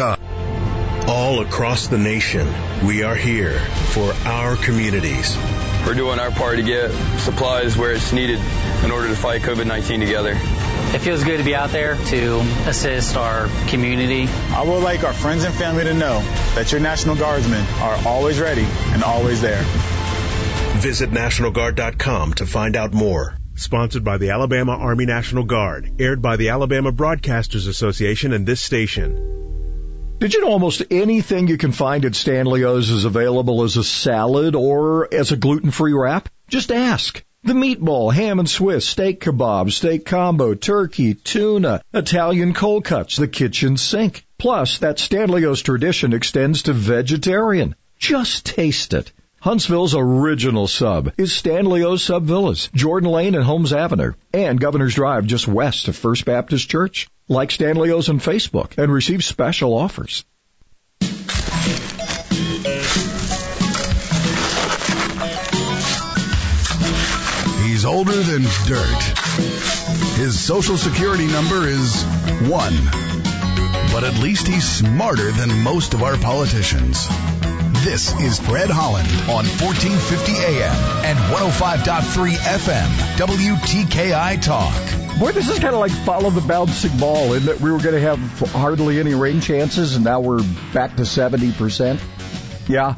StanleyOsCombat.com. 0.00 1.08
All 1.08 1.40
across 1.40 1.88
the 1.88 1.98
nation, 1.98 2.46
we 2.86 3.02
are 3.02 3.14
here 3.16 3.58
for 3.58 4.12
our 4.26 4.56
communities. 4.56 5.36
We're 5.86 5.94
doing 5.94 6.20
our 6.20 6.30
part 6.30 6.56
to 6.56 6.62
get 6.62 6.90
supplies 7.18 7.76
where 7.76 7.92
it's 7.92 8.12
needed 8.12 8.38
in 8.84 8.90
order 8.90 9.08
to 9.08 9.16
fight 9.16 9.42
COVID-19 9.42 10.00
together. 10.00 10.32
It 10.92 11.00
feels 11.00 11.24
good 11.24 11.38
to 11.38 11.44
be 11.44 11.54
out 11.54 11.70
there 11.70 11.96
to 11.96 12.40
assist 12.66 13.16
our 13.16 13.48
community. 13.68 14.28
I 14.52 14.62
would 14.62 14.82
like 14.82 15.04
our 15.04 15.12
friends 15.12 15.44
and 15.44 15.54
family 15.54 15.84
to 15.84 15.94
know 15.94 16.20
that 16.54 16.70
your 16.70 16.80
National 16.80 17.16
Guardsmen 17.16 17.64
are 17.80 17.98
always 18.06 18.38
ready 18.38 18.66
and 18.92 19.02
always 19.02 19.40
there. 19.40 19.62
Visit 20.80 21.10
NationalGuard.com 21.10 22.34
to 22.34 22.46
find 22.46 22.76
out 22.76 22.92
more. 22.92 23.36
Sponsored 23.54 24.04
by 24.04 24.18
the 24.18 24.30
Alabama 24.30 24.72
Army 24.72 25.06
National 25.06 25.44
Guard. 25.44 26.00
Aired 26.00 26.22
by 26.22 26.36
the 26.36 26.50
Alabama 26.50 26.92
Broadcasters 26.92 27.68
Association 27.68 28.32
and 28.32 28.46
this 28.46 28.60
station. 28.60 29.39
Did 30.20 30.34
you 30.34 30.42
know 30.42 30.50
almost 30.50 30.82
anything 30.90 31.48
you 31.48 31.56
can 31.56 31.72
find 31.72 32.04
at 32.04 32.14
Stanley's 32.14 32.90
is 32.90 33.06
available 33.06 33.62
as 33.62 33.78
a 33.78 33.82
salad 33.82 34.54
or 34.54 35.08
as 35.14 35.32
a 35.32 35.36
gluten-free 35.36 35.94
wrap? 35.94 36.28
Just 36.46 36.70
ask. 36.70 37.24
The 37.42 37.54
meatball, 37.54 38.12
ham 38.12 38.38
and 38.38 38.46
Swiss, 38.46 38.86
steak 38.86 39.20
kebab, 39.22 39.72
steak 39.72 40.04
combo, 40.04 40.52
turkey, 40.52 41.14
tuna, 41.14 41.80
Italian 41.94 42.52
cold 42.52 42.84
cuts, 42.84 43.16
the 43.16 43.28
kitchen 43.28 43.78
sink. 43.78 44.26
Plus, 44.36 44.76
that 44.80 44.98
Stanley's 44.98 45.62
tradition 45.62 46.12
extends 46.12 46.64
to 46.64 46.74
vegetarian. 46.74 47.74
Just 47.98 48.44
taste 48.44 48.92
it. 48.92 49.12
Huntsville's 49.40 49.94
original 49.94 50.66
sub 50.66 51.14
is 51.16 51.32
Stanley's 51.32 52.02
Sub 52.02 52.24
Villas, 52.24 52.68
Jordan 52.74 53.10
Lane 53.10 53.34
and 53.34 53.42
Holmes 53.42 53.72
Avenue, 53.72 54.12
and 54.34 54.60
Governor's 54.60 54.94
Drive 54.96 55.24
just 55.24 55.48
west 55.48 55.88
of 55.88 55.96
First 55.96 56.26
Baptist 56.26 56.68
Church. 56.68 57.08
Like 57.30 57.52
Stanley's 57.52 58.08
on 58.08 58.18
Facebook 58.18 58.76
and 58.76 58.92
receive 58.92 59.22
special 59.22 59.72
offers. 59.72 60.24
He's 67.62 67.84
older 67.84 68.20
than 68.20 68.42
dirt. 68.66 69.02
His 70.18 70.40
social 70.40 70.76
security 70.76 71.28
number 71.28 71.68
is 71.68 72.02
one. 72.50 72.74
But 73.92 74.02
at 74.02 74.18
least 74.20 74.48
he's 74.48 74.68
smarter 74.68 75.30
than 75.30 75.62
most 75.62 75.94
of 75.94 76.02
our 76.02 76.16
politicians. 76.16 77.06
This 77.84 78.12
is 78.20 78.38
Fred 78.38 78.68
Holland 78.68 79.08
on 79.22 79.46
1450 79.56 80.32
AM 80.32 80.74
and 81.02 81.18
105.3 81.32 82.34
FM, 82.34 82.88
WTKI 83.16 84.42
Talk. 84.42 85.18
Boy, 85.18 85.32
this 85.32 85.48
is 85.48 85.58
kind 85.58 85.72
of 85.72 85.80
like 85.80 85.90
follow 85.90 86.28
the 86.28 86.42
bouncing 86.42 86.94
ball, 86.98 87.32
in 87.32 87.46
that 87.46 87.58
we 87.58 87.72
were 87.72 87.78
going 87.78 87.94
to 87.94 88.00
have 88.02 88.18
hardly 88.50 89.00
any 89.00 89.14
rain 89.14 89.40
chances, 89.40 89.96
and 89.96 90.04
now 90.04 90.20
we're 90.20 90.42
back 90.74 90.96
to 90.96 91.04
70%. 91.04 91.98
Yeah. 92.68 92.96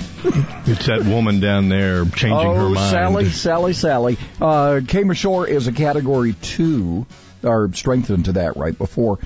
it's 0.67 0.87
that 0.87 1.05
woman 1.05 1.39
down 1.39 1.69
there 1.69 2.05
changing 2.05 2.33
oh, 2.33 2.55
her 2.55 2.69
mind. 2.69 2.91
Sally, 2.91 3.29
Sally, 3.31 3.73
Sally. 3.75 4.19
Uh, 4.41 4.81
came 4.89 5.13
ashore 5.13 5.47
is 5.47 5.69
a 5.69 5.73
category 5.73 6.33
two, 6.33 7.07
or 7.45 7.73
strengthened 7.73 8.25
to 8.25 8.33
that 8.33 8.57
right 8.57 8.77
before. 8.77 9.21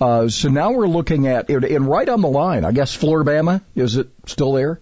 Uh, 0.00 0.28
so 0.28 0.48
now 0.48 0.70
we're 0.70 0.86
looking 0.86 1.26
at, 1.26 1.50
it 1.50 1.64
and 1.64 1.88
right 1.88 2.08
on 2.08 2.20
the 2.20 2.28
line, 2.28 2.64
I 2.64 2.70
guess 2.70 2.96
Floribama, 2.96 3.62
is 3.74 3.96
it 3.96 4.08
still 4.26 4.52
there? 4.52 4.80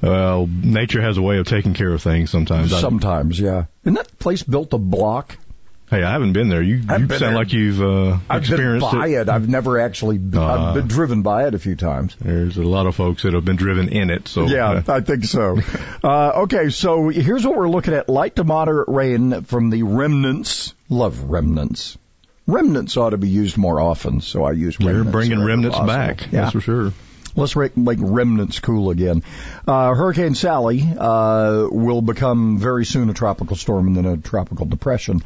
Well, 0.00 0.46
nature 0.46 1.02
has 1.02 1.18
a 1.18 1.22
way 1.22 1.38
of 1.38 1.46
taking 1.46 1.74
care 1.74 1.92
of 1.92 2.02
things 2.02 2.30
sometimes. 2.30 2.70
Sometimes, 2.78 3.38
yeah. 3.38 3.64
Isn't 3.84 3.94
that 3.94 4.18
place 4.18 4.42
built 4.42 4.72
a 4.72 4.78
block? 4.78 5.36
Hey, 5.90 6.02
I 6.02 6.12
haven't 6.12 6.34
been 6.34 6.50
there. 6.50 6.60
You, 6.60 6.76
you 6.76 6.82
sound 6.86 7.08
there. 7.08 7.34
like 7.34 7.54
you've 7.54 7.80
uh, 7.80 8.18
I've 8.28 8.42
experienced 8.42 8.90
been 8.90 9.00
by 9.00 9.06
it. 9.08 9.20
it. 9.22 9.28
I've 9.30 9.48
never 9.48 9.80
actually. 9.80 10.18
Been, 10.18 10.38
Uh, 10.38 10.46
I've 10.46 10.74
been 10.74 10.86
driven 10.86 11.22
by 11.22 11.46
it 11.46 11.54
a 11.54 11.58
few 11.58 11.76
times. 11.76 12.14
There's 12.20 12.58
a 12.58 12.62
lot 12.62 12.86
of 12.86 12.94
folks 12.94 13.22
that 13.22 13.32
have 13.32 13.44
been 13.46 13.56
driven 13.56 13.88
in 13.88 14.10
it. 14.10 14.28
So 14.28 14.46
Yeah, 14.46 14.82
I 14.86 15.00
think 15.00 15.24
so. 15.24 15.58
uh, 16.04 16.42
okay, 16.42 16.68
so 16.68 17.08
here's 17.08 17.46
what 17.46 17.56
we're 17.56 17.70
looking 17.70 17.94
at: 17.94 18.10
light 18.10 18.36
to 18.36 18.44
moderate 18.44 18.88
rain 18.88 19.42
from 19.44 19.70
the 19.70 19.82
remnants. 19.82 20.74
Love 20.90 21.22
remnants. 21.22 21.96
Remnants 22.46 22.96
ought 22.98 23.10
to 23.10 23.18
be 23.18 23.28
used 23.28 23.56
more 23.56 23.80
often, 23.80 24.20
so 24.20 24.44
I 24.44 24.52
use. 24.52 24.76
you're 24.78 25.04
bringing 25.04 25.42
remnants 25.42 25.78
back. 25.78 26.20
Yeah. 26.30 26.42
That's 26.42 26.52
for 26.52 26.60
sure. 26.60 26.92
Let's 27.38 27.54
make, 27.54 27.76
make 27.76 27.98
remnants 28.00 28.58
cool 28.58 28.90
again. 28.90 29.22
Uh, 29.66 29.94
Hurricane 29.94 30.34
Sally 30.34 30.82
uh, 30.98 31.68
will 31.70 32.02
become 32.02 32.58
very 32.58 32.84
soon 32.84 33.10
a 33.10 33.14
tropical 33.14 33.56
storm 33.56 33.86
and 33.86 33.96
then 33.96 34.06
a 34.06 34.16
tropical 34.16 34.66
depression. 34.66 35.22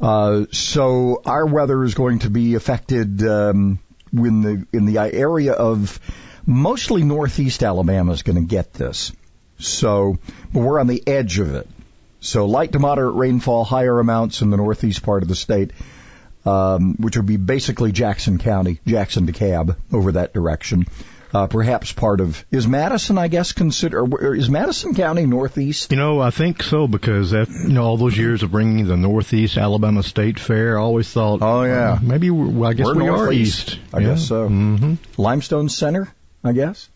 Uh, 0.00 0.44
so 0.52 1.22
our 1.24 1.46
weather 1.46 1.82
is 1.82 1.94
going 1.94 2.18
to 2.20 2.30
be 2.30 2.54
affected 2.54 3.22
um, 3.22 3.78
in 4.12 4.42
the 4.42 4.66
in 4.72 4.84
the 4.84 4.98
area 4.98 5.52
of 5.52 5.98
mostly 6.44 7.02
northeast 7.02 7.62
Alabama 7.62 8.12
is 8.12 8.22
going 8.22 8.36
to 8.36 8.46
get 8.46 8.74
this. 8.74 9.12
So, 9.58 10.18
but 10.52 10.60
we're 10.60 10.78
on 10.78 10.86
the 10.86 11.02
edge 11.06 11.38
of 11.38 11.54
it. 11.54 11.66
So 12.20 12.44
light 12.44 12.72
to 12.72 12.78
moderate 12.78 13.14
rainfall, 13.14 13.64
higher 13.64 13.98
amounts 13.98 14.42
in 14.42 14.50
the 14.50 14.58
northeast 14.58 15.02
part 15.02 15.22
of 15.22 15.28
the 15.28 15.34
state, 15.34 15.70
um, 16.44 16.96
which 16.98 17.16
would 17.16 17.26
be 17.26 17.38
basically 17.38 17.92
Jackson 17.92 18.36
County, 18.36 18.80
Jackson 18.86 19.26
DeKalb 19.26 19.76
over 19.92 20.12
that 20.12 20.34
direction. 20.34 20.86
Uh, 21.34 21.46
perhaps 21.48 21.92
part 21.92 22.20
of 22.20 22.44
is 22.52 22.68
Madison, 22.68 23.18
I 23.18 23.28
guess, 23.28 23.52
consider 23.52 24.00
or 24.02 24.34
is 24.34 24.48
Madison 24.48 24.94
County 24.94 25.26
northeast? 25.26 25.90
You 25.90 25.96
know, 25.98 26.20
I 26.20 26.30
think 26.30 26.62
so 26.62 26.86
because 26.86 27.32
that, 27.32 27.48
you 27.48 27.72
know 27.74 27.82
all 27.84 27.96
those 27.96 28.16
years 28.16 28.42
of 28.44 28.52
bringing 28.52 28.86
the 28.86 28.96
Northeast 28.96 29.56
Alabama 29.58 30.02
State 30.04 30.38
Fair, 30.38 30.78
I 30.78 30.82
always 30.82 31.10
thought, 31.12 31.42
Oh, 31.42 31.64
yeah. 31.64 31.92
uh, 31.94 31.98
maybe 32.00 32.30
we're, 32.30 32.46
well, 32.48 32.70
I 32.70 32.74
guess 32.74 32.86
We're 32.86 32.94
we 32.94 33.08
are 33.08 33.32
east. 33.32 33.78
I 33.92 34.00
guess 34.02 34.26
so. 34.28 34.46
hmm 34.46 34.94
Limestone 35.18 35.68
Center, 35.68 36.08
I 36.44 36.52
guess. 36.52 36.88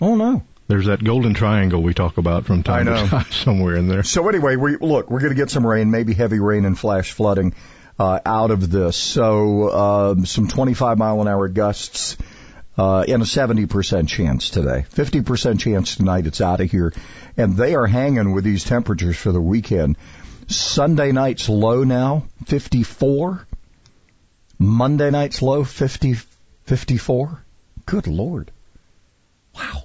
Oh 0.00 0.14
no. 0.14 0.42
There's 0.68 0.86
that 0.86 1.02
golden 1.02 1.32
triangle 1.34 1.80
we 1.82 1.94
talk 1.94 2.18
about 2.18 2.44
from 2.44 2.64
time 2.64 2.86
to 2.86 3.06
time 3.06 3.24
somewhere 3.30 3.76
in 3.76 3.88
there. 3.88 4.02
So 4.02 4.28
anyway, 4.28 4.56
we 4.56 4.76
look, 4.76 5.10
we're 5.10 5.20
going 5.20 5.30
to 5.30 5.36
get 5.36 5.48
some 5.48 5.64
rain, 5.66 5.90
maybe 5.90 6.12
heavy 6.12 6.40
rain 6.40 6.64
and 6.64 6.76
flash 6.78 7.12
flooding 7.12 7.54
uh, 7.98 8.18
out 8.26 8.50
of 8.50 8.68
this. 8.70 8.96
So 8.96 9.70
um, 9.72 10.26
some 10.26 10.48
25 10.48 10.98
mile 10.98 11.20
an 11.22 11.28
hour 11.28 11.48
gusts 11.48 12.16
uh, 12.78 13.00
and 13.08 13.22
a 13.22 13.26
70% 13.26 14.08
chance 14.08 14.50
today. 14.50 14.84
50% 14.92 15.58
chance 15.60 15.96
tonight. 15.96 16.26
It's 16.26 16.40
out 16.40 16.60
of 16.60 16.70
here, 16.70 16.92
and 17.36 17.56
they 17.56 17.74
are 17.74 17.86
hanging 17.86 18.32
with 18.32 18.44
these 18.44 18.64
temperatures 18.64 19.16
for 19.16 19.32
the 19.32 19.40
weekend. 19.40 19.96
Sunday 20.48 21.12
night's 21.12 21.48
low 21.48 21.84
now, 21.84 22.24
54. 22.46 23.46
Monday 24.58 25.10
night's 25.10 25.42
low, 25.42 25.64
50, 25.64 26.14
54. 26.64 27.42
Good 27.84 28.06
lord. 28.06 28.50
Wow. 29.54 29.84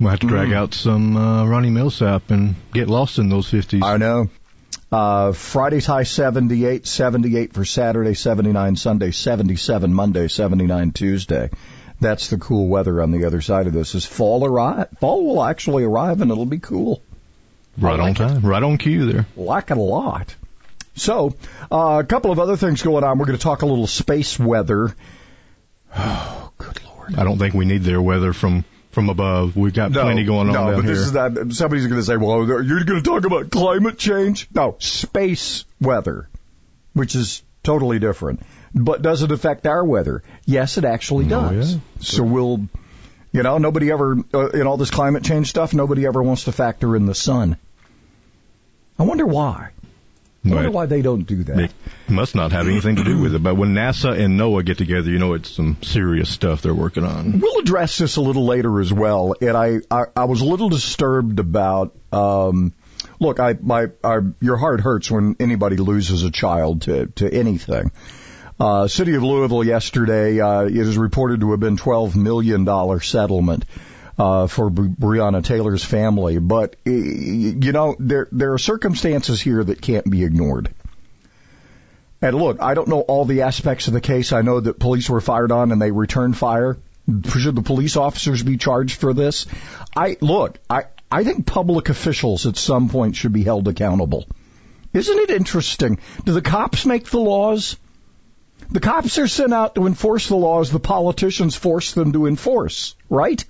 We'll 0.00 0.10
have 0.10 0.20
to 0.20 0.26
drag 0.26 0.48
Mm. 0.48 0.54
out 0.56 0.74
some 0.74 1.16
uh, 1.16 1.46
Ronnie 1.46 1.70
Milsap 1.70 2.30
and 2.30 2.56
get 2.72 2.88
lost 2.88 3.18
in 3.18 3.28
those 3.28 3.48
50s. 3.50 3.82
I 3.84 3.96
know. 3.98 4.30
Uh, 4.90 5.32
Friday's 5.32 5.86
high 5.86 6.02
78, 6.02 6.86
78 6.86 7.54
for 7.54 7.64
Saturday, 7.64 8.14
79 8.14 8.76
Sunday, 8.76 9.10
77 9.10 9.94
Monday, 9.94 10.28
79 10.28 10.92
Tuesday. 10.92 11.50
That's 12.00 12.28
the 12.28 12.36
cool 12.36 12.68
weather 12.68 13.00
on 13.00 13.10
the 13.10 13.24
other 13.24 13.40
side 13.40 13.66
of 13.66 13.72
this. 13.72 13.94
Is 13.94 14.04
fall 14.04 14.44
arrive? 14.44 14.88
Fall 15.00 15.24
will 15.24 15.42
actually 15.42 15.84
arrive 15.84 16.20
and 16.20 16.30
it'll 16.30 16.44
be 16.44 16.58
cool. 16.58 17.02
right 17.78 17.98
on 17.98 18.14
time, 18.14 18.42
right 18.42 18.62
on 18.62 18.76
cue 18.76 19.10
there. 19.10 19.26
Like 19.36 19.70
it 19.70 19.76
a 19.76 19.80
lot. 19.80 20.34
So, 20.94 21.34
uh, 21.70 22.02
a 22.02 22.06
couple 22.06 22.30
of 22.30 22.38
other 22.38 22.56
things 22.56 22.82
going 22.82 23.02
on. 23.02 23.18
We're 23.18 23.26
going 23.26 23.38
to 23.38 23.42
talk 23.42 23.62
a 23.62 23.66
little 23.66 23.86
space 23.86 24.38
weather. 24.38 24.94
Oh, 25.94 26.50
good 26.56 26.82
lord. 26.84 27.16
I 27.16 27.24
don't 27.24 27.38
think 27.38 27.54
we 27.54 27.66
need 27.66 27.82
their 27.82 28.00
weather 28.00 28.32
from 28.32 28.64
from 28.92 29.08
above. 29.08 29.56
We've 29.56 29.72
got 29.74 29.92
plenty 29.92 30.24
going 30.24 30.48
on 30.48 30.54
no, 30.54 30.70
down 30.70 30.74
but 30.76 30.84
here. 30.84 30.94
this 30.94 31.06
is 31.06 31.12
not. 31.12 31.52
Somebody's 31.52 31.86
going 31.86 32.00
to 32.00 32.04
say, 32.04 32.16
"Well, 32.16 32.46
you're 32.46 32.84
going 32.84 33.02
to 33.02 33.02
talk 33.02 33.24
about 33.24 33.50
climate 33.50 33.98
change." 33.98 34.48
No, 34.54 34.76
space 34.78 35.64
weather, 35.80 36.28
which 36.92 37.14
is 37.16 37.42
totally 37.62 37.98
different. 37.98 38.40
But 38.74 39.02
does 39.02 39.22
it 39.22 39.32
affect 39.32 39.66
our 39.66 39.84
weather? 39.84 40.22
Yes, 40.46 40.78
it 40.78 40.84
actually 40.84 41.26
Oh, 41.26 41.28
does. 41.50 41.74
yeah. 41.74 41.80
So 42.00 42.22
we'll, 42.22 42.60
you 43.32 43.42
know, 43.42 43.58
nobody 43.58 43.90
ever 43.90 44.16
uh, 44.32 44.48
in 44.50 44.66
all 44.66 44.76
this 44.78 44.90
climate 44.90 45.24
change 45.24 45.48
stuff. 45.50 45.74
Nobody 45.74 46.06
ever 46.06 46.22
wants 46.22 46.44
to 46.44 46.52
factor 46.52 46.96
in 46.96 47.04
the 47.06 47.14
sun. 47.14 47.56
I 48.98 49.02
wonder 49.02 49.26
why. 49.26 49.70
I 50.44 50.48
wonder 50.48 50.64
Right. 50.64 50.72
why 50.72 50.86
they 50.86 51.02
don't 51.02 51.22
do 51.24 51.44
that. 51.44 51.58
It 51.60 51.72
must 52.08 52.34
not 52.34 52.50
have 52.50 52.66
anything 52.66 52.96
to 52.96 53.04
do 53.04 53.20
with 53.20 53.34
it. 53.34 53.42
But 53.42 53.56
when 53.56 53.74
NASA 53.74 54.18
and 54.18 54.38
NOAA 54.38 54.64
get 54.64 54.78
together, 54.78 55.08
you 55.08 55.18
know 55.18 55.34
it's 55.34 55.50
some 55.50 55.76
serious 55.82 56.28
stuff 56.30 56.62
they're 56.62 56.74
working 56.74 57.04
on. 57.04 57.38
We'll 57.38 57.60
address 57.60 57.98
this 57.98 58.16
a 58.16 58.20
little 58.20 58.44
later 58.44 58.80
as 58.80 58.92
well. 58.92 59.34
And 59.40 59.56
I, 59.56 59.78
I, 59.88 60.04
I 60.16 60.24
was 60.24 60.40
a 60.40 60.44
little 60.44 60.68
disturbed 60.68 61.38
about, 61.38 61.94
um, 62.10 62.72
look, 63.20 63.38
I, 63.38 63.56
my, 63.60 63.86
I, 64.02 64.18
your 64.40 64.56
heart 64.56 64.80
hurts 64.80 65.10
when 65.12 65.36
anybody 65.38 65.76
loses 65.76 66.24
a 66.24 66.30
child 66.32 66.82
to, 66.82 67.06
to 67.16 67.32
anything. 67.32 67.92
Uh, 68.58 68.86
City 68.88 69.14
of 69.14 69.22
Louisville 69.22 69.64
yesterday, 69.64 70.40
uh, 70.40 70.62
it 70.62 70.76
is 70.76 70.98
reported 70.98 71.40
to 71.40 71.52
have 71.52 71.60
been 71.60 71.76
$12 71.76 72.16
million 72.16 72.66
settlement. 73.00 73.64
Uh, 74.22 74.46
for 74.46 74.70
Breonna 74.70 75.42
Taylor's 75.42 75.82
family, 75.84 76.38
but 76.38 76.76
y- 76.86 76.92
you 76.92 77.72
know 77.72 77.96
there 77.98 78.28
there 78.30 78.52
are 78.52 78.58
circumstances 78.58 79.40
here 79.40 79.64
that 79.64 79.80
can't 79.82 80.08
be 80.08 80.22
ignored. 80.22 80.68
And 82.20 82.36
look, 82.36 82.62
I 82.62 82.74
don't 82.74 82.86
know 82.86 83.00
all 83.00 83.24
the 83.24 83.42
aspects 83.42 83.88
of 83.88 83.94
the 83.94 84.00
case. 84.00 84.32
I 84.32 84.42
know 84.42 84.60
that 84.60 84.78
police 84.78 85.10
were 85.10 85.20
fired 85.20 85.50
on 85.50 85.72
and 85.72 85.82
they 85.82 85.90
returned 85.90 86.36
fire. 86.36 86.76
Should 87.36 87.56
the 87.56 87.62
police 87.62 87.96
officers 87.96 88.44
be 88.44 88.58
charged 88.58 89.00
for 89.00 89.12
this? 89.12 89.46
I 89.96 90.18
look, 90.20 90.60
I 90.70 90.84
I 91.10 91.24
think 91.24 91.44
public 91.44 91.88
officials 91.88 92.46
at 92.46 92.56
some 92.56 92.88
point 92.90 93.16
should 93.16 93.32
be 93.32 93.42
held 93.42 93.66
accountable. 93.66 94.26
Isn't 94.92 95.18
it 95.18 95.30
interesting? 95.30 95.98
Do 96.24 96.32
the 96.32 96.42
cops 96.42 96.86
make 96.86 97.10
the 97.10 97.18
laws? 97.18 97.76
The 98.70 98.78
cops 98.78 99.18
are 99.18 99.26
sent 99.26 99.52
out 99.52 99.74
to 99.74 99.88
enforce 99.88 100.28
the 100.28 100.36
laws 100.36 100.70
the 100.70 100.78
politicians 100.78 101.56
force 101.56 101.90
them 101.92 102.12
to 102.12 102.26
enforce, 102.26 102.94
right? 103.10 103.44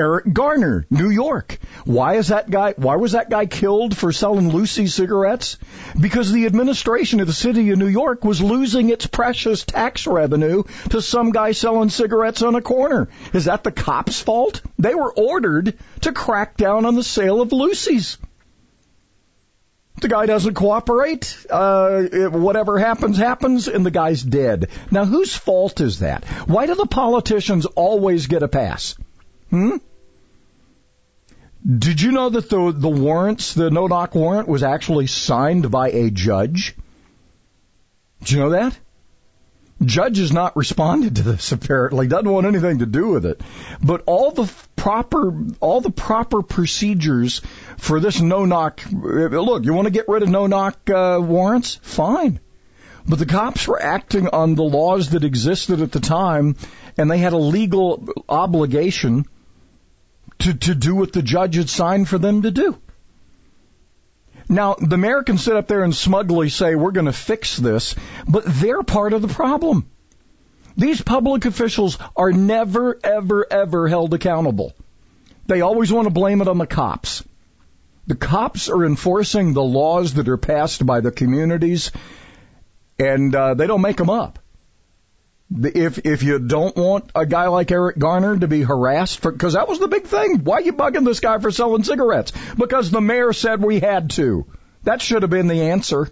Eric 0.00 0.32
Garner, 0.32 0.86
New 0.88 1.10
York. 1.10 1.58
Why 1.84 2.14
is 2.14 2.28
that 2.28 2.48
guy, 2.48 2.72
why 2.78 2.96
was 2.96 3.12
that 3.12 3.28
guy 3.28 3.44
killed 3.44 3.94
for 3.94 4.12
selling 4.12 4.48
loosie 4.48 4.86
cigarettes? 4.86 5.58
Because 6.00 6.32
the 6.32 6.46
administration 6.46 7.20
of 7.20 7.26
the 7.26 7.34
city 7.34 7.68
of 7.70 7.78
New 7.78 7.86
York 7.86 8.24
was 8.24 8.40
losing 8.40 8.88
its 8.88 9.06
precious 9.06 9.62
tax 9.66 10.06
revenue 10.06 10.62
to 10.88 11.02
some 11.02 11.32
guy 11.32 11.52
selling 11.52 11.90
cigarettes 11.90 12.40
on 12.40 12.54
a 12.54 12.62
corner. 12.62 13.08
Is 13.34 13.44
that 13.44 13.62
the 13.62 13.72
cops' 13.72 14.22
fault? 14.22 14.62
They 14.78 14.94
were 14.94 15.12
ordered 15.12 15.78
to 16.00 16.12
crack 16.12 16.56
down 16.56 16.86
on 16.86 16.94
the 16.94 17.04
sale 17.04 17.42
of 17.42 17.50
loosies. 17.50 18.16
The 20.00 20.08
guy 20.08 20.24
doesn't 20.24 20.54
cooperate. 20.54 21.44
Uh, 21.50 22.04
whatever 22.30 22.78
happens, 22.78 23.18
happens, 23.18 23.68
and 23.68 23.84
the 23.84 23.90
guy's 23.90 24.22
dead. 24.22 24.70
Now, 24.90 25.04
whose 25.04 25.36
fault 25.36 25.78
is 25.82 25.98
that? 25.98 26.24
Why 26.46 26.64
do 26.64 26.74
the 26.74 26.86
politicians 26.86 27.66
always 27.66 28.28
get 28.28 28.42
a 28.42 28.48
pass? 28.48 28.94
Hmm? 29.50 29.76
Did 31.66 32.00
you 32.00 32.12
know 32.12 32.30
that 32.30 32.48
the 32.48 32.72
the 32.72 32.88
warrants, 32.88 33.52
the 33.52 33.70
no 33.70 33.86
knock 33.86 34.14
warrant, 34.14 34.48
was 34.48 34.62
actually 34.62 35.06
signed 35.06 35.70
by 35.70 35.90
a 35.90 36.10
judge? 36.10 36.74
Did 38.20 38.30
you 38.30 38.38
know 38.38 38.50
that? 38.50 38.78
Judge 39.82 40.18
has 40.18 40.30
not 40.30 40.56
responded 40.56 41.16
to 41.16 41.22
this 41.22 41.52
apparently, 41.52 42.06
doesn't 42.06 42.28
want 42.28 42.46
anything 42.46 42.80
to 42.80 42.86
do 42.86 43.08
with 43.08 43.24
it. 43.24 43.40
But 43.82 44.02
all 44.06 44.30
the 44.30 44.50
proper 44.76 45.34
all 45.60 45.80
the 45.80 45.90
proper 45.90 46.42
procedures 46.42 47.40
for 47.78 48.00
this 48.00 48.20
no 48.20 48.44
knock 48.44 48.80
look, 48.90 49.64
you 49.64 49.74
want 49.74 49.86
to 49.86 49.92
get 49.92 50.08
rid 50.08 50.22
of 50.22 50.28
no 50.28 50.46
knock 50.46 50.78
uh, 50.90 51.18
warrants? 51.20 51.78
Fine. 51.82 52.40
But 53.06 53.18
the 53.18 53.26
cops 53.26 53.66
were 53.66 53.82
acting 53.82 54.28
on 54.28 54.54
the 54.54 54.62
laws 54.62 55.10
that 55.10 55.24
existed 55.24 55.80
at 55.80 55.92
the 55.92 56.00
time 56.00 56.56
and 56.96 57.10
they 57.10 57.18
had 57.18 57.32
a 57.32 57.38
legal 57.38 58.06
obligation 58.28 59.26
to, 60.40 60.54
to 60.54 60.74
do 60.74 60.94
what 60.94 61.12
the 61.12 61.22
judge 61.22 61.56
had 61.56 61.70
signed 61.70 62.08
for 62.08 62.18
them 62.18 62.42
to 62.42 62.50
do. 62.50 62.78
Now, 64.48 64.74
the 64.74 65.22
can 65.24 65.38
sit 65.38 65.54
up 65.54 65.68
there 65.68 65.84
and 65.84 65.94
smugly 65.94 66.48
say, 66.48 66.74
we're 66.74 66.90
going 66.90 67.06
to 67.06 67.12
fix 67.12 67.56
this, 67.56 67.94
but 68.26 68.44
they're 68.46 68.82
part 68.82 69.12
of 69.12 69.22
the 69.22 69.28
problem. 69.28 69.88
These 70.76 71.02
public 71.02 71.44
officials 71.44 71.98
are 72.16 72.32
never, 72.32 72.98
ever, 73.04 73.46
ever 73.50 73.86
held 73.86 74.12
accountable. 74.12 74.72
They 75.46 75.60
always 75.60 75.92
want 75.92 76.06
to 76.06 76.14
blame 76.14 76.40
it 76.40 76.48
on 76.48 76.58
the 76.58 76.66
cops. 76.66 77.22
The 78.06 78.16
cops 78.16 78.68
are 78.68 78.84
enforcing 78.84 79.52
the 79.52 79.62
laws 79.62 80.14
that 80.14 80.28
are 80.28 80.36
passed 80.36 80.84
by 80.84 81.00
the 81.00 81.12
communities, 81.12 81.92
and 82.98 83.32
uh, 83.34 83.54
they 83.54 83.68
don't 83.68 83.82
make 83.82 83.98
them 83.98 84.10
up. 84.10 84.40
If 85.62 85.98
if 86.06 86.22
you 86.22 86.38
don't 86.38 86.74
want 86.76 87.10
a 87.14 87.26
guy 87.26 87.48
like 87.48 87.70
Eric 87.70 87.98
Garner 87.98 88.38
to 88.38 88.48
be 88.48 88.62
harassed 88.62 89.20
because 89.22 89.52
that 89.54 89.68
was 89.68 89.78
the 89.78 89.88
big 89.88 90.04
thing. 90.04 90.38
Why 90.44 90.56
are 90.56 90.60
you 90.62 90.72
bugging 90.72 91.04
this 91.04 91.20
guy 91.20 91.38
for 91.38 91.50
selling 91.50 91.84
cigarettes? 91.84 92.32
Because 92.56 92.90
the 92.90 93.00
mayor 93.00 93.32
said 93.32 93.62
we 93.62 93.80
had 93.80 94.10
to. 94.10 94.46
That 94.84 95.02
should 95.02 95.22
have 95.22 95.30
been 95.30 95.48
the 95.48 95.62
answer. 95.62 96.08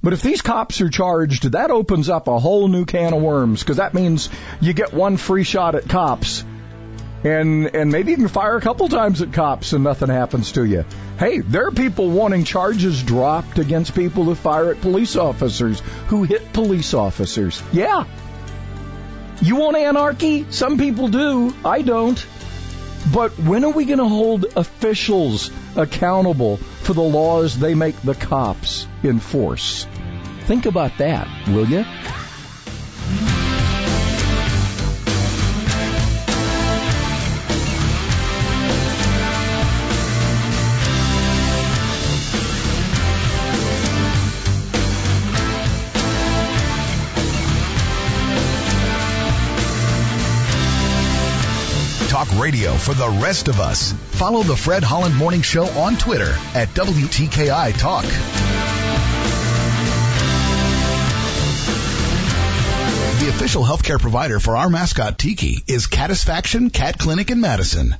But 0.00 0.12
if 0.12 0.22
these 0.22 0.42
cops 0.42 0.80
are 0.80 0.90
charged, 0.90 1.52
that 1.52 1.72
opens 1.72 2.08
up 2.08 2.28
a 2.28 2.38
whole 2.38 2.68
new 2.68 2.84
can 2.84 3.14
of 3.14 3.20
worms 3.20 3.62
because 3.62 3.78
that 3.78 3.94
means 3.94 4.28
you 4.60 4.72
get 4.72 4.92
one 4.92 5.16
free 5.16 5.42
shot 5.42 5.74
at 5.74 5.88
cops 5.88 6.44
and 7.24 7.74
and 7.74 7.90
maybe 7.90 8.12
you 8.12 8.16
can 8.16 8.28
fire 8.28 8.56
a 8.56 8.60
couple 8.60 8.88
times 8.88 9.22
at 9.22 9.32
cops 9.32 9.72
and 9.72 9.84
nothing 9.84 10.08
happens 10.08 10.52
to 10.52 10.64
you. 10.64 10.84
Hey, 11.18 11.40
there 11.40 11.66
are 11.66 11.72
people 11.72 12.10
wanting 12.10 12.44
charges 12.44 13.02
dropped 13.02 13.58
against 13.58 13.94
people 13.94 14.24
who 14.24 14.34
fire 14.34 14.70
at 14.70 14.80
police 14.80 15.16
officers, 15.16 15.80
who 16.06 16.22
hit 16.22 16.52
police 16.52 16.94
officers. 16.94 17.62
Yeah. 17.72 18.04
You 19.40 19.56
want 19.56 19.76
anarchy? 19.76 20.46
Some 20.50 20.78
people 20.78 21.08
do. 21.08 21.54
I 21.64 21.82
don't. 21.82 22.24
But 23.12 23.32
when 23.38 23.64
are 23.64 23.70
we 23.70 23.84
going 23.84 24.00
to 24.00 24.08
hold 24.08 24.44
officials 24.56 25.50
accountable 25.76 26.56
for 26.56 26.92
the 26.92 27.02
laws 27.02 27.58
they 27.58 27.74
make 27.74 28.00
the 28.02 28.14
cops 28.14 28.86
enforce? 29.04 29.86
Think 30.42 30.66
about 30.66 30.98
that, 30.98 31.28
will 31.48 31.66
you? 31.66 31.84
Radio 52.48 52.72
for 52.72 52.94
the 52.94 53.20
rest 53.22 53.48
of 53.48 53.60
us. 53.60 53.92
Follow 53.92 54.42
the 54.42 54.56
Fred 54.56 54.82
Holland 54.82 55.14
Morning 55.14 55.42
Show 55.42 55.66
on 55.66 55.98
Twitter 55.98 56.30
at 56.54 56.68
WTKI 56.68 57.78
Talk. 57.78 58.04
The 63.20 63.28
official 63.28 63.64
healthcare 63.64 64.00
provider 64.00 64.40
for 64.40 64.56
our 64.56 64.70
mascot 64.70 65.18
Tiki 65.18 65.62
is 65.66 65.88
Catisfaction 65.88 66.70
Cat 66.70 66.96
Clinic 66.96 67.30
in 67.30 67.42
Madison. 67.42 67.94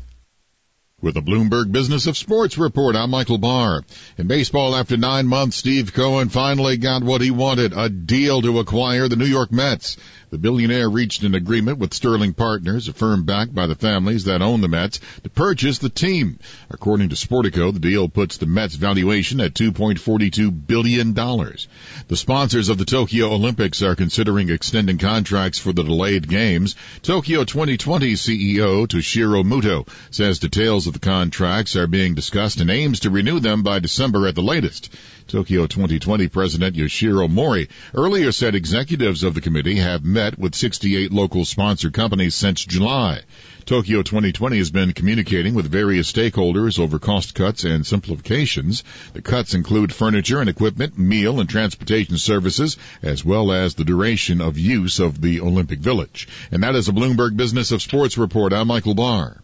With 1.01 1.15
the 1.15 1.21
Bloomberg 1.21 1.71
Business 1.71 2.09
of 2.09 2.17
Sports 2.17 2.59
report, 2.59 2.97
I'm 2.97 3.11
Michael 3.11 3.39
Barr. 3.39 3.85
In 4.17 4.27
baseball, 4.27 4.75
after 4.75 4.97
nine 4.97 5.29
months, 5.29 5.57
Steve 5.57 5.93
Cohen 5.93 6.29
finally 6.29 6.77
got 6.77 7.05
what 7.05 7.21
he 7.21 7.31
wanted, 7.31 7.73
a 7.73 7.89
deal 7.89 8.43
to 8.43 8.59
acquire 8.59 9.07
the 9.09 9.15
New 9.15 9.27
York 9.27 9.53
Mets. 9.53 9.97
The 10.31 10.37
billionaire 10.37 10.91
reached 10.91 11.23
an 11.23 11.35
agreement 11.35 11.79
with 11.79 11.95
Sterling 11.95 12.35
Partners, 12.35 12.87
a 12.87 12.93
firm 12.93 13.25
backed 13.25 13.55
by 13.55 13.67
the 13.67 13.75
families 13.75 14.25
that 14.25 14.43
own 14.43 14.61
the 14.61 14.69
Mets, 14.69 15.01
to 15.23 15.31
purchase 15.31 15.79
the 15.79 15.89
team. 15.89 16.39
According 16.69 17.09
to 17.09 17.17
Sportico, 17.17 17.73
the 17.73 17.81
deal 17.81 18.11
puts 18.11 18.37
the 18.37 18.45
Mets 18.45 18.75
valuation 18.75 19.41
at 19.41 19.55
$2.42 19.55 20.67
billion. 20.67 21.15
The 21.15 22.17
sponsors 22.17 22.69
of 22.69 22.77
the 22.77 22.85
Tokyo 22.85 23.33
Olympics 23.33 23.81
are 23.81 23.97
considering 23.97 24.51
extending 24.51 24.99
contracts 24.99 25.59
for 25.59 25.73
the 25.73 25.83
delayed 25.83 26.29
games. 26.29 26.77
Tokyo 27.01 27.45
2020 27.45 28.13
CEO 28.13 28.87
Toshiro 28.87 29.43
Muto 29.43 29.89
says 30.11 30.41
details 30.41 30.87
of 30.87 30.93
the 30.93 30.99
contracts 30.99 31.75
are 31.75 31.87
being 31.87 32.15
discussed 32.15 32.61
and 32.61 32.71
aims 32.71 33.01
to 33.01 33.11
renew 33.11 33.41
them 33.41 33.63
by 33.63 33.79
December 33.79 34.29
at 34.29 34.35
the 34.35 34.43
latest. 34.43 34.95
Tokyo 35.27 35.67
2020 35.67 36.29
President 36.29 36.77
Yoshiro 36.77 37.29
Mori 37.29 37.69
earlier 37.95 38.33
said 38.33 38.55
executives 38.55 39.23
of 39.25 39.35
the 39.35 39.43
committee 39.43 39.77
have 39.77 40.03
met 40.03 40.18
with 40.37 40.55
68 40.55 41.13
local 41.13 41.45
sponsor 41.45 41.91
companies 41.91 42.35
since 42.35 42.65
July. 42.65 43.21
Tokyo 43.67 44.03
2020 44.03 44.59
has 44.59 44.71
been 44.71 44.93
communicating 44.93 45.55
with 45.55 45.71
various 45.71 46.11
stakeholders 46.11 46.81
over 46.81 46.99
cost 46.99 47.35
cuts 47.35 47.65
and 47.65 47.87
simplifications. 47.87 48.83
The 49.13 49.23
cuts 49.23 49.55
include 49.55 49.93
furniture 49.93 50.41
and 50.41 50.51
equipment, 50.51 50.99
meal 50.99 51.39
and 51.39 51.49
transportation 51.49 52.19
services, 52.19 52.79
as 53.03 53.25
well 53.25 53.53
as 53.53 53.75
the 53.75 53.85
duration 53.85 54.41
of 54.41 54.59
use 54.59 54.99
of 54.99 55.21
the 55.21 55.41
Olympic 55.41 55.79
Village. 55.79 56.27
And 56.51 56.63
that 56.63 56.75
is 56.75 56.89
a 56.89 56.93
Bloomberg 56.93 57.37
Business 57.37 57.71
of 57.71 57.83
Sports 57.83 58.19
report. 58.19 58.53
I'm 58.53 58.67
Michael 58.67 58.95
Barr. 58.95 59.41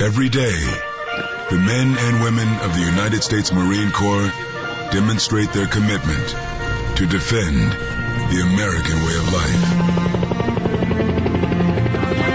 Every 0.00 0.28
day, 0.28 0.58
the 1.50 1.58
men 1.58 1.96
and 1.98 2.24
women 2.24 2.48
of 2.60 2.74
the 2.74 2.84
United 2.84 3.22
States 3.22 3.52
Marine 3.52 3.92
Corps 3.92 4.32
demonstrate 4.90 5.52
their 5.52 5.66
commitment 5.66 6.28
to 6.96 7.06
defend 7.06 7.95
the 8.30 8.40
American 8.42 9.04
way 9.04 9.16
of 9.16 9.32
life. 9.32 9.62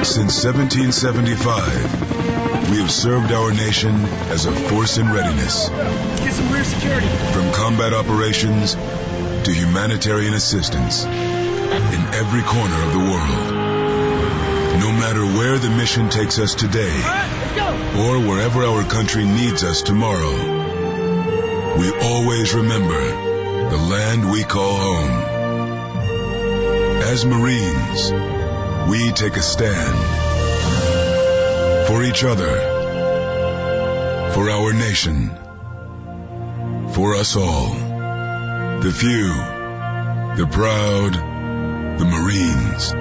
Since 0.06 0.44
1775, 0.44 2.72
we 2.72 2.78
have 2.78 2.92
served 2.92 3.32
our 3.32 3.52
nation 3.54 3.94
as 4.32 4.46
a 4.46 4.52
force 4.52 4.98
in 4.98 5.12
readiness. 5.12 5.70
Get 5.70 6.34
some 6.34 6.52
rear 6.52 6.64
security. 6.64 7.08
From 7.34 7.52
combat 7.52 7.94
operations 7.94 8.76
to 8.76 9.54
humanitarian 9.54 10.34
assistance 10.34 11.04
in 11.06 12.02
every 12.14 12.42
corner 12.42 12.82
of 12.84 12.94
the 12.94 13.00
world. 13.00 13.52
No 14.80 14.92
matter 14.92 15.26
where 15.26 15.60
the 15.60 15.70
mission 15.70 16.10
takes 16.10 16.40
us 16.40 16.56
today, 16.56 16.96
or 18.00 18.20
wherever 18.20 18.64
our 18.64 18.84
country 18.84 19.26
needs 19.26 19.64
us 19.64 19.82
tomorrow, 19.82 20.34
we 21.78 21.92
always 21.92 22.54
remember 22.54 23.02
the 23.70 23.78
land 23.78 24.30
we 24.32 24.44
call 24.44 24.78
home. 24.78 25.41
As 27.12 27.26
Marines, 27.26 28.14
we 28.90 29.12
take 29.12 29.36
a 29.36 29.42
stand 29.42 29.98
for 31.86 32.04
each 32.04 32.24
other, 32.24 32.56
for 34.34 34.50
our 34.50 34.72
nation, 34.72 35.30
for 36.94 37.16
us 37.16 37.36
all. 37.36 37.74
The 38.80 38.94
few, 38.94 39.28
the 40.38 40.48
proud, 40.50 41.16
the 42.00 42.06
Marines. 42.06 43.01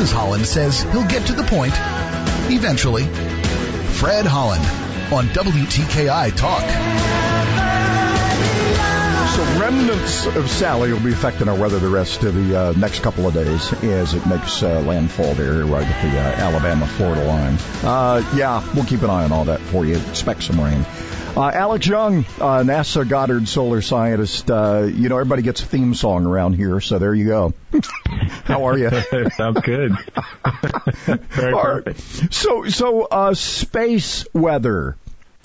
Mrs. 0.00 0.12
Holland 0.14 0.46
says 0.46 0.80
he'll 0.80 1.06
get 1.06 1.26
to 1.26 1.34
the 1.34 1.42
point 1.42 1.74
eventually. 2.50 3.04
Fred 3.04 4.24
Holland 4.24 4.64
on 5.12 5.26
WTKI 5.26 6.34
Talk. 6.34 6.62
So 9.36 9.60
remnants 9.60 10.24
of 10.24 10.48
Sally 10.48 10.94
will 10.94 11.00
be 11.00 11.12
affecting 11.12 11.50
our 11.50 11.54
weather 11.54 11.78
the 11.78 11.90
rest 11.90 12.22
of 12.22 12.34
the 12.34 12.58
uh, 12.58 12.72
next 12.78 13.00
couple 13.00 13.26
of 13.26 13.34
days 13.34 13.74
as 13.84 14.14
it 14.14 14.26
makes 14.26 14.62
uh, 14.62 14.80
landfall 14.80 15.34
there 15.34 15.66
right 15.66 15.86
at 15.86 16.02
the 16.02 16.18
uh, 16.18 16.48
Alabama-Florida 16.48 17.24
line. 17.26 17.58
Uh, 17.82 18.22
yeah, 18.34 18.64
we'll 18.74 18.86
keep 18.86 19.02
an 19.02 19.10
eye 19.10 19.24
on 19.24 19.32
all 19.32 19.44
that 19.44 19.60
for 19.60 19.84
you. 19.84 19.98
Expect 19.98 20.44
some 20.44 20.58
rain. 20.58 20.86
Uh, 21.36 21.48
Alex 21.54 21.86
Young, 21.86 22.18
uh, 22.40 22.62
NASA 22.64 23.08
Goddard 23.08 23.46
solar 23.46 23.82
scientist. 23.82 24.50
Uh, 24.50 24.88
you 24.92 25.08
know, 25.08 25.16
everybody 25.16 25.42
gets 25.42 25.62
a 25.62 25.66
theme 25.66 25.94
song 25.94 26.26
around 26.26 26.54
here, 26.54 26.80
so 26.80 26.98
there 26.98 27.14
you 27.14 27.26
go. 27.26 27.54
How 28.44 28.64
are 28.64 28.76
you? 28.76 28.90
Sounds 29.36 29.60
good. 29.60 29.92
Very 31.28 31.52
perfect. 31.54 32.00
So, 32.34 32.64
so 32.64 33.02
uh, 33.02 33.34
space 33.34 34.26
weather 34.34 34.96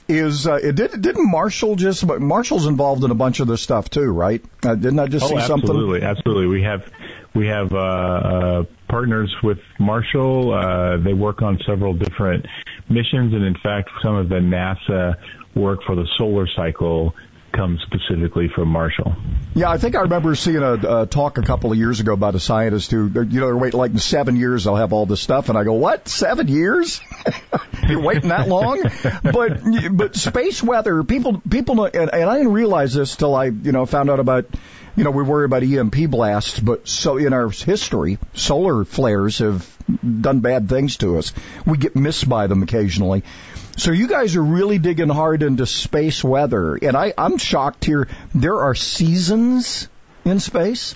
is 0.07 0.47
uh, 0.47 0.55
it 0.55 0.75
did 0.75 1.01
didn't 1.01 1.29
Marshall 1.29 1.75
just 1.75 2.05
but 2.05 2.21
Marshall's 2.21 2.65
involved 2.65 3.03
in 3.03 3.11
a 3.11 3.15
bunch 3.15 3.39
of 3.39 3.47
this 3.47 3.61
stuff 3.61 3.89
too, 3.89 4.11
right? 4.11 4.43
Uh, 4.63 4.75
didn't 4.75 4.99
I 4.99 5.07
just 5.07 5.25
oh, 5.25 5.29
see 5.29 5.35
absolutely, 5.35 5.47
something? 5.47 5.69
Absolutely, 5.69 6.01
absolutely. 6.01 6.47
We 6.47 6.63
have 6.63 6.91
we 7.35 7.47
have 7.47 7.73
uh, 7.73 7.77
uh, 7.77 8.63
partners 8.87 9.35
with 9.43 9.59
Marshall. 9.79 10.53
Uh, 10.53 10.97
they 10.97 11.13
work 11.13 11.41
on 11.41 11.59
several 11.65 11.93
different 11.93 12.45
missions, 12.89 13.33
and 13.33 13.43
in 13.43 13.55
fact, 13.61 13.89
some 14.01 14.15
of 14.15 14.29
the 14.29 14.35
NASA 14.35 15.15
work 15.55 15.83
for 15.83 15.95
the 15.95 16.07
solar 16.17 16.47
cycle 16.55 17.15
comes 17.55 17.81
specifically 17.83 18.49
from 18.53 18.67
Marshall. 18.67 19.15
Yeah, 19.53 19.69
I 19.69 19.77
think 19.77 19.95
I 19.95 20.01
remember 20.01 20.35
seeing 20.35 20.57
a, 20.57 21.01
a 21.01 21.05
talk 21.05 21.37
a 21.37 21.41
couple 21.41 21.71
of 21.71 21.77
years 21.77 21.99
ago 21.99 22.13
about 22.13 22.35
a 22.35 22.39
scientist 22.39 22.91
who, 22.91 23.07
you 23.07 23.39
know, 23.39 23.45
they're 23.47 23.57
waiting 23.57 23.79
like 23.79 23.97
seven 23.99 24.35
years 24.35 24.65
they'll 24.65 24.75
have 24.75 24.91
all 24.93 25.05
this 25.05 25.21
stuff, 25.21 25.49
and 25.49 25.57
I 25.57 25.63
go, 25.63 25.73
what? 25.73 26.07
Seven 26.07 26.47
years? 26.47 26.99
You're 27.87 28.01
waiting 28.01 28.29
that 28.29 28.47
long? 28.47 28.83
but 29.23 29.61
but 29.91 30.15
space 30.15 30.61
weather, 30.61 31.03
people 31.03 31.41
people, 31.49 31.75
know, 31.75 31.85
and, 31.85 32.13
and 32.13 32.29
I 32.29 32.37
didn't 32.37 32.53
realize 32.53 32.93
this 32.93 33.15
till 33.15 33.33
I, 33.33 33.45
you 33.45 33.71
know, 33.71 33.85
found 33.85 34.09
out 34.09 34.19
about. 34.19 34.45
You 34.97 35.03
know, 35.03 35.11
we 35.11 35.23
worry 35.23 35.43
about 35.43 35.61
EMP 35.61 36.09
blasts, 36.09 36.57
but 36.57 36.87
so 36.87 37.17
in 37.17 37.33
our 37.33 37.49
history, 37.49 38.17
solar 38.33 38.85
flares 38.85 39.39
have 39.39 39.77
done 40.21 40.39
bad 40.39 40.69
things 40.69 40.95
to 40.97 41.17
us. 41.17 41.33
We 41.65 41.77
get 41.77 41.97
missed 41.97 42.29
by 42.29 42.47
them 42.47 42.63
occasionally. 42.63 43.25
So 43.77 43.91
you 43.91 44.07
guys 44.07 44.35
are 44.35 44.43
really 44.43 44.79
digging 44.79 45.09
hard 45.09 45.43
into 45.43 45.65
space 45.65 46.23
weather, 46.23 46.75
and 46.75 46.95
I, 46.95 47.13
I'm 47.17 47.37
shocked 47.37 47.83
here. 47.83 48.07
There 48.33 48.61
are 48.61 48.73
seasons 48.73 49.89
in 50.23 50.39
space. 50.39 50.95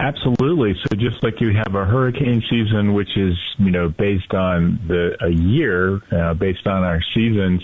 Absolutely. 0.00 0.74
So 0.82 0.96
just 0.96 1.22
like 1.22 1.42
you 1.42 1.52
have 1.54 1.74
a 1.74 1.84
hurricane 1.84 2.42
season, 2.48 2.94
which 2.94 3.14
is 3.18 3.34
you 3.58 3.70
know 3.70 3.90
based 3.90 4.32
on 4.32 4.80
the 4.88 5.14
a 5.20 5.30
year, 5.30 6.00
uh, 6.10 6.32
based 6.32 6.66
on 6.66 6.84
our 6.84 7.00
seasons, 7.14 7.62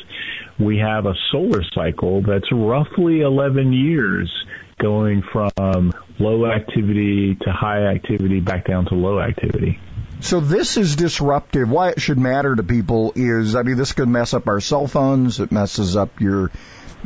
we 0.59 0.77
have 0.79 1.07
a 1.07 1.15
solar 1.33 1.63
cycle 1.75 2.21
that's 2.21 2.51
roughly 2.53 3.23
11 3.23 3.73
years, 3.73 4.31
going 4.79 5.23
from 5.33 5.93
low 6.19 6.45
activity 6.45 7.37
to 7.41 7.51
high 7.53 7.87
activity 7.87 8.41
back 8.41 8.67
down 8.67 8.85
to 8.87 8.95
low 8.95 9.19
activity. 9.19 9.81
So 10.21 10.41
this 10.41 10.77
is 10.77 10.97
disruptive. 10.97 11.69
Why 11.69 11.91
it 11.91 12.01
should 12.01 12.19
matter 12.19 12.55
to 12.55 12.63
people 12.63 13.13
is, 13.15 13.55
I 13.55 13.63
mean, 13.63 13.77
this 13.77 13.93
could 13.93 14.09
mess 14.09 14.35
up 14.35 14.49
our 14.49 14.61
cell 14.61 14.87
phones. 14.87 15.41
It 15.41 15.53
messes 15.53 15.97
up 15.97 16.21
your, 16.21 16.51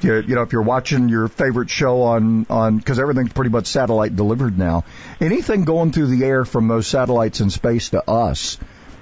your 0.00 0.20
you 0.20 0.34
know, 0.34 0.42
if 0.42 0.52
you're 0.52 0.62
watching 0.62 1.08
your 1.08 1.28
favorite 1.28 1.70
show 1.70 2.02
on, 2.02 2.46
on, 2.48 2.80
cause 2.80 2.98
everything's 2.98 3.32
pretty 3.32 3.50
much 3.50 3.66
satellite 3.66 4.14
delivered 4.16 4.58
now. 4.58 4.84
Anything 5.20 5.64
going 5.64 5.92
through 5.92 6.06
the 6.06 6.24
air 6.24 6.44
from 6.44 6.68
those 6.68 6.86
satellites 6.86 7.40
in 7.40 7.50
space 7.50 7.90
to 7.90 8.08
us, 8.08 8.58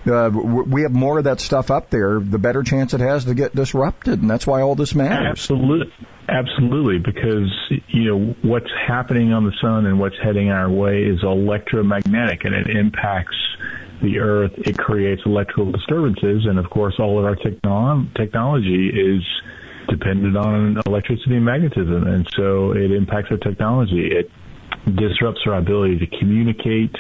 uh, 0.07 0.31
we 0.33 0.83
have 0.83 0.93
more 0.93 1.19
of 1.19 1.25
that 1.25 1.41
stuff 1.41 1.71
up 1.71 1.91
there, 1.91 2.19
the 2.19 2.39
better 2.39 2.63
chance 2.63 2.95
it 2.95 3.01
has 3.01 3.27
to 3.27 3.35
get 3.35 3.55
disrupted. 3.55 4.21
And 4.21 4.31
that's 4.31 4.47
why 4.47 4.63
all 4.63 4.75
this 4.75 4.95
matters. 4.95 5.29
Absolutely. 5.29 5.93
Absolutely, 6.31 6.99
because 6.99 7.51
you 7.89 8.05
know 8.05 8.35
what's 8.43 8.71
happening 8.87 9.33
on 9.33 9.45
the 9.47 9.53
sun 9.63 9.87
and 9.87 9.99
what's 9.99 10.17
heading 10.23 10.51
our 10.51 10.71
way 10.71 11.05
is 11.05 11.21
electromagnetic, 11.23 12.45
and 12.45 12.55
it 12.55 12.69
impacts 12.69 13.35
the 14.03 14.19
Earth. 14.19 14.53
It 14.59 14.79
creates 14.79 15.23
electrical 15.27 15.73
disturbances, 15.73 16.47
and 16.47 16.59
of 16.59 16.71
course, 16.71 16.95
all 16.99 17.19
of 17.19 17.25
our 17.25 17.37
techno- 17.37 18.07
technology 18.15 18.89
is 18.89 19.23
dependent 19.89 20.37
on 20.37 20.81
electricity 20.87 21.37
and 21.37 21.45
magnetism, 21.45 22.07
and 22.07 22.29
so 22.37 22.73
it 22.73 22.91
impacts 22.91 23.31
our 23.31 23.39
technology. 23.39 24.09
It 24.11 24.31
disrupts 24.97 25.41
our 25.47 25.55
ability 25.55 25.99
to 25.99 26.19
communicate 26.19 26.95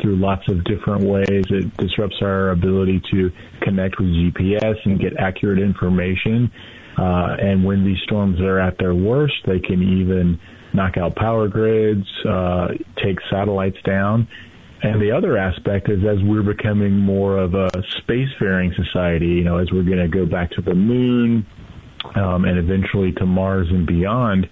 through 0.00 0.16
lots 0.16 0.48
of 0.48 0.64
different 0.64 1.04
ways. 1.04 1.44
It 1.50 1.76
disrupts 1.76 2.16
our 2.20 2.50
ability 2.50 3.02
to 3.12 3.30
connect 3.62 3.98
with 3.98 4.08
GPS 4.08 4.76
and 4.84 4.98
get 5.00 5.16
accurate 5.18 5.58
information. 5.58 6.50
Uh, 6.98 7.36
and 7.40 7.64
when 7.64 7.84
these 7.84 7.98
storms 8.04 8.40
are 8.40 8.58
at 8.58 8.78
their 8.78 8.94
worst, 8.94 9.34
they 9.46 9.58
can 9.58 9.82
even 9.82 10.38
knock 10.72 10.96
out 10.96 11.14
power 11.16 11.48
grids, 11.48 12.06
uh, 12.28 12.68
take 13.02 13.18
satellites 13.30 13.78
down. 13.84 14.28
And 14.84 15.00
the 15.00 15.12
other 15.12 15.38
aspect 15.38 15.88
is 15.88 16.04
as 16.04 16.22
we're 16.22 16.42
becoming 16.42 16.92
more 16.92 17.38
of 17.38 17.54
a 17.54 17.70
spacefaring 18.02 18.76
society, 18.76 19.28
you 19.28 19.42
know, 19.42 19.56
as 19.56 19.72
we're 19.72 19.82
going 19.82 19.98
to 19.98 20.08
go 20.08 20.26
back 20.26 20.50
to 20.52 20.60
the 20.60 20.74
moon 20.74 21.46
um, 22.14 22.44
and 22.44 22.58
eventually 22.58 23.10
to 23.12 23.24
Mars 23.24 23.66
and 23.70 23.86
beyond, 23.86 24.46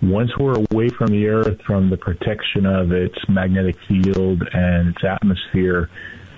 once 0.00 0.30
we're 0.38 0.54
away 0.70 0.88
from 0.90 1.08
the 1.08 1.26
Earth, 1.26 1.60
from 1.66 1.90
the 1.90 1.96
protection 1.96 2.64
of 2.64 2.92
its 2.92 3.16
magnetic 3.28 3.76
field 3.88 4.40
and 4.52 4.90
its 4.90 5.02
atmosphere, 5.02 5.90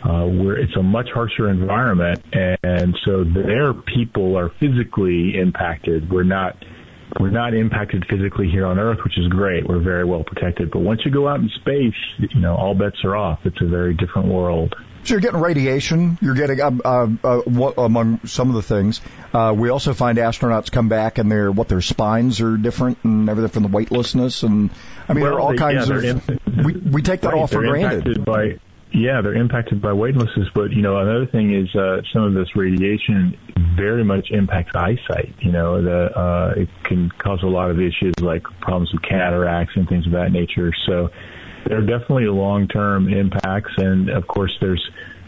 uh, 0.04 0.24
where 0.24 0.56
it's 0.56 0.76
a 0.76 0.82
much 0.82 1.10
harsher 1.12 1.50
environment, 1.50 2.24
and 2.32 2.96
so 3.04 3.24
their 3.24 3.74
people 3.74 4.38
are 4.38 4.48
physically 4.58 5.36
impacted. 5.36 6.10
We're 6.10 6.22
not 6.22 6.56
we're 7.18 7.30
not 7.30 7.54
impacted 7.54 8.04
physically 8.08 8.48
here 8.48 8.66
on 8.66 8.78
Earth, 8.78 8.98
which 9.04 9.18
is 9.18 9.26
great. 9.28 9.66
We're 9.68 9.80
very 9.82 10.04
well 10.04 10.24
protected. 10.24 10.70
But 10.70 10.80
once 10.80 11.00
you 11.04 11.10
go 11.10 11.26
out 11.28 11.40
in 11.40 11.48
space, 11.60 11.94
you 12.18 12.40
know 12.40 12.54
all 12.54 12.74
bets 12.74 12.98
are 13.04 13.16
off. 13.16 13.40
It's 13.44 13.60
a 13.60 13.66
very 13.66 13.94
different 13.94 14.28
world. 14.28 14.74
So 15.04 15.14
you're 15.14 15.20
getting 15.20 15.40
radiation. 15.40 16.18
You're 16.20 16.34
getting 16.34 16.60
um, 16.60 16.82
uh, 16.84 17.06
uh, 17.24 17.38
what, 17.42 17.74
among 17.78 18.20
some 18.26 18.48
of 18.50 18.56
the 18.56 18.62
things. 18.62 19.00
Uh, 19.32 19.54
we 19.56 19.70
also 19.70 19.94
find 19.94 20.18
astronauts 20.18 20.70
come 20.70 20.88
back 20.88 21.18
and 21.18 21.30
their 21.30 21.50
what 21.50 21.68
their 21.68 21.80
spines 21.80 22.40
are 22.40 22.56
different 22.56 22.98
and 23.04 23.28
everything 23.30 23.50
from 23.50 23.62
the 23.62 23.68
weightlessness 23.68 24.42
and 24.42 24.70
I 25.08 25.14
mean 25.14 25.22
Well, 25.22 25.30
there 25.32 25.38
are 25.38 25.40
all 25.40 25.50
they- 25.52 25.56
kinds 25.56 25.88
yeah, 25.88 25.94
of. 26.10 26.26
they're 26.26 26.38
we 26.64 26.72
we 26.74 27.02
take 27.02 27.20
that 27.22 27.28
Right, 27.32 27.38
all 27.38 27.46
for 27.46 27.60
granted. 27.60 28.24
by 28.24 28.58
yeah 28.92 29.20
they're 29.22 29.34
impacted 29.34 29.80
by 29.80 29.92
weightlessness 29.92 30.48
but 30.54 30.70
you 30.70 30.82
know 30.82 30.98
another 30.98 31.26
thing 31.26 31.54
is 31.54 31.68
uh 31.74 32.00
some 32.12 32.22
of 32.22 32.34
this 32.34 32.48
radiation 32.56 33.36
very 33.76 34.02
much 34.02 34.28
impacts 34.30 34.72
eyesight 34.74 35.34
you 35.40 35.52
know 35.52 35.82
the 35.82 36.18
uh 36.18 36.54
it 36.56 36.68
can 36.84 37.10
cause 37.22 37.40
a 37.42 37.46
lot 37.46 37.70
of 37.70 37.78
issues 37.78 38.14
like 38.20 38.42
problems 38.60 38.90
with 38.92 39.02
cataracts 39.02 39.72
and 39.76 39.88
things 39.88 40.06
of 40.06 40.12
that 40.12 40.32
nature. 40.32 40.72
So 40.86 41.08
there 41.66 41.78
are 41.78 41.86
definitely 41.86 42.26
long 42.26 42.68
term 42.68 43.12
impacts 43.12 43.72
and 43.76 44.08
of 44.10 44.26
course 44.26 44.56
there's 44.60 44.82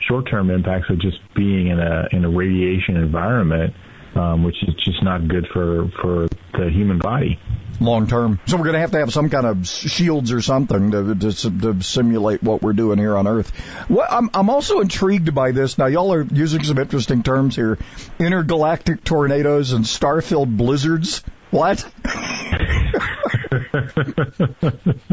short 0.08 0.28
term 0.28 0.50
impacts 0.50 0.88
of 0.90 1.00
just 1.00 1.18
being 1.34 1.68
in 1.68 1.78
a 1.78 2.08
in 2.12 2.24
a 2.24 2.30
radiation 2.30 2.96
environment 2.96 3.74
um 4.14 4.44
which 4.44 4.56
is 4.62 4.74
just 4.84 5.02
not 5.02 5.26
good 5.28 5.46
for 5.52 5.90
for 6.00 6.28
the 6.58 6.70
human 6.70 6.98
body 6.98 7.38
long 7.80 8.06
term. 8.06 8.38
So 8.46 8.56
we're 8.56 8.64
going 8.64 8.74
to 8.74 8.80
have 8.80 8.92
to 8.92 8.98
have 8.98 9.12
some 9.12 9.30
kind 9.30 9.46
of 9.46 9.66
shields 9.66 10.32
or 10.32 10.40
something 10.40 10.90
to, 10.90 11.14
to, 11.14 11.32
to 11.32 11.82
simulate 11.82 12.42
what 12.42 12.62
we're 12.62 12.74
doing 12.74 12.98
here 12.98 13.16
on 13.16 13.26
Earth. 13.26 13.50
What, 13.88 14.12
I'm, 14.12 14.30
I'm 14.34 14.50
also 14.50 14.80
intrigued 14.80 15.34
by 15.34 15.52
this. 15.52 15.78
Now, 15.78 15.86
y'all 15.86 16.12
are 16.12 16.22
using 16.22 16.62
some 16.62 16.78
interesting 16.78 17.22
terms 17.22 17.56
here: 17.56 17.78
intergalactic 18.18 19.02
tornadoes 19.02 19.72
and 19.72 19.86
star-filled 19.86 20.56
blizzards. 20.56 21.22
What? 21.50 21.84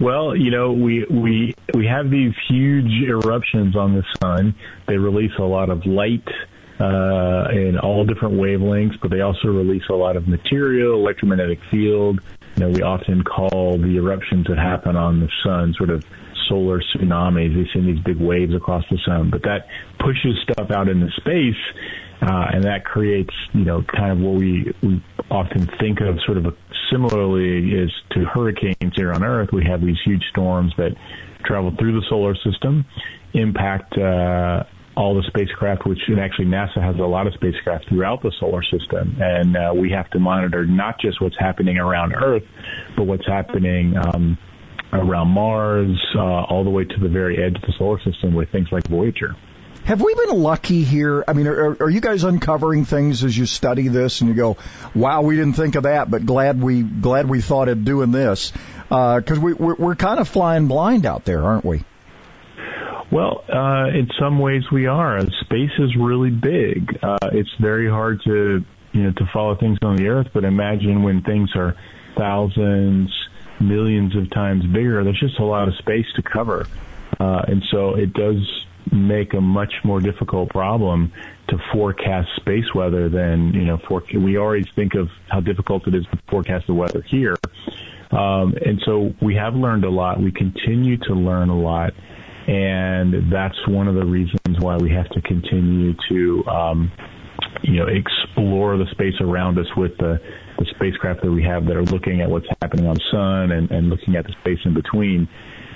Well, 0.00 0.36
you 0.36 0.50
know, 0.50 0.72
we 0.72 1.06
we 1.08 1.54
we 1.72 1.86
have 1.86 2.10
these 2.10 2.34
huge 2.48 3.08
eruptions 3.08 3.74
on 3.74 3.94
the 3.94 4.04
sun. 4.20 4.54
They 4.86 4.98
release 4.98 5.30
a 5.38 5.44
lot 5.44 5.70
of 5.70 5.86
light 5.86 6.28
uh, 6.80 7.48
in 7.52 7.78
all 7.78 8.04
different 8.04 8.34
wavelengths, 8.34 9.00
but 9.00 9.10
they 9.10 9.20
also 9.20 9.48
release 9.48 9.84
a 9.90 9.94
lot 9.94 10.16
of 10.16 10.26
material, 10.26 10.94
electromagnetic 10.94 11.60
field. 11.70 12.20
You 12.56 12.64
know, 12.64 12.70
we 12.70 12.82
often 12.82 13.22
call 13.22 13.78
the 13.78 13.96
eruptions 13.96 14.46
that 14.48 14.58
happen 14.58 14.96
on 14.96 15.20
the 15.20 15.28
sun 15.44 15.74
sort 15.76 15.90
of 15.90 16.04
solar 16.48 16.80
tsunamis. 16.80 17.54
They 17.54 17.70
send 17.72 17.86
these 17.86 18.02
big 18.04 18.20
waves 18.20 18.54
across 18.54 18.84
the 18.90 18.98
sun, 19.06 19.30
but 19.30 19.42
that 19.42 19.66
pushes 19.98 20.36
stuff 20.42 20.70
out 20.70 20.88
into 20.88 21.10
space, 21.16 21.62
uh, 22.22 22.46
and 22.52 22.64
that 22.64 22.84
creates, 22.84 23.34
you 23.52 23.64
know, 23.64 23.82
kind 23.82 24.12
of 24.12 24.18
what 24.18 24.34
we, 24.34 24.72
we 24.82 25.02
often 25.30 25.66
think 25.78 26.00
of 26.00 26.18
sort 26.26 26.38
of 26.38 26.46
a, 26.46 26.52
similarly 26.90 27.80
as 27.82 27.90
to 28.10 28.24
hurricanes 28.24 28.94
here 28.94 29.12
on 29.12 29.24
Earth. 29.24 29.50
We 29.52 29.64
have 29.64 29.80
these 29.80 29.98
huge 30.04 30.22
storms 30.30 30.72
that 30.76 30.92
travel 31.44 31.72
through 31.78 32.00
the 32.00 32.06
solar 32.08 32.34
system, 32.36 32.84
impact 33.32 33.96
uh, 33.98 34.64
all 34.96 35.14
the 35.14 35.24
spacecraft, 35.26 35.86
which 35.86 35.98
actually 36.20 36.46
NASA 36.46 36.80
has 36.82 36.96
a 36.96 37.06
lot 37.06 37.26
of 37.26 37.34
spacecraft 37.34 37.88
throughout 37.88 38.22
the 38.22 38.32
solar 38.38 38.62
system, 38.62 39.16
and 39.20 39.56
uh, 39.56 39.72
we 39.74 39.90
have 39.90 40.08
to 40.10 40.18
monitor 40.18 40.64
not 40.66 41.00
just 41.00 41.20
what's 41.20 41.38
happening 41.38 41.78
around 41.78 42.14
Earth, 42.14 42.44
but 42.96 43.04
what's 43.04 43.26
happening. 43.26 43.96
Um, 43.96 44.38
around 44.92 45.28
Mars, 45.28 45.98
uh, 46.14 46.20
all 46.20 46.62
the 46.62 46.70
way 46.70 46.84
to 46.84 47.00
the 47.00 47.08
very 47.08 47.42
edge 47.42 47.56
of 47.56 47.62
the 47.62 47.72
solar 47.78 48.00
system 48.04 48.32
with 48.32 48.50
things 48.50 48.68
like 48.70 48.86
Voyager. 48.86 49.34
Have 49.84 50.00
we 50.00 50.14
been 50.14 50.38
lucky 50.40 50.82
here? 50.82 51.24
I 51.28 51.34
mean, 51.34 51.46
are, 51.46 51.82
are 51.82 51.90
you 51.90 52.00
guys 52.00 52.24
uncovering 52.24 52.86
things 52.86 53.22
as 53.22 53.36
you 53.36 53.44
study 53.44 53.88
this 53.88 54.22
and 54.22 54.30
you 54.30 54.34
go, 54.36 54.56
"Wow, 54.94 55.22
we 55.22 55.36
didn't 55.36 55.56
think 55.56 55.74
of 55.74 55.82
that," 55.82 56.10
but 56.10 56.24
glad 56.24 56.62
we 56.62 56.82
glad 56.82 57.28
we 57.28 57.42
thought 57.42 57.68
of 57.68 57.84
doing 57.84 58.10
this 58.10 58.52
because 58.88 59.38
we 59.38 59.52
we're, 59.52 59.74
we're 59.74 59.94
kind 59.94 60.20
of 60.20 60.28
flying 60.28 60.68
blind 60.68 61.04
out 61.04 61.26
there, 61.26 61.42
aren't 61.42 61.66
we? 61.66 61.82
Well, 63.14 63.44
uh, 63.48 63.96
in 63.96 64.10
some 64.18 64.40
ways 64.40 64.64
we 64.72 64.88
are. 64.88 65.20
Space 65.42 65.70
is 65.78 65.94
really 65.94 66.30
big. 66.30 66.98
Uh, 67.00 67.16
it's 67.30 67.54
very 67.60 67.88
hard 67.88 68.20
to, 68.24 68.64
you 68.90 69.02
know, 69.04 69.12
to 69.12 69.30
follow 69.32 69.54
things 69.54 69.78
on 69.82 69.94
the 69.94 70.08
Earth, 70.08 70.26
but 70.34 70.42
imagine 70.42 71.04
when 71.04 71.22
things 71.22 71.54
are 71.54 71.76
thousands, 72.18 73.14
millions 73.60 74.16
of 74.16 74.28
times 74.30 74.66
bigger. 74.66 75.04
There's 75.04 75.20
just 75.20 75.38
a 75.38 75.44
lot 75.44 75.68
of 75.68 75.76
space 75.76 76.06
to 76.16 76.22
cover, 76.22 76.66
uh, 77.20 77.42
and 77.46 77.62
so 77.70 77.94
it 77.94 78.14
does 78.14 78.42
make 78.90 79.32
a 79.32 79.40
much 79.40 79.74
more 79.84 80.00
difficult 80.00 80.48
problem 80.48 81.12
to 81.50 81.58
forecast 81.72 82.30
space 82.34 82.74
weather 82.74 83.08
than 83.08 83.54
you 83.54 83.64
know. 83.64 83.78
For, 83.86 84.02
we 84.12 84.38
always 84.38 84.66
think 84.74 84.96
of 84.96 85.08
how 85.28 85.38
difficult 85.38 85.86
it 85.86 85.94
is 85.94 86.04
to 86.06 86.18
forecast 86.28 86.66
the 86.66 86.74
weather 86.74 87.02
here, 87.02 87.36
um, 88.10 88.56
and 88.66 88.82
so 88.84 89.14
we 89.22 89.36
have 89.36 89.54
learned 89.54 89.84
a 89.84 89.90
lot. 89.90 90.20
We 90.20 90.32
continue 90.32 90.96
to 90.96 91.14
learn 91.14 91.48
a 91.48 91.56
lot 91.56 91.94
and 92.46 93.32
that's 93.32 93.56
one 93.66 93.88
of 93.88 93.94
the 93.94 94.04
reasons 94.04 94.58
why 94.58 94.76
we 94.76 94.90
have 94.90 95.08
to 95.10 95.20
continue 95.22 95.94
to 96.08 96.44
um, 96.46 96.92
you 97.62 97.76
know 97.76 97.86
explore 97.86 98.76
the 98.76 98.86
space 98.90 99.14
around 99.20 99.58
us 99.58 99.66
with 99.76 99.96
the, 99.98 100.20
the 100.58 100.66
spacecraft 100.76 101.22
that 101.22 101.30
we 101.30 101.42
have 101.42 101.64
that 101.66 101.76
are 101.76 101.84
looking 101.84 102.20
at 102.20 102.28
what's 102.28 102.46
happening 102.60 102.86
on 102.86 102.94
the 102.94 103.04
sun 103.10 103.52
and, 103.52 103.70
and 103.70 103.88
looking 103.88 104.16
at 104.16 104.26
the 104.26 104.32
space 104.40 104.58
in 104.64 104.74
between. 104.74 105.28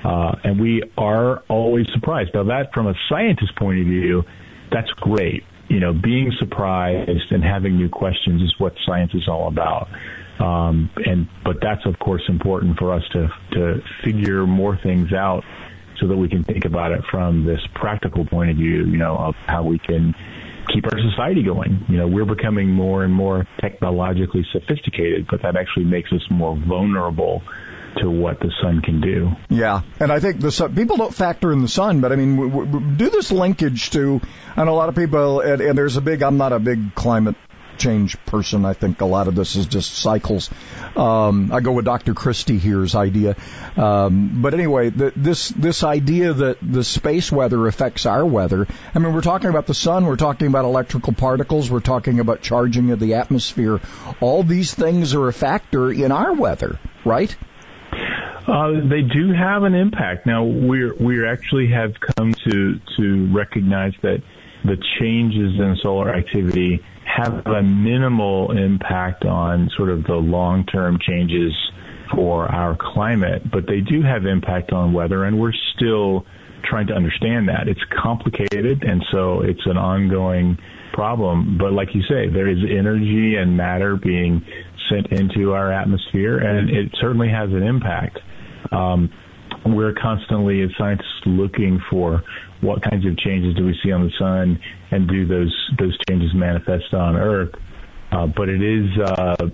Uh, 0.05 0.33
and 0.45 0.61
we 0.61 0.83
are 0.97 1.43
always 1.49 1.87
surprised. 1.93 2.31
Now 2.35 2.45
that 2.45 2.73
from 2.73 2.87
a 2.87 2.95
scientist 3.09 3.57
point 3.57 3.81
of 3.81 3.87
view 3.87 4.25
that's 4.71 4.91
great. 4.93 5.45
You 5.69 5.81
know 5.81 5.93
being 5.93 6.33
surprised 6.39 7.31
and 7.33 7.43
having 7.43 7.77
new 7.77 7.89
questions 7.89 8.43
is 8.43 8.55
what 8.59 8.75
science 8.87 9.13
is 9.15 9.27
all 9.27 9.49
about. 9.49 9.89
Um, 10.39 10.91
and 11.05 11.29
but 11.45 11.57
that's 11.61 11.85
of 11.87 11.99
course 11.99 12.23
important 12.29 12.79
for 12.79 12.93
us 12.93 13.03
to 13.13 13.29
to 13.53 13.83
figure 14.05 14.47
more 14.47 14.79
things 14.83 15.13
out 15.13 15.45
so 16.01 16.07
that 16.09 16.17
we 16.17 16.29
can 16.29 16.45
think 16.45 16.65
about 16.65 16.93
it 16.93 17.01
from 17.11 17.45
this 17.45 17.61
practical 17.75 18.25
point 18.25 18.51
of 18.51 18.57
view, 18.57 18.85
you 18.87 18.99
know, 18.99 19.17
of 19.17 19.35
how 19.47 19.65
we 19.65 19.79
can 19.79 20.15
keep 20.73 20.85
our 20.85 20.99
society 21.11 21.43
going. 21.43 21.85
You 21.89 21.99
know, 21.99 22.07
we're 22.07 22.25
becoming 22.25 22.71
more 22.71 23.05
and 23.05 23.13
more 23.13 23.47
technologically 23.61 24.47
sophisticated, 24.53 25.27
but 25.31 25.43
that 25.43 25.57
actually 25.57 25.85
makes 25.85 26.13
us 26.13 26.23
more 26.31 26.57
vulnerable 26.57 27.43
to 27.97 28.11
what 28.11 28.39
the 28.41 28.53
sun 28.63 28.81
can 28.83 29.01
do. 29.01 29.31
Yeah, 29.49 29.81
and 29.99 30.13
I 30.13 30.21
think 30.21 30.41
the 30.41 30.53
sun, 30.53 30.75
people 30.75 30.97
don't 30.97 31.15
factor 31.15 31.53
in 31.53 31.63
the 31.63 31.69
sun, 31.69 32.01
but 32.01 32.13
I 32.13 32.17
mean, 32.17 32.37
w- 32.37 32.67
w- 32.67 32.97
do 32.97 33.11
this 33.11 33.33
linkage 33.33 33.91
to, 33.91 34.21
and 34.57 34.69
a 34.69 34.73
lot 34.73 34.89
of 34.89 34.95
people, 34.95 35.41
and, 35.41 35.61
and 35.61 35.77
there's 35.77 35.97
a 35.97 36.01
big, 36.01 36.23
I'm 36.23 36.37
not 36.37 36.53
a 36.53 36.59
big 36.59 36.95
climate 36.95 37.35
change 37.79 38.19
person. 38.27 38.65
I 38.65 38.75
think 38.75 39.01
a 39.01 39.07
lot 39.07 39.29
of 39.29 39.35
this 39.35 39.57
is 39.57 39.67
just 39.67 39.95
cycles. 39.95 40.51
Um, 40.97 41.51
I 41.53 41.61
go 41.61 41.73
with 41.73 41.85
Dr. 41.85 42.15
Christy 42.15 42.59
here's 42.59 42.95
idea. 42.95 43.37
Um, 43.77 44.43
but 44.43 44.55
anyway, 44.55 44.91
the, 44.91 45.13
this 45.17 45.49
this 45.51 45.85
idea 45.85 46.33
that 46.33 46.59
the 46.63 46.85
space 46.85 47.31
weather 47.31 47.67
affects 47.67 48.07
our 48.07 48.25
weather. 48.25 48.67
I 48.95 48.99
mean, 48.99 49.15
we're 49.15 49.21
talking 49.21 49.51
about 49.51 49.67
the 49.67 49.75
sun. 49.75 50.07
We're 50.07 50.17
talking 50.17 50.49
about 50.49 50.65
electrical 50.65 51.13
particles. 51.13 51.71
We're 51.71 51.81
talking 51.81 52.21
about 52.21 52.43
charging 52.43 52.91
of 52.91 53.01
the 53.01 53.15
atmosphere. 53.15 53.81
All 54.21 54.43
these 54.43 54.75
things 54.75 55.15
are 55.15 55.29
a 55.29 55.33
factor 55.33 55.91
in 55.91 56.13
our 56.13 56.33
weather, 56.33 56.79
right? 57.05 57.35
Uh, 58.49 58.89
they 58.89 59.03
do 59.03 59.33
have 59.33 59.63
an 59.65 59.75
impact. 59.75 60.27
Now 60.27 60.45
we're 60.45 60.95
we 60.95 61.27
actually 61.27 61.69
have 61.69 61.93
come 62.17 62.33
to 62.33 62.81
to 62.97 63.27
recognize 63.33 63.93
that 64.03 64.23
the 64.65 64.77
changes 64.99 65.59
in 65.59 65.77
solar 65.83 66.15
activity 66.15 66.83
have 67.19 67.45
a 67.47 67.63
minimal 67.63 68.57
impact 68.57 69.25
on 69.25 69.69
sort 69.77 69.91
of 69.91 70.05
the 70.05 70.15
long-term 70.15 70.99
changes 71.01 71.53
for 72.15 72.47
our 72.47 72.77
climate, 72.81 73.43
but 73.51 73.67
they 73.67 73.81
do 73.81 74.03
have 74.03 74.25
impact 74.25 74.73
on 74.73 74.93
weather, 74.93 75.25
and 75.25 75.39
we're 75.39 75.53
still 75.75 76.25
trying 76.65 76.87
to 76.87 76.95
understand 76.95 77.49
that. 77.49 77.67
It's 77.67 77.81
complicated, 78.03 78.85
and 78.85 79.05
so 79.11 79.41
it's 79.43 79.65
an 79.67 79.77
ongoing 79.77 80.59
problem. 80.93 81.59
But 81.59 81.73
like 81.73 81.89
you 81.95 82.03
say, 82.03 82.29
there 82.29 82.49
is 82.49 82.59
energy 82.65 83.37
and 83.37 83.57
matter 83.57 83.97
being 83.97 84.45
sent 84.89 85.09
into 85.09 85.53
our 85.53 85.73
atmosphere, 85.73 86.39
and 86.39 86.71
it 86.71 86.93
certainly 87.01 87.29
has 87.29 87.51
an 87.51 87.63
impact. 87.63 88.19
Um, 88.73 89.11
we're 89.67 89.95
constantly, 89.95 90.63
as 90.63 90.71
scientists, 90.79 91.23
looking 91.27 91.81
for 91.91 92.23
what 92.61 92.83
kinds 92.83 93.07
of 93.07 93.17
changes 93.19 93.55
do 93.57 93.65
we 93.67 93.79
see 93.83 93.93
on 93.93 94.05
the 94.05 94.13
sun, 94.19 94.61
and 94.91 95.09
do 95.09 95.27
those 95.27 95.55
those 95.79 95.97
changes 96.09 96.35
manifest 96.35 96.93
on 96.93 97.17
Earth. 97.17 97.55
Uh, 98.11 98.27
but 98.27 98.49
it 98.49 98.63
is 98.63 98.99
uh, 98.99 99.49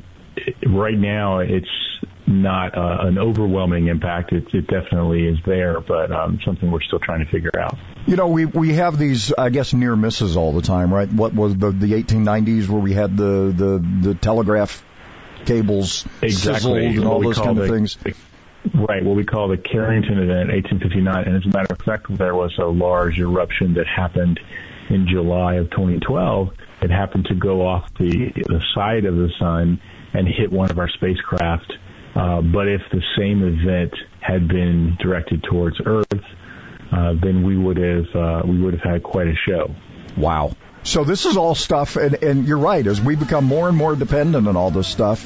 right 0.66 0.96
now, 0.96 1.38
it's 1.40 1.66
not 2.26 2.76
uh, 2.76 3.06
an 3.06 3.18
overwhelming 3.18 3.88
impact. 3.88 4.32
It, 4.32 4.46
it 4.54 4.66
definitely 4.66 5.26
is 5.26 5.38
there, 5.44 5.80
but 5.80 6.10
um, 6.10 6.38
something 6.44 6.70
we're 6.70 6.82
still 6.82 6.98
trying 6.98 7.24
to 7.24 7.30
figure 7.30 7.50
out. 7.58 7.76
You 8.06 8.16
know, 8.16 8.28
we 8.28 8.46
we 8.46 8.74
have 8.74 8.98
these, 8.98 9.32
I 9.36 9.50
guess, 9.50 9.72
near 9.72 9.96
misses 9.96 10.36
all 10.36 10.52
the 10.52 10.62
time, 10.62 10.92
right? 10.92 11.10
What 11.12 11.34
was 11.34 11.56
the 11.56 11.70
the 11.70 11.92
1890s 11.92 12.68
where 12.68 12.80
we 12.80 12.92
had 12.92 13.16
the 13.16 13.54
the 13.56 14.08
the 14.08 14.14
telegraph 14.14 14.84
cables 15.44 16.06
exactly. 16.22 16.32
sizzled 16.54 16.78
and 16.78 17.04
all 17.04 17.20
those 17.20 17.38
kind 17.38 17.58
the, 17.58 17.62
of 17.62 17.68
things. 17.70 17.96
The, 17.96 18.14
right, 18.72 19.04
what 19.04 19.16
we 19.16 19.24
call 19.24 19.48
the 19.48 19.58
Carrington 19.58 20.18
event, 20.18 20.50
1859. 20.50 21.24
And 21.24 21.36
as 21.36 21.44
a 21.44 21.48
matter 21.48 21.74
of 21.74 21.82
fact, 21.82 22.06
there 22.16 22.34
was 22.34 22.52
a 22.58 22.64
large 22.64 23.18
eruption 23.18 23.74
that 23.74 23.86
happened 23.86 24.40
in 24.90 25.06
July 25.08 25.54
of 25.56 25.70
2012. 25.70 26.50
It 26.82 26.90
happened 26.90 27.26
to 27.26 27.34
go 27.34 27.66
off 27.66 27.92
the 27.98 28.32
the 28.34 28.62
side 28.74 29.04
of 29.04 29.16
the 29.16 29.30
sun 29.38 29.80
and 30.12 30.28
hit 30.28 30.52
one 30.52 30.70
of 30.70 30.78
our 30.78 30.88
spacecraft. 30.88 31.72
Uh, 32.14 32.40
but 32.42 32.68
if 32.68 32.82
the 32.92 33.02
same 33.18 33.42
event 33.42 33.92
had 34.20 34.46
been 34.48 34.96
directed 35.00 35.42
towards 35.42 35.76
Earth, 35.84 36.06
uh, 36.92 37.14
then 37.20 37.42
we 37.42 37.56
would 37.56 37.76
have 37.76 38.14
uh, 38.14 38.42
we 38.46 38.60
would 38.60 38.74
have 38.74 38.82
had 38.82 39.02
quite 39.02 39.26
a 39.26 39.34
show. 39.34 39.74
Wow. 40.16 40.52
So 40.84 41.02
this 41.02 41.24
is 41.24 41.38
all 41.38 41.54
stuff, 41.54 41.96
and, 41.96 42.22
and 42.22 42.46
you're 42.46 42.58
right. 42.58 42.86
As 42.86 43.00
we 43.00 43.16
become 43.16 43.46
more 43.46 43.68
and 43.68 43.76
more 43.76 43.96
dependent 43.96 44.46
on 44.46 44.56
all 44.56 44.70
this 44.70 44.86
stuff, 44.86 45.24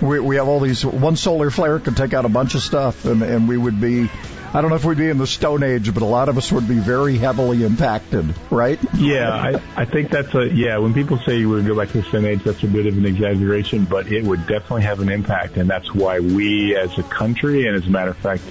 we, 0.00 0.20
we 0.20 0.36
have 0.36 0.48
all 0.48 0.60
these. 0.60 0.84
One 0.84 1.16
solar 1.16 1.50
flare 1.50 1.78
could 1.78 1.96
take 1.96 2.14
out 2.14 2.24
a 2.24 2.28
bunch 2.28 2.54
of 2.54 2.62
stuff, 2.62 3.04
and, 3.04 3.22
and 3.22 3.48
we 3.48 3.56
would 3.56 3.80
be. 3.80 4.10
I 4.52 4.60
don't 4.60 4.70
know 4.70 4.76
if 4.76 4.84
we'd 4.84 4.98
be 4.98 5.08
in 5.08 5.18
the 5.18 5.28
Stone 5.28 5.62
Age, 5.62 5.94
but 5.94 6.02
a 6.02 6.06
lot 6.06 6.28
of 6.28 6.36
us 6.36 6.50
would 6.50 6.66
be 6.66 6.78
very 6.78 7.16
heavily 7.16 7.62
impacted, 7.62 8.34
right? 8.50 8.80
Yeah, 8.94 9.30
I, 9.30 9.62
I 9.76 9.84
think 9.84 10.10
that's 10.10 10.34
a 10.34 10.48
yeah. 10.48 10.78
When 10.78 10.92
people 10.92 11.18
say 11.18 11.38
you 11.38 11.48
would 11.50 11.66
go 11.66 11.76
back 11.76 11.90
to 11.90 12.00
the 12.00 12.08
Stone 12.08 12.24
Age, 12.24 12.42
that's 12.42 12.62
a 12.64 12.66
bit 12.66 12.86
of 12.86 12.98
an 12.98 13.06
exaggeration, 13.06 13.84
but 13.84 14.10
it 14.10 14.24
would 14.24 14.48
definitely 14.48 14.82
have 14.82 14.98
an 14.98 15.08
impact, 15.08 15.56
and 15.56 15.70
that's 15.70 15.94
why 15.94 16.18
we, 16.18 16.76
as 16.76 16.98
a 16.98 17.04
country, 17.04 17.68
and 17.68 17.76
as 17.76 17.86
a 17.86 17.90
matter 17.90 18.10
of 18.10 18.16
fact, 18.16 18.42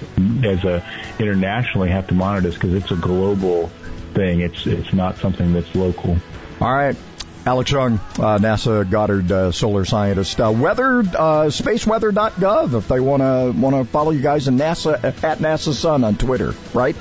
as 0.46 0.64
a 0.64 0.86
internationally, 1.20 1.90
have 1.90 2.08
to 2.08 2.14
monitor 2.14 2.48
this 2.48 2.54
because 2.54 2.74
it's 2.74 2.92
a 2.92 2.96
global 2.96 3.68
thing. 4.14 4.40
It's 4.40 4.66
it's 4.66 4.94
not 4.94 5.18
something 5.18 5.52
that's 5.52 5.76
local. 5.76 6.18
All 6.62 6.74
right. 6.74 6.96
Alex 7.46 7.72
Young, 7.72 7.94
uh, 7.94 8.38
NASA 8.38 8.90
Goddard 8.90 9.32
uh, 9.32 9.52
solar 9.52 9.86
scientist. 9.86 10.40
Uh, 10.40 10.52
weather, 10.52 11.00
uh, 11.00 11.48
spaceweather.gov 11.48 12.78
if 12.78 12.88
they 12.88 13.00
want 13.00 13.22
to 13.22 13.60
want 13.60 13.76
to 13.76 13.86
follow 13.86 14.12
you 14.12 14.22
guys 14.22 14.48
in 14.48 14.58
NASA 14.58 15.04
at 15.04 15.40
NASA 15.40 15.74
Sun 15.74 16.04
on 16.04 16.16
Twitter, 16.16 16.54
right? 16.74 16.96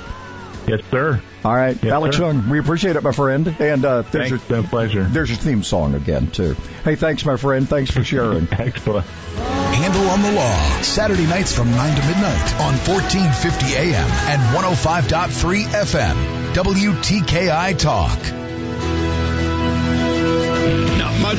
Yes, 0.67 0.81
sir. 0.91 1.21
All 1.43 1.55
right, 1.55 1.77
yes, 1.81 1.91
Alex 1.91 2.17
sir. 2.17 2.23
Young, 2.23 2.49
we 2.49 2.59
appreciate 2.59 2.95
it, 2.95 3.01
my 3.01 3.11
friend. 3.11 3.47
And 3.59 3.85
uh, 3.85 4.01
there's 4.03 4.29
thanks, 4.29 4.49
your 4.49 4.59
a 4.59 4.63
pleasure. 4.63 5.03
There's 5.03 5.29
your 5.29 5.37
theme 5.37 5.63
song 5.63 5.95
again 5.95 6.31
too. 6.31 6.55
Hey, 6.83 6.95
thanks, 6.95 7.25
my 7.25 7.37
friend. 7.37 7.67
Thanks 7.67 7.91
for 7.91 8.03
sharing. 8.03 8.47
Excellent. 8.51 9.05
Handle 9.05 10.09
on 10.09 10.21
the 10.21 10.31
Law, 10.31 10.81
Saturday 10.81 11.25
nights 11.25 11.55
from 11.55 11.71
9 11.71 12.01
to 12.01 12.07
midnight 12.07 12.53
on 12.59 12.73
1450 12.85 13.75
AM 13.75 14.09
and 14.29 14.41
105.3 14.57 15.63
FM. 15.63 16.53
WTKI 16.53 17.77
Talk. 17.77 18.38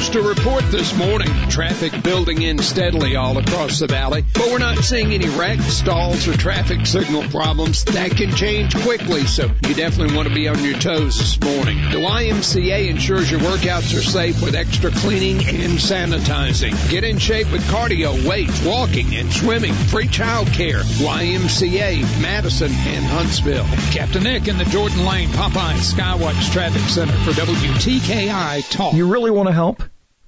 Not 0.01 0.07
much 0.07 0.13
to 0.13 0.23
report 0.23 0.65
this 0.71 0.97
morning. 0.97 1.29
Traffic 1.51 2.03
building 2.03 2.41
in 2.41 2.59
steadily 2.59 3.17
all 3.17 3.37
across 3.37 3.81
the 3.81 3.87
valley, 3.87 4.25
but 4.33 4.47
we're 4.47 4.59
not 4.59 4.79
seeing 4.79 5.13
any 5.13 5.29
wrecks, 5.29 5.65
stalls, 5.65 6.27
or 6.27 6.33
traffic 6.39 6.87
signal 6.87 7.23
problems. 7.25 7.85
That 7.85 8.13
can 8.13 8.35
change 8.35 8.75
quickly, 8.83 9.27
so 9.27 9.51
you 9.67 9.75
definitely 9.75 10.17
want 10.17 10.27
to 10.27 10.35
be 10.35 10.49
on 10.49 10.65
your 10.65 10.79
toes 10.79 11.19
this 11.19 11.39
morning. 11.41 11.77
The 11.91 11.99
YMCA 11.99 12.89
ensures 12.89 13.31
your 13.31 13.41
workouts 13.41 13.95
are 13.95 14.03
safe 14.03 14.43
with 14.43 14.55
extra 14.55 14.91
cleaning 14.91 15.37
and 15.37 15.75
sanitizing. 15.79 16.91
Get 16.91 17.05
in 17.05 17.19
shape 17.19 17.53
with 17.53 17.63
cardio, 17.65 18.27
weights, 18.27 18.65
walking, 18.65 19.15
and 19.17 19.31
swimming. 19.31 19.75
Free 19.75 20.09
child 20.09 20.49
care. 20.49 20.81
YMCA, 20.81 22.23
Madison, 22.23 22.71
and 22.73 23.05
Huntsville. 23.05 23.67
Captain 23.93 24.23
Nick 24.23 24.49
in 24.49 24.57
the 24.57 24.65
Jordan 24.65 25.05
Lane 25.05 25.29
Popeye 25.29 25.77
Skywatch 25.77 26.53
Traffic 26.53 26.83
Center 26.83 27.13
for 27.25 27.33
WTKI 27.33 28.71
Talk. 28.71 28.95
You 28.95 29.07
really 29.07 29.31
want 29.31 29.49
to 29.49 29.53
help? 29.53 29.83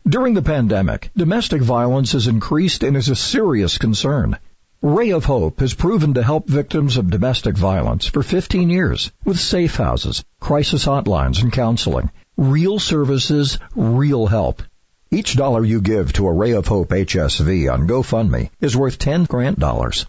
During 0.08 0.34
the 0.34 0.42
pandemic, 0.42 1.12
domestic 1.16 1.62
violence 1.62 2.10
has 2.10 2.26
increased 2.26 2.82
and 2.82 2.96
is 2.96 3.08
a 3.08 3.14
serious 3.14 3.78
concern. 3.78 4.36
Ray 4.82 5.10
of 5.10 5.24
Hope 5.24 5.60
has 5.60 5.74
proven 5.74 6.14
to 6.14 6.24
help 6.24 6.48
victims 6.48 6.96
of 6.96 7.08
domestic 7.08 7.56
violence 7.56 8.06
for 8.06 8.24
15 8.24 8.68
years 8.68 9.12
with 9.24 9.38
safe 9.38 9.76
houses, 9.76 10.24
crisis 10.40 10.84
hotlines, 10.84 11.40
and 11.40 11.52
counseling. 11.52 12.10
Real 12.36 12.80
services, 12.80 13.60
real 13.76 14.26
help. 14.26 14.64
Each 15.12 15.36
dollar 15.36 15.64
you 15.64 15.80
give 15.80 16.12
to 16.14 16.26
a 16.26 16.32
Ray 16.32 16.54
of 16.54 16.66
Hope 16.66 16.88
HSV 16.88 17.72
on 17.72 17.86
GoFundMe 17.86 18.50
is 18.60 18.76
worth 18.76 18.98
10 18.98 19.26
grant 19.26 19.60
dollars. 19.60 20.06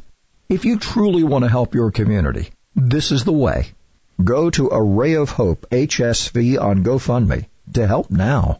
If 0.50 0.66
you 0.66 0.80
truly 0.80 1.24
want 1.24 1.44
to 1.44 1.52
help 1.52 1.76
your 1.76 1.92
community, 1.92 2.50
this 2.76 3.12
is 3.12 3.26
the 3.26 3.32
way. 3.32 3.68
Go 4.24 4.50
to 4.50 4.70
Ray 4.70 5.14
of 5.14 5.30
Hope 5.30 5.68
HSV 5.70 6.60
on 6.60 6.84
GoFundMe 6.84 7.46
to 7.74 7.86
help 7.86 8.10
now. 8.10 8.60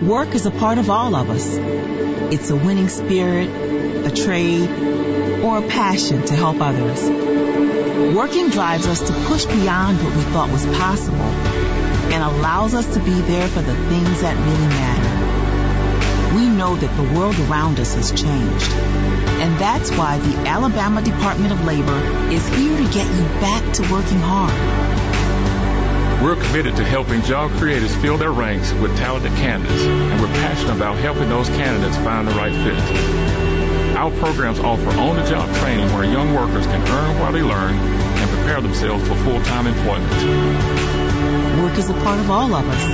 Work 0.00 0.34
is 0.34 0.46
a 0.46 0.50
part 0.50 0.78
of 0.78 0.90
all 0.90 1.14
of 1.14 1.30
us. 1.30 1.46
It's 2.32 2.50
a 2.50 2.56
winning 2.56 2.88
spirit, 2.88 3.48
a 4.06 4.10
trade, 4.10 4.68
or 5.42 5.58
a 5.58 5.68
passion 5.68 6.24
to 6.24 6.34
help 6.34 6.60
others. 6.60 7.08
Working 8.16 8.48
drives 8.48 8.86
us 8.86 9.00
to 9.00 9.12
push 9.26 9.44
beyond 9.44 9.98
what 10.02 10.16
we 10.16 10.22
thought 10.22 10.50
was 10.50 10.66
possible 10.66 11.20
and 12.10 12.22
allows 12.22 12.74
us 12.74 12.94
to 12.94 13.00
be 13.00 13.20
there 13.20 13.46
for 13.46 13.60
the 13.60 13.74
things 13.74 14.20
that 14.22 14.36
really 14.36 14.68
matter. 14.68 16.36
We 16.36 16.48
know 16.48 16.74
that 16.74 16.96
the 16.96 17.18
world 17.18 17.38
around 17.48 17.78
us 17.78 17.94
has 17.94 18.10
changed. 18.10 18.72
And 19.42 19.58
that's 19.58 19.90
why 19.90 20.18
the 20.18 20.48
Alabama 20.48 21.02
Department 21.02 21.52
of 21.52 21.64
Labor 21.64 21.98
is 22.30 22.46
here 22.48 22.76
to 22.76 22.84
get 22.92 23.06
you 23.06 23.24
back 23.40 23.72
to 23.74 23.82
working 23.92 24.18
hard. 24.18 25.01
We're 26.22 26.36
committed 26.36 26.76
to 26.76 26.84
helping 26.84 27.22
job 27.22 27.50
creators 27.58 27.96
fill 27.96 28.16
their 28.16 28.30
ranks 28.30 28.72
with 28.74 28.96
talented 28.96 29.32
candidates, 29.32 29.82
and 29.82 30.20
we're 30.20 30.28
passionate 30.28 30.76
about 30.76 30.98
helping 30.98 31.28
those 31.28 31.48
candidates 31.48 31.96
find 31.96 32.28
the 32.28 32.32
right 32.34 32.52
fit. 32.52 32.78
Our 33.96 34.12
programs 34.12 34.60
offer 34.60 34.90
on-the-job 34.90 35.52
training 35.56 35.92
where 35.92 36.04
young 36.04 36.32
workers 36.32 36.64
can 36.66 36.80
earn 36.80 37.18
while 37.18 37.32
they 37.32 37.42
learn 37.42 37.74
and 37.74 38.30
prepare 38.30 38.60
themselves 38.60 39.04
for 39.08 39.16
full-time 39.16 39.66
employment. 39.66 40.12
Work 41.60 41.76
is 41.76 41.90
a 41.90 41.94
part 41.94 42.20
of 42.20 42.30
all 42.30 42.54
of 42.54 42.68
us. 42.68 42.86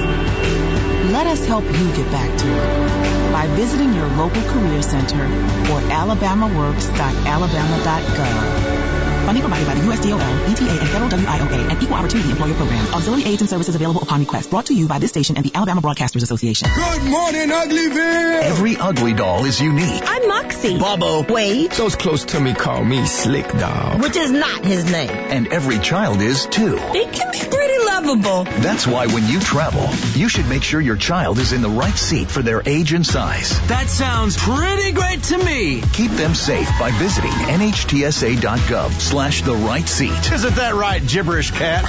Let 1.13 1.27
us 1.27 1.45
help 1.45 1.65
you 1.65 1.93
get 1.93 2.11
back 2.11 2.35
to 2.35 2.47
it 2.47 3.31
by 3.31 3.47
visiting 3.49 3.93
your 3.93 4.09
local 4.17 4.43
career 4.45 4.81
center 4.81 5.23
or 5.23 5.83
alabamaworks.alabama.gov. 5.93 8.88
Funding 9.29 9.43
provided 9.43 9.67
by 9.67 9.75
the 9.75 9.83
USDOL, 9.83 10.49
ETA, 10.49 10.71
and 10.81 10.89
Federal 10.89 11.11
WIOA 11.11 11.71
and 11.71 11.83
Equal 11.83 11.97
Opportunity 11.97 12.31
Employer 12.31 12.55
Program. 12.55 12.95
Auxiliary 12.95 13.25
aids 13.25 13.43
and 13.43 13.51
services 13.51 13.75
available 13.75 14.01
upon 14.01 14.21
request. 14.21 14.49
Brought 14.49 14.65
to 14.67 14.75
you 14.75 14.89
by 14.89 14.99
this 15.01 15.11
station 15.11 15.37
and 15.37 15.45
the 15.45 15.53
Alabama 15.55 15.83
Broadcasters 15.83 16.23
Association. 16.23 16.67
Good 16.75 17.03
morning, 17.03 17.51
Uglyville! 17.51 18.43
Every 18.45 18.79
ugly 18.79 19.13
doll 19.13 19.45
is 19.45 19.61
unique. 19.61 20.03
I'm 20.07 20.29
Moxie. 20.29 20.79
Bobo. 20.79 21.31
Wade. 21.31 21.73
Those 21.73 21.95
close 21.95 22.25
to 22.25 22.41
me 22.41 22.55
call 22.55 22.83
me 22.83 23.05
Slick 23.05 23.53
Dog. 23.53 24.01
Which 24.01 24.17
is 24.17 24.31
not 24.31 24.65
his 24.65 24.91
name. 24.91 25.11
And 25.11 25.49
every 25.49 25.79
child 25.79 26.23
is 26.23 26.47
too. 26.47 26.79
He 26.79 27.05
can 27.05 27.31
be 27.31 27.41
pretty 27.41 27.85
lovable. 28.01 28.45
That's 28.45 28.87
why 28.87 29.07
when 29.07 29.27
you 29.27 29.41
travel, 29.41 29.89
you 30.19 30.29
should 30.29 30.49
make 30.49 30.63
sure 30.63 30.81
your 30.81 30.97
child 30.97 31.39
is 31.39 31.53
in 31.53 31.63
the 31.63 31.69
right 31.69 31.97
seat 31.97 32.31
for 32.31 32.43
their 32.43 32.63
age 32.67 32.93
and 32.93 33.07
size. 33.07 33.59
That 33.69 33.89
sounds 33.89 34.37
pretty 34.37 34.93
great 34.93 35.23
to 35.25 35.39
me. 35.39 35.83
Keep 35.93 36.13
them 36.13 36.35
safe 36.35 36.69
by 36.79 36.91
visiting 36.93 37.31
nhtsa.gov 37.31 38.91
slash 38.93 39.43
the 39.43 39.55
right 39.55 39.89
seat. 39.89 40.33
Isn't 40.33 40.55
that 40.57 40.75
right, 40.75 41.05
gibberish 41.07 41.51
cat? 41.51 41.85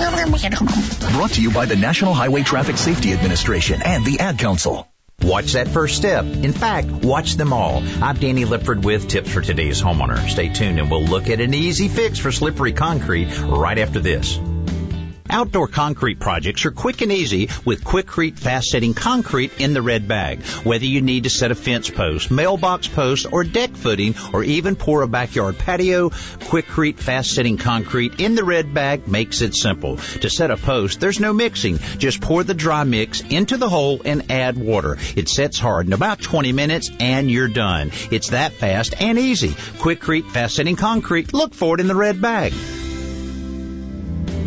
Brought 1.13 1.31
to 1.31 1.41
you 1.41 1.51
by 1.51 1.65
the 1.65 1.75
National 1.75 2.13
Highway 2.13 2.43
Traffic 2.43 2.77
Safety 2.77 3.13
Administration 3.13 3.81
and 3.83 4.05
the 4.05 4.19
Ad 4.19 4.39
Council. 4.39 4.87
Watch 5.21 5.53
that 5.53 5.67
first 5.67 5.97
step. 5.97 6.23
In 6.23 6.53
fact, 6.53 6.87
watch 6.87 7.35
them 7.35 7.51
all. 7.51 7.83
I'm 8.01 8.15
Danny 8.15 8.45
Lipford 8.45 8.85
with 8.85 9.09
tips 9.09 9.29
for 9.29 9.41
today's 9.41 9.81
homeowner. 9.81 10.17
Stay 10.29 10.47
tuned 10.47 10.79
and 10.79 10.89
we'll 10.89 11.03
look 11.03 11.29
at 11.29 11.41
an 11.41 11.53
easy 11.53 11.89
fix 11.89 12.19
for 12.19 12.31
slippery 12.31 12.71
concrete 12.71 13.37
right 13.41 13.77
after 13.77 13.99
this. 13.99 14.39
Outdoor 15.31 15.67
concrete 15.67 16.19
projects 16.19 16.65
are 16.65 16.71
quick 16.71 17.01
and 17.01 17.11
easy 17.11 17.49
with 17.63 17.83
Quikrete 17.83 18.39
fast 18.39 18.71
setting 18.71 18.95
concrete 18.95 19.51
in 19.59 19.73
the 19.73 19.81
red 19.81 20.07
bag. 20.07 20.41
Whether 20.63 20.85
you 20.85 21.01
need 21.01 21.25
to 21.25 21.29
set 21.29 21.51
a 21.51 21.55
fence 21.55 21.87
post, 21.89 22.31
mailbox 22.31 22.87
post, 22.87 23.27
or 23.31 23.43
deck 23.43 23.75
footing, 23.75 24.15
or 24.33 24.43
even 24.43 24.75
pour 24.75 25.03
a 25.03 25.07
backyard 25.07 25.59
patio, 25.59 26.09
Quikrete 26.09 26.97
fast 26.97 27.31
setting 27.35 27.57
concrete 27.57 28.19
in 28.19 28.33
the 28.33 28.43
red 28.43 28.73
bag 28.73 29.07
makes 29.07 29.41
it 29.41 29.53
simple. 29.53 29.97
To 29.97 30.29
set 30.31 30.49
a 30.49 30.57
post, 30.57 30.99
there's 30.99 31.19
no 31.19 31.31
mixing. 31.31 31.77
Just 31.99 32.21
pour 32.21 32.43
the 32.43 32.55
dry 32.55 32.83
mix 32.83 33.21
into 33.21 33.57
the 33.57 33.69
hole 33.69 34.01
and 34.03 34.31
add 34.31 34.57
water. 34.57 34.97
It 35.15 35.29
sets 35.29 35.59
hard 35.59 35.85
in 35.85 35.93
about 35.93 36.21
20 36.21 36.53
minutes 36.53 36.89
and 36.99 37.29
you're 37.29 37.47
done. 37.47 37.91
It's 38.09 38.31
that 38.31 38.53
fast 38.53 38.99
and 38.99 39.19
easy. 39.19 39.49
Quikrete 39.49 40.31
fast 40.31 40.55
setting 40.55 40.75
concrete. 40.75 41.33
Look 41.33 41.53
for 41.53 41.75
it 41.75 41.81
in 41.81 41.87
the 41.87 41.95
red 41.95 42.19
bag. 42.19 42.53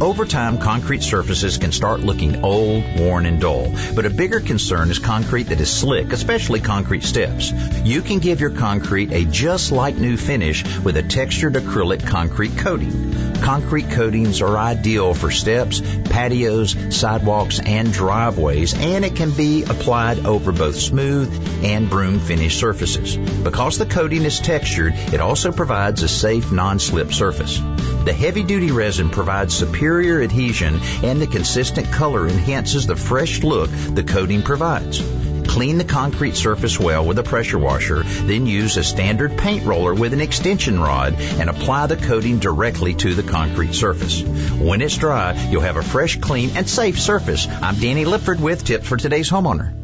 Over 0.03 0.25
time, 0.25 0.59
concrete 0.59 1.05
surfaces 1.05 1.59
can 1.59 1.71
start 1.71 2.01
looking 2.01 2.43
old, 2.43 2.83
worn, 2.99 3.25
and 3.25 3.41
dull. 3.41 3.73
But 3.95 4.05
a 4.05 4.11
bigger 4.11 4.41
concern 4.41 4.91
is 4.91 4.99
concrete 4.99 5.45
that 5.45 5.61
is 5.61 5.71
slick, 5.71 6.13
especially 6.13 6.59
concrete 6.59 7.05
steps. 7.05 7.53
You 7.85 8.03
can 8.03 8.19
give 8.19 8.41
your 8.41 8.51
concrete 8.51 9.13
a 9.13 9.25
just 9.25 9.71
like 9.71 9.95
new 9.95 10.17
finish 10.17 10.65
with 10.79 10.97
a 10.97 11.05
textured 11.05 11.55
acrylic 11.55 12.05
concrete 12.05 12.59
coating. 12.59 13.33
Concrete 13.43 13.91
coatings 13.91 14.43
are 14.43 14.59
ideal 14.59 15.15
for 15.15 15.31
steps, 15.31 15.81
patios, 16.11 16.77
sidewalks, 16.91 17.61
and 17.61 17.93
driveways, 17.93 18.75
and 18.75 19.05
it 19.05 19.15
can 19.15 19.31
be 19.31 19.63
applied 19.63 20.27
over 20.27 20.51
both 20.51 20.77
smooth 20.77 21.65
and 21.65 21.89
broom 21.89 22.19
finished 22.19 22.59
surfaces. 22.59 23.17
Because 23.17 23.79
the 23.79 23.87
coating 23.87 24.25
is 24.25 24.41
textured, 24.41 24.95
it 24.95 25.21
also 25.21 25.53
provides 25.53 26.03
a 26.03 26.09
safe 26.09 26.51
non-slip 26.51 27.13
surface. 27.13 27.61
The 28.05 28.13
heavy 28.13 28.43
duty 28.43 28.73
resin 28.73 29.11
provides 29.11 29.55
superior 29.55 29.92
adhesion 30.01 30.81
and 31.03 31.21
the 31.21 31.27
consistent 31.27 31.93
color 31.93 32.27
enhances 32.27 32.87
the 32.87 32.97
fresh 32.97 33.43
look 33.43 33.71
the 33.71 34.03
coating 34.03 34.43
provides. 34.43 35.03
Clean 35.47 35.77
the 35.77 35.85
concrete 35.85 36.35
surface 36.35 36.81
well 36.81 37.05
with 37.05 37.19
a 37.19 37.23
pressure 37.23 37.59
washer, 37.59 38.03
then 38.05 38.47
use 38.47 38.77
a 38.79 38.85
standard 38.85 39.37
paint 39.37 39.67
roller 39.67 39.93
with 39.93 40.15
an 40.15 40.21
extension 40.21 40.81
rod 40.81 41.15
and 41.15 41.51
apply 41.51 41.87
the 41.89 41.97
coating 41.97 42.39
directly 42.39 42.95
to 42.95 43.15
the 43.15 43.23
concrete 43.23 43.75
surface. 43.75 44.23
When 44.23 44.81
it's 44.81 44.97
dry, 44.97 45.35
you'll 45.51 45.61
have 45.61 45.77
a 45.77 45.83
fresh, 45.83 46.19
clean, 46.19 46.57
and 46.57 46.67
safe 46.67 46.99
surface. 46.99 47.47
I'm 47.47 47.77
Danny 47.77 48.07
Lipford 48.07 48.41
with 48.41 48.65
tips 48.65 48.89
for 48.89 48.97
today's 48.97 49.29
homeowner. 49.29 49.75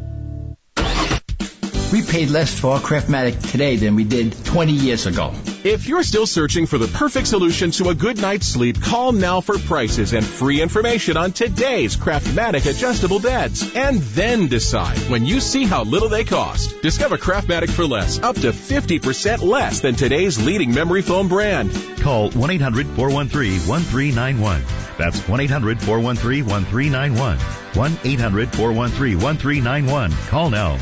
We 1.93 2.03
paid 2.03 2.31
less 2.31 2.59
for 2.59 2.73
our 2.73 2.81
Craftmatic 2.81 3.51
today 3.51 3.77
than 3.77 3.95
we 3.95 4.05
did 4.05 4.45
20 4.45 4.73
years 4.73 5.07
ago. 5.07 5.35
If 5.69 5.87
you're 5.87 6.03
still 6.03 6.25
searching 6.25 6.65
for 6.65 6.79
the 6.79 6.89
perfect 6.89 7.27
solution 7.27 7.73
to 7.73 7.91
a 7.91 7.95
good 7.95 8.19
night's 8.19 8.47
sleep, 8.47 8.81
call 8.81 9.13
now 9.13 9.43
for 9.43 9.59
prices 9.59 10.15
and 10.15 10.25
free 10.25 10.63
information 10.63 11.19
on 11.19 11.33
today's 11.33 11.95
Craftmatic 11.95 12.65
adjustable 12.65 13.21
beds. 13.21 13.71
And 13.75 14.01
then 14.01 14.49
decide 14.49 14.97
when 15.11 15.27
you 15.27 15.41
see 15.41 15.65
how 15.65 15.85
little 15.85 16.09
they 16.09 16.25
cost. 16.25 16.81
Discover 16.81 17.19
Craftmatic 17.19 17.69
for 17.69 17.85
less, 17.85 18.19
up 18.19 18.37
to 18.37 18.53
50% 18.53 19.43
less 19.43 19.81
than 19.81 19.95
today's 19.95 20.43
leading 20.43 20.73
memory 20.73 21.03
foam 21.03 21.29
brand. 21.29 21.71
Call 21.99 22.31
1-800-413-1391. 22.31 24.97
That's 24.97 25.21
1-800-413-1391. 25.21 27.37
1-800-413-1391. 27.75 30.29
Call 30.31 30.49
now. 30.49 30.79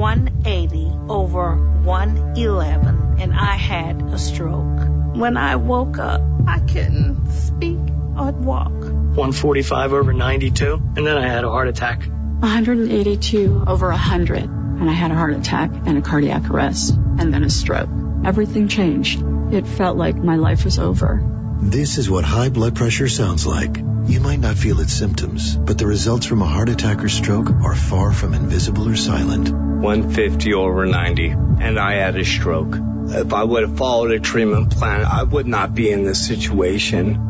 180 0.00 0.90
over 1.10 1.56
111 1.84 3.16
and 3.18 3.34
I 3.34 3.56
had 3.56 4.00
a 4.00 4.18
stroke. 4.18 5.14
When 5.14 5.36
I 5.36 5.56
woke 5.56 5.98
up, 5.98 6.22
I 6.46 6.58
couldn't 6.60 7.30
speak 7.30 7.76
or 8.18 8.32
walk. 8.32 8.72
145 8.72 9.92
over 9.92 10.14
92 10.14 10.82
and 10.96 11.06
then 11.06 11.18
I 11.18 11.28
had 11.28 11.44
a 11.44 11.50
heart 11.50 11.68
attack. 11.68 12.00
182 12.08 13.64
over 13.66 13.88
100 13.88 14.44
and 14.44 14.88
I 14.88 14.94
had 14.94 15.10
a 15.10 15.14
heart 15.14 15.34
attack 15.34 15.70
and 15.84 15.98
a 15.98 16.00
cardiac 16.00 16.48
arrest 16.48 16.94
and 16.94 17.34
then 17.34 17.44
a 17.44 17.50
stroke. 17.50 17.90
Everything 18.24 18.68
changed. 18.68 19.22
It 19.52 19.66
felt 19.66 19.98
like 19.98 20.16
my 20.16 20.36
life 20.36 20.64
was 20.64 20.78
over. 20.78 21.39
This 21.62 21.98
is 21.98 22.08
what 22.08 22.24
high 22.24 22.48
blood 22.48 22.74
pressure 22.74 23.08
sounds 23.08 23.46
like. 23.46 23.76
You 24.06 24.20
might 24.20 24.40
not 24.40 24.56
feel 24.56 24.80
its 24.80 24.94
symptoms, 24.94 25.56
but 25.56 25.76
the 25.76 25.86
results 25.86 26.24
from 26.24 26.40
a 26.40 26.46
heart 26.46 26.70
attack 26.70 27.04
or 27.04 27.10
stroke 27.10 27.50
are 27.50 27.74
far 27.74 28.12
from 28.12 28.32
invisible 28.32 28.88
or 28.88 28.96
silent. 28.96 29.50
150 29.50 30.54
over 30.54 30.86
90, 30.86 31.28
and 31.28 31.78
I 31.78 31.96
had 31.96 32.16
a 32.16 32.24
stroke. 32.24 32.76
If 33.08 33.34
I 33.34 33.44
would 33.44 33.68
have 33.68 33.76
followed 33.76 34.10
a 34.10 34.20
treatment 34.20 34.70
plan, 34.70 35.04
I 35.04 35.22
would 35.22 35.46
not 35.46 35.74
be 35.74 35.90
in 35.90 36.02
this 36.02 36.26
situation. 36.26 37.29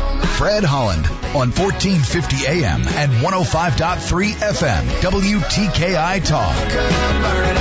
Fred 0.27 0.63
Holland 0.63 1.05
on 1.35 1.51
1450 1.51 2.47
AM 2.47 2.87
and 2.87 3.11
105.3 3.23 4.33
FM, 4.33 4.83
WTKI 5.01 6.25
Talk. 6.25 7.51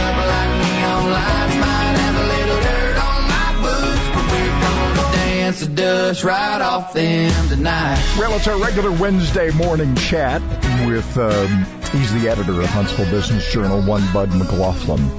the 5.60 5.66
dust 5.66 6.24
right 6.24 6.60
off 6.62 6.94
them 6.94 7.48
tonight. 7.48 8.02
Well, 8.18 8.34
it's 8.34 8.48
our 8.48 8.58
regular 8.58 8.92
Wednesday 8.92 9.50
morning 9.50 9.94
chat 9.94 10.40
with, 10.86 11.18
um, 11.18 11.66
he's 11.92 12.14
the 12.14 12.30
editor 12.30 12.60
of 12.60 12.66
Huntsville 12.66 13.10
Business 13.10 13.52
Journal, 13.52 13.82
one 13.82 14.10
Bud 14.12 14.34
McLaughlin. 14.34 15.10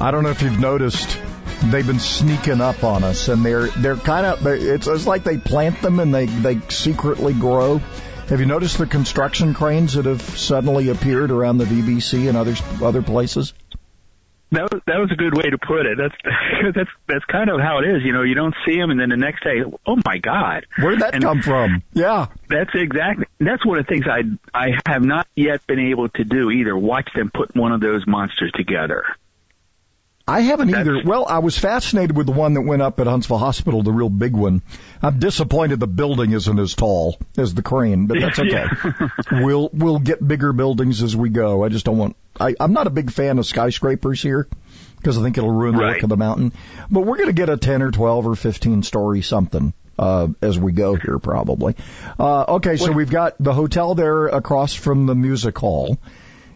I 0.00 0.12
don't 0.12 0.22
know 0.22 0.30
if 0.30 0.42
you've 0.42 0.60
noticed, 0.60 1.18
they've 1.66 1.86
been 1.86 2.00
sneaking 2.00 2.60
up 2.60 2.84
on 2.84 3.04
us 3.04 3.28
and 3.28 3.44
they're, 3.44 3.68
they're 3.68 3.96
kind 3.96 4.26
of, 4.26 4.46
it's, 4.46 4.86
it's 4.86 5.06
like 5.06 5.24
they 5.24 5.38
plant 5.38 5.80
them 5.82 6.00
and 6.00 6.14
they, 6.14 6.26
they 6.26 6.60
secretly 6.68 7.34
grow. 7.34 7.78
Have 8.28 8.40
you 8.40 8.46
noticed 8.46 8.78
the 8.78 8.86
construction 8.86 9.54
cranes 9.54 9.94
that 9.94 10.04
have 10.04 10.22
suddenly 10.22 10.88
appeared 10.88 11.30
around 11.30 11.58
the 11.58 11.64
VBC 11.64 12.28
and 12.28 12.36
other, 12.36 12.54
other 12.84 13.02
places? 13.02 13.52
That 14.52 14.62
was, 14.72 14.82
that 14.86 14.98
was 14.98 15.10
a 15.12 15.16
good 15.16 15.36
way 15.36 15.48
to 15.48 15.58
put 15.58 15.86
it. 15.86 15.96
That's 15.96 16.14
that's 16.74 16.90
that's 17.06 17.24
kind 17.26 17.50
of 17.50 17.60
how 17.60 17.78
it 17.78 17.88
is. 17.88 18.02
You 18.04 18.12
know, 18.12 18.22
you 18.22 18.34
don't 18.34 18.54
see 18.66 18.76
them, 18.76 18.90
and 18.90 18.98
then 18.98 19.08
the 19.08 19.16
next 19.16 19.44
day, 19.44 19.62
oh 19.86 19.98
my 20.04 20.18
God, 20.18 20.66
where 20.80 20.90
did 20.90 21.00
that 21.00 21.14
and 21.14 21.22
come 21.22 21.40
from? 21.40 21.84
Yeah, 21.92 22.26
that's 22.48 22.70
exactly. 22.74 23.26
That's 23.38 23.64
one 23.64 23.78
of 23.78 23.86
the 23.86 23.88
things 23.88 24.06
I 24.10 24.22
I 24.52 24.70
have 24.86 25.04
not 25.04 25.28
yet 25.36 25.64
been 25.68 25.78
able 25.78 26.08
to 26.08 26.24
do 26.24 26.50
either. 26.50 26.76
Watch 26.76 27.08
them 27.14 27.30
put 27.32 27.54
one 27.54 27.70
of 27.70 27.80
those 27.80 28.04
monsters 28.08 28.50
together. 28.56 29.04
I 30.30 30.42
haven't 30.42 30.70
That's, 30.70 30.88
either. 30.88 31.02
Well, 31.04 31.26
I 31.28 31.40
was 31.40 31.58
fascinated 31.58 32.16
with 32.16 32.26
the 32.26 32.32
one 32.32 32.54
that 32.54 32.60
went 32.60 32.82
up 32.82 33.00
at 33.00 33.08
Huntsville 33.08 33.38
Hospital, 33.38 33.82
the 33.82 33.90
real 33.90 34.08
big 34.08 34.32
one. 34.32 34.62
I'm 35.02 35.18
disappointed 35.18 35.80
the 35.80 35.88
building 35.88 36.30
isn't 36.30 36.56
as 36.56 36.76
tall 36.76 37.18
as 37.36 37.52
the 37.52 37.62
crane, 37.62 38.06
but 38.06 38.20
that's 38.20 38.38
okay. 38.38 38.66
We'll 39.32 39.70
we'll 39.72 39.98
get 39.98 40.26
bigger 40.26 40.52
buildings 40.52 41.02
as 41.02 41.16
we 41.16 41.30
go. 41.30 41.64
I 41.64 41.68
just 41.68 41.84
don't 41.84 41.98
want. 41.98 42.16
I, 42.38 42.54
I'm 42.60 42.72
not 42.72 42.86
a 42.86 42.90
big 42.90 43.10
fan 43.10 43.40
of 43.40 43.46
skyscrapers 43.46 44.22
here 44.22 44.46
because 44.98 45.18
I 45.18 45.22
think 45.22 45.36
it'll 45.36 45.50
ruin 45.50 45.74
the 45.74 45.82
right. 45.82 45.94
look 45.94 46.04
of 46.04 46.08
the 46.08 46.16
mountain. 46.16 46.52
But 46.88 47.00
we're 47.00 47.16
going 47.16 47.26
to 47.26 47.32
get 47.32 47.48
a 47.48 47.56
10 47.56 47.82
or 47.82 47.90
12 47.90 48.28
or 48.28 48.36
15 48.36 48.84
story 48.84 49.22
something. 49.22 49.74
Uh, 49.98 50.28
as 50.40 50.58
we 50.58 50.72
go 50.72 50.94
here, 50.94 51.18
probably. 51.18 51.74
Uh, 52.18 52.44
okay, 52.54 52.76
so 52.78 52.90
we've 52.90 53.10
got 53.10 53.34
the 53.38 53.52
hotel 53.52 53.94
there 53.94 54.28
across 54.28 54.72
from 54.72 55.04
the 55.04 55.14
music 55.14 55.58
hall 55.58 55.98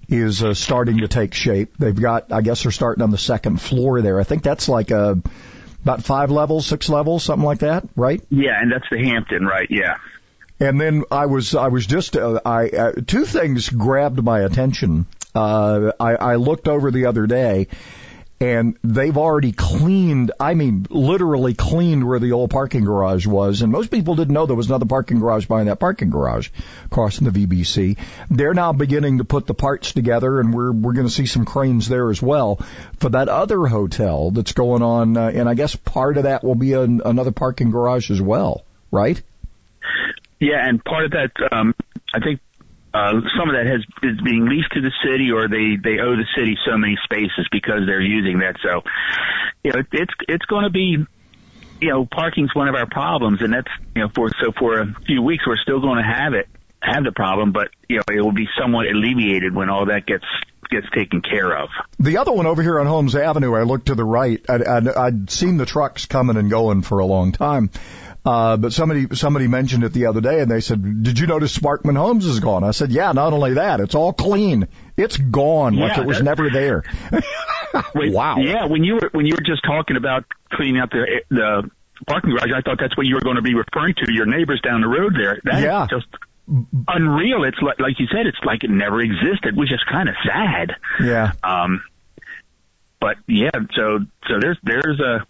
is 0.08 0.42
uh, 0.42 0.54
starting 0.54 0.98
to 0.98 1.08
take 1.08 1.34
shape. 1.34 1.76
They've 1.78 1.98
got, 1.98 2.32
I 2.32 2.42
guess 2.42 2.62
they're 2.62 2.72
starting 2.72 3.02
on 3.02 3.10
the 3.10 3.18
second 3.18 3.60
floor 3.60 4.02
there. 4.02 4.20
I 4.20 4.24
think 4.24 4.42
that's 4.42 4.68
like 4.68 4.90
a, 4.90 5.20
about 5.82 6.02
five 6.02 6.30
levels, 6.30 6.66
six 6.66 6.88
levels, 6.88 7.24
something 7.24 7.44
like 7.44 7.60
that, 7.60 7.88
right? 7.96 8.22
Yeah, 8.30 8.60
and 8.60 8.72
that's 8.72 8.88
the 8.90 8.98
Hampton, 8.98 9.44
right? 9.44 9.68
Yeah. 9.70 9.96
And 10.60 10.80
then 10.80 11.04
I 11.10 11.26
was, 11.26 11.54
I 11.54 11.68
was 11.68 11.86
just, 11.86 12.16
uh, 12.16 12.40
I, 12.44 12.68
uh, 12.68 12.92
two 13.06 13.24
things 13.24 13.68
grabbed 13.68 14.22
my 14.22 14.40
attention. 14.40 15.06
Uh, 15.34 15.92
I, 15.98 16.14
I 16.14 16.34
looked 16.36 16.68
over 16.68 16.90
the 16.90 17.06
other 17.06 17.26
day 17.26 17.68
and 18.40 18.76
they've 18.82 19.16
already 19.16 19.52
cleaned, 19.52 20.32
I 20.40 20.54
mean, 20.54 20.86
literally 20.90 21.54
cleaned 21.54 22.06
where 22.06 22.18
the 22.18 22.32
old 22.32 22.50
parking 22.50 22.84
garage 22.84 23.26
was. 23.26 23.62
And 23.62 23.70
most 23.70 23.90
people 23.90 24.16
didn't 24.16 24.34
know 24.34 24.46
there 24.46 24.56
was 24.56 24.68
another 24.68 24.86
parking 24.86 25.20
garage 25.20 25.46
behind 25.46 25.68
that 25.68 25.78
parking 25.78 26.10
garage 26.10 26.50
crossing 26.90 27.30
the 27.30 27.46
VBC. 27.46 27.96
They're 28.30 28.54
now 28.54 28.72
beginning 28.72 29.18
to 29.18 29.24
put 29.24 29.46
the 29.46 29.54
parts 29.54 29.92
together 29.92 30.40
and 30.40 30.52
we're, 30.52 30.72
we're 30.72 30.94
going 30.94 31.06
to 31.06 31.12
see 31.12 31.26
some 31.26 31.44
cranes 31.44 31.88
there 31.88 32.10
as 32.10 32.20
well 32.20 32.56
for 32.98 33.10
that 33.10 33.28
other 33.28 33.66
hotel 33.66 34.32
that's 34.32 34.52
going 34.52 34.82
on. 34.82 35.16
Uh, 35.16 35.30
and 35.32 35.48
I 35.48 35.54
guess 35.54 35.76
part 35.76 36.16
of 36.16 36.24
that 36.24 36.42
will 36.42 36.56
be 36.56 36.72
an, 36.72 37.02
another 37.04 37.32
parking 37.32 37.70
garage 37.70 38.10
as 38.10 38.20
well, 38.20 38.64
right? 38.90 39.20
Yeah, 40.40 40.66
and 40.68 40.84
part 40.84 41.04
of 41.04 41.10
that, 41.12 41.30
um, 41.52 41.74
I 42.12 42.18
think 42.18 42.40
uh, 42.94 43.20
some 43.36 43.50
of 43.50 43.56
that 43.58 43.66
has 43.66 43.82
is 44.02 44.20
being 44.22 44.46
leased 44.46 44.70
to 44.72 44.80
the 44.80 44.92
city, 45.02 45.32
or 45.34 45.48
they 45.48 45.74
they 45.82 45.98
owe 45.98 46.14
the 46.14 46.26
city 46.38 46.56
so 46.64 46.78
many 46.78 46.96
spaces 47.02 47.48
because 47.50 47.82
they're 47.86 48.00
using 48.00 48.38
that. 48.38 48.54
So, 48.62 48.82
you 49.64 49.72
know, 49.72 49.82
it's 49.92 50.14
it's 50.28 50.44
going 50.46 50.62
to 50.62 50.70
be, 50.70 51.04
you 51.80 51.88
know, 51.90 52.06
parking's 52.06 52.54
one 52.54 52.68
of 52.68 52.76
our 52.76 52.86
problems, 52.86 53.42
and 53.42 53.52
that's 53.52 53.70
you 53.96 54.02
know 54.02 54.08
for 54.14 54.30
so 54.40 54.52
for 54.56 54.80
a 54.80 54.94
few 55.06 55.22
weeks 55.22 55.44
we're 55.44 55.58
still 55.58 55.80
going 55.80 55.98
to 55.98 56.08
have 56.08 56.34
it 56.34 56.46
have 56.84 57.04
the 57.04 57.12
problem, 57.12 57.52
but 57.52 57.68
you 57.88 57.96
know 57.96 58.04
it 58.08 58.20
will 58.20 58.32
be 58.32 58.46
somewhat 58.60 58.86
alleviated 58.86 59.54
when 59.54 59.70
all 59.70 59.86
that 59.86 60.06
gets 60.06 60.24
gets 60.70 60.86
taken 60.94 61.20
care 61.20 61.56
of. 61.56 61.68
The 61.98 62.18
other 62.18 62.32
one 62.32 62.46
over 62.46 62.62
here 62.62 62.78
on 62.80 62.86
Holmes 62.86 63.16
Avenue, 63.16 63.54
I 63.54 63.62
looked 63.62 63.86
to 63.86 63.94
the 63.94 64.04
right. 64.04 64.44
I'd, 64.48 64.62
I'd, 64.62 64.88
I'd 64.88 65.30
seen 65.30 65.56
the 65.56 65.66
trucks 65.66 66.06
coming 66.06 66.36
and 66.36 66.50
going 66.50 66.82
for 66.82 66.98
a 66.98 67.06
long 67.06 67.32
time. 67.32 67.70
Uh, 68.24 68.56
but 68.56 68.72
somebody 68.72 69.06
somebody 69.14 69.48
mentioned 69.48 69.84
it 69.84 69.92
the 69.92 70.06
other 70.06 70.22
day, 70.22 70.40
and 70.40 70.50
they 70.50 70.60
said, 70.60 71.02
"Did 71.02 71.18
you 71.18 71.26
notice 71.26 71.56
Sparkman 71.56 71.96
Homes 71.96 72.24
is 72.24 72.40
gone?" 72.40 72.64
I 72.64 72.70
said, 72.70 72.90
"Yeah, 72.90 73.12
not 73.12 73.32
only 73.34 73.54
that, 73.54 73.80
it's 73.80 73.94
all 73.94 74.14
clean. 74.14 74.66
It's 74.96 75.16
gone 75.18 75.76
like 75.76 75.98
it 75.98 76.06
was 76.06 76.22
never 76.22 76.48
there." 76.48 76.84
Wait, 77.94 78.12
wow. 78.12 78.36
Yeah, 78.38 78.66
when 78.66 78.82
you 78.82 78.94
were 78.94 79.10
when 79.12 79.26
you 79.26 79.34
were 79.34 79.44
just 79.44 79.62
talking 79.64 79.96
about 79.96 80.24
cleaning 80.52 80.80
out 80.80 80.90
the 80.90 81.20
the 81.28 81.70
parking 82.06 82.30
garage, 82.30 82.50
I 82.56 82.62
thought 82.62 82.78
that's 82.80 82.96
what 82.96 83.06
you 83.06 83.14
were 83.14 83.20
going 83.20 83.36
to 83.36 83.42
be 83.42 83.54
referring 83.54 83.94
to. 84.04 84.12
Your 84.12 84.26
neighbors 84.26 84.60
down 84.62 84.80
the 84.80 84.88
road 84.88 85.14
there. 85.16 85.38
That 85.44 85.62
Yeah. 85.62 85.86
just 85.90 86.06
unreal. 86.88 87.44
It's 87.44 87.58
like 87.60 87.78
like 87.78 87.98
you 87.98 88.06
said, 88.06 88.26
it's 88.26 88.38
like 88.44 88.64
it 88.64 88.70
never 88.70 89.00
existed, 89.00 89.54
which 89.54 89.70
is 89.72 89.80
kind 89.90 90.08
of 90.08 90.14
sad. 90.24 90.72
Yeah. 91.02 91.32
Um, 91.42 91.82
but 93.00 93.16
yeah, 93.26 93.50
so 93.76 93.98
so 94.28 94.34
there's 94.40 94.58
there's 94.62 95.00
a 95.00 95.26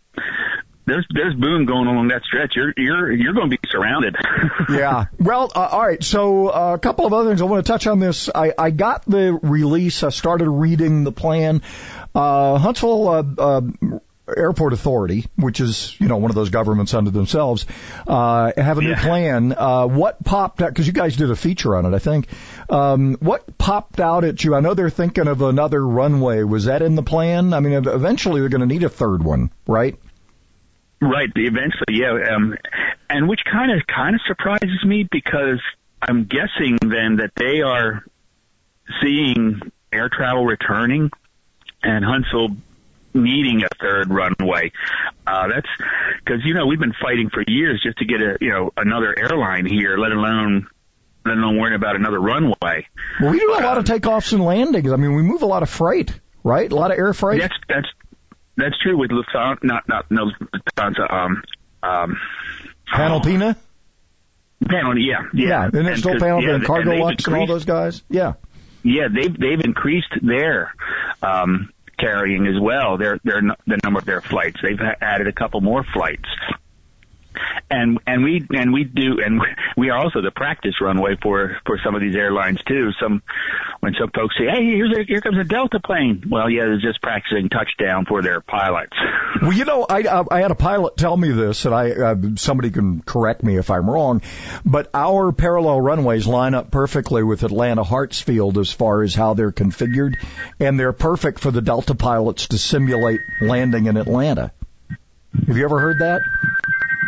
there's 0.86 1.06
there's 1.10 1.34
boom 1.34 1.64
going 1.64 1.86
along 1.86 2.08
that 2.08 2.22
stretch. 2.24 2.56
You're 2.56 2.72
you're 2.76 3.12
you're 3.12 3.32
going 3.32 3.50
to 3.50 3.56
be 3.56 3.68
surrounded. 3.68 4.16
yeah. 4.70 5.06
Well, 5.18 5.50
uh, 5.54 5.68
all 5.72 5.86
right. 5.86 6.02
So 6.02 6.48
uh, 6.48 6.74
a 6.74 6.78
couple 6.78 7.06
of 7.06 7.12
other 7.12 7.30
things 7.30 7.40
I 7.40 7.44
want 7.44 7.64
to 7.64 7.72
touch 7.72 7.86
on 7.86 8.00
this. 8.00 8.28
I, 8.34 8.52
I 8.56 8.70
got 8.70 9.04
the 9.04 9.38
release. 9.42 10.02
I 10.02 10.10
started 10.10 10.48
reading 10.48 11.04
the 11.04 11.12
plan. 11.12 11.62
Uh, 12.14 12.58
Huntsville 12.58 13.08
uh, 13.08 13.24
uh, 13.38 13.60
Airport 14.28 14.72
Authority, 14.72 15.26
which 15.36 15.60
is 15.60 15.98
you 16.00 16.08
know 16.08 16.16
one 16.16 16.30
of 16.30 16.34
those 16.34 16.50
governments 16.50 16.94
unto 16.94 17.10
themselves, 17.10 17.66
uh, 18.06 18.52
have 18.56 18.78
a 18.78 18.82
new 18.82 18.94
plan. 18.94 19.54
Uh, 19.56 19.86
what 19.86 20.22
popped 20.24 20.62
out? 20.62 20.68
Because 20.68 20.86
you 20.86 20.92
guys 20.92 21.16
did 21.16 21.30
a 21.30 21.36
feature 21.36 21.76
on 21.76 21.86
it, 21.86 21.94
I 21.94 21.98
think. 21.98 22.28
Um, 22.68 23.16
what 23.20 23.58
popped 23.58 24.00
out 24.00 24.24
at 24.24 24.42
you? 24.42 24.54
I 24.54 24.60
know 24.60 24.74
they're 24.74 24.90
thinking 24.90 25.28
of 25.28 25.42
another 25.42 25.84
runway. 25.86 26.42
Was 26.42 26.66
that 26.66 26.82
in 26.82 26.94
the 26.94 27.02
plan? 27.02 27.52
I 27.52 27.60
mean, 27.60 27.72
eventually 27.72 28.40
they're 28.40 28.50
going 28.50 28.66
to 28.66 28.66
need 28.66 28.84
a 28.84 28.88
third 28.88 29.22
one, 29.22 29.50
right? 29.66 29.96
Right, 31.04 31.30
eventually, 31.36 32.00
yeah. 32.00 32.34
Um, 32.34 32.56
and 33.10 33.28
which 33.28 33.40
kind 33.50 33.70
of 33.70 33.86
kind 33.86 34.14
of 34.14 34.22
surprises 34.26 34.84
me 34.84 35.06
because 35.10 35.60
I'm 36.00 36.24
guessing 36.24 36.78
then 36.80 37.16
that 37.16 37.32
they 37.36 37.60
are 37.60 38.04
seeing 39.02 39.60
air 39.92 40.08
travel 40.08 40.44
returning 40.44 41.10
and 41.82 42.04
Huntsville 42.04 42.56
needing 43.12 43.62
a 43.62 43.68
third 43.80 44.10
runway. 44.10 44.72
Uh, 45.26 45.48
that's 45.48 45.68
because 46.24 46.40
you 46.44 46.54
know 46.54 46.66
we've 46.66 46.80
been 46.80 46.94
fighting 47.00 47.30
for 47.30 47.44
years 47.46 47.80
just 47.82 47.98
to 47.98 48.04
get 48.04 48.20
a 48.20 48.36
you 48.40 48.50
know 48.50 48.72
another 48.76 49.14
airline 49.18 49.66
here, 49.66 49.96
let 49.98 50.12
alone 50.12 50.66
let 51.24 51.36
alone 51.36 51.58
worrying 51.58 51.76
about 51.76 51.96
another 51.96 52.20
runway. 52.20 52.86
Well, 53.20 53.30
we 53.30 53.38
do 53.38 53.54
a 53.58 53.62
lot 53.62 53.78
of 53.78 53.84
takeoffs 53.84 54.32
and 54.32 54.44
landings. 54.44 54.92
I 54.92 54.96
mean, 54.96 55.14
we 55.14 55.22
move 55.22 55.42
a 55.42 55.46
lot 55.46 55.62
of 55.62 55.70
freight, 55.70 56.18
right? 56.42 56.70
A 56.70 56.74
lot 56.74 56.90
of 56.90 56.98
air 56.98 57.12
freight. 57.14 57.40
That's 57.40 57.54
that's 57.68 57.88
that's 58.56 58.78
true 58.82 58.96
with 58.96 59.10
Lufthansa, 59.10 59.62
not 59.62 59.88
not 59.88 60.10
no 60.10 60.30
Lufthansa. 60.54 61.12
Um, 61.12 61.42
um, 61.82 62.16
Panalpina. 62.92 63.56
Panel, 64.66 64.98
yeah, 64.98 65.22
yeah. 65.34 65.64
and 65.64 65.88
it's 65.88 66.00
still 66.00 66.14
Panalpina 66.14 66.42
yeah, 66.42 66.54
and 66.54 66.64
Cargolux 66.64 67.26
and 67.26 67.36
all 67.36 67.46
those 67.46 67.64
guys. 67.64 68.02
Yeah. 68.08 68.34
Yeah, 68.82 69.08
they've 69.12 69.36
they've 69.38 69.60
increased 69.60 70.12
their 70.22 70.74
um, 71.22 71.70
carrying 71.98 72.46
as 72.46 72.60
well. 72.60 72.98
Their 72.98 73.18
their 73.24 73.38
n- 73.38 73.56
the 73.66 73.78
number 73.82 73.98
of 73.98 74.04
their 74.04 74.20
flights. 74.20 74.60
They've 74.62 74.78
added 75.00 75.26
a 75.26 75.32
couple 75.32 75.60
more 75.60 75.84
flights. 75.94 76.28
And 77.70 77.98
and 78.06 78.22
we 78.22 78.46
and 78.54 78.72
we 78.72 78.84
do 78.84 79.20
and 79.24 79.40
we 79.76 79.90
are 79.90 79.98
also 79.98 80.20
the 80.20 80.30
practice 80.30 80.80
runway 80.80 81.16
for 81.22 81.56
for 81.66 81.78
some 81.84 81.94
of 81.94 82.00
these 82.00 82.14
airlines 82.14 82.60
too. 82.66 82.90
Some 83.00 83.22
when 83.80 83.94
some 83.98 84.10
folks 84.10 84.36
say, 84.38 84.44
"Hey, 84.44 84.64
here's 84.64 84.96
a, 84.96 85.04
here 85.04 85.20
comes 85.20 85.38
a 85.38 85.44
Delta 85.44 85.80
plane." 85.80 86.24
Well, 86.28 86.48
yeah, 86.50 86.64
they're 86.64 86.80
just 86.80 87.02
practicing 87.02 87.48
touchdown 87.48 88.04
for 88.06 88.22
their 88.22 88.40
pilots. 88.40 88.96
Well, 89.42 89.52
you 89.52 89.64
know, 89.64 89.86
I 89.88 90.00
I 90.02 90.24
I 90.30 90.40
had 90.40 90.50
a 90.50 90.56
pilot 90.56 90.96
tell 90.96 91.16
me 91.16 91.30
this, 91.30 91.64
and 91.64 91.74
I 91.74 91.90
uh, 91.90 92.16
somebody 92.36 92.70
can 92.70 93.02
correct 93.02 93.42
me 93.42 93.56
if 93.56 93.70
I'm 93.70 93.88
wrong, 93.88 94.22
but 94.64 94.90
our 94.94 95.32
parallel 95.32 95.80
runways 95.80 96.26
line 96.26 96.54
up 96.54 96.70
perfectly 96.70 97.22
with 97.22 97.42
Atlanta 97.42 97.82
Hartsfield 97.82 98.56
as 98.58 98.70
far 98.72 99.02
as 99.02 99.14
how 99.14 99.34
they're 99.34 99.52
configured, 99.52 100.14
and 100.60 100.78
they're 100.78 100.92
perfect 100.92 101.40
for 101.40 101.50
the 101.50 101.62
Delta 101.62 101.94
pilots 101.94 102.48
to 102.48 102.58
simulate 102.58 103.20
landing 103.40 103.86
in 103.86 103.96
Atlanta. 103.96 104.52
Have 105.46 105.56
you 105.56 105.64
ever 105.64 105.80
heard 105.80 105.98
that? 105.98 106.20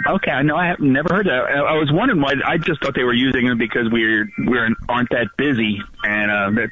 Okay, 0.09 0.31
I 0.31 0.43
know 0.43 0.57
I 0.57 0.69
have 0.69 0.81
never 0.81 1.09
heard 1.13 1.27
that. 1.27 1.33
I, 1.33 1.59
I 1.59 1.79
was 1.79 1.91
wondering 1.93 2.21
why. 2.21 2.35
I 2.47 2.59
just 2.59 2.83
thought 2.83 2.95
they 2.95 3.05
were 3.05 3.15
using 3.15 3.47
it 3.49 3.59
because 3.59 3.89
we're 3.91 4.29
we're 4.39 4.69
aren't 4.89 5.11
that 5.11 5.29
busy 5.37 5.79
and 6.05 6.31
uh, 6.31 6.61
that 6.61 6.71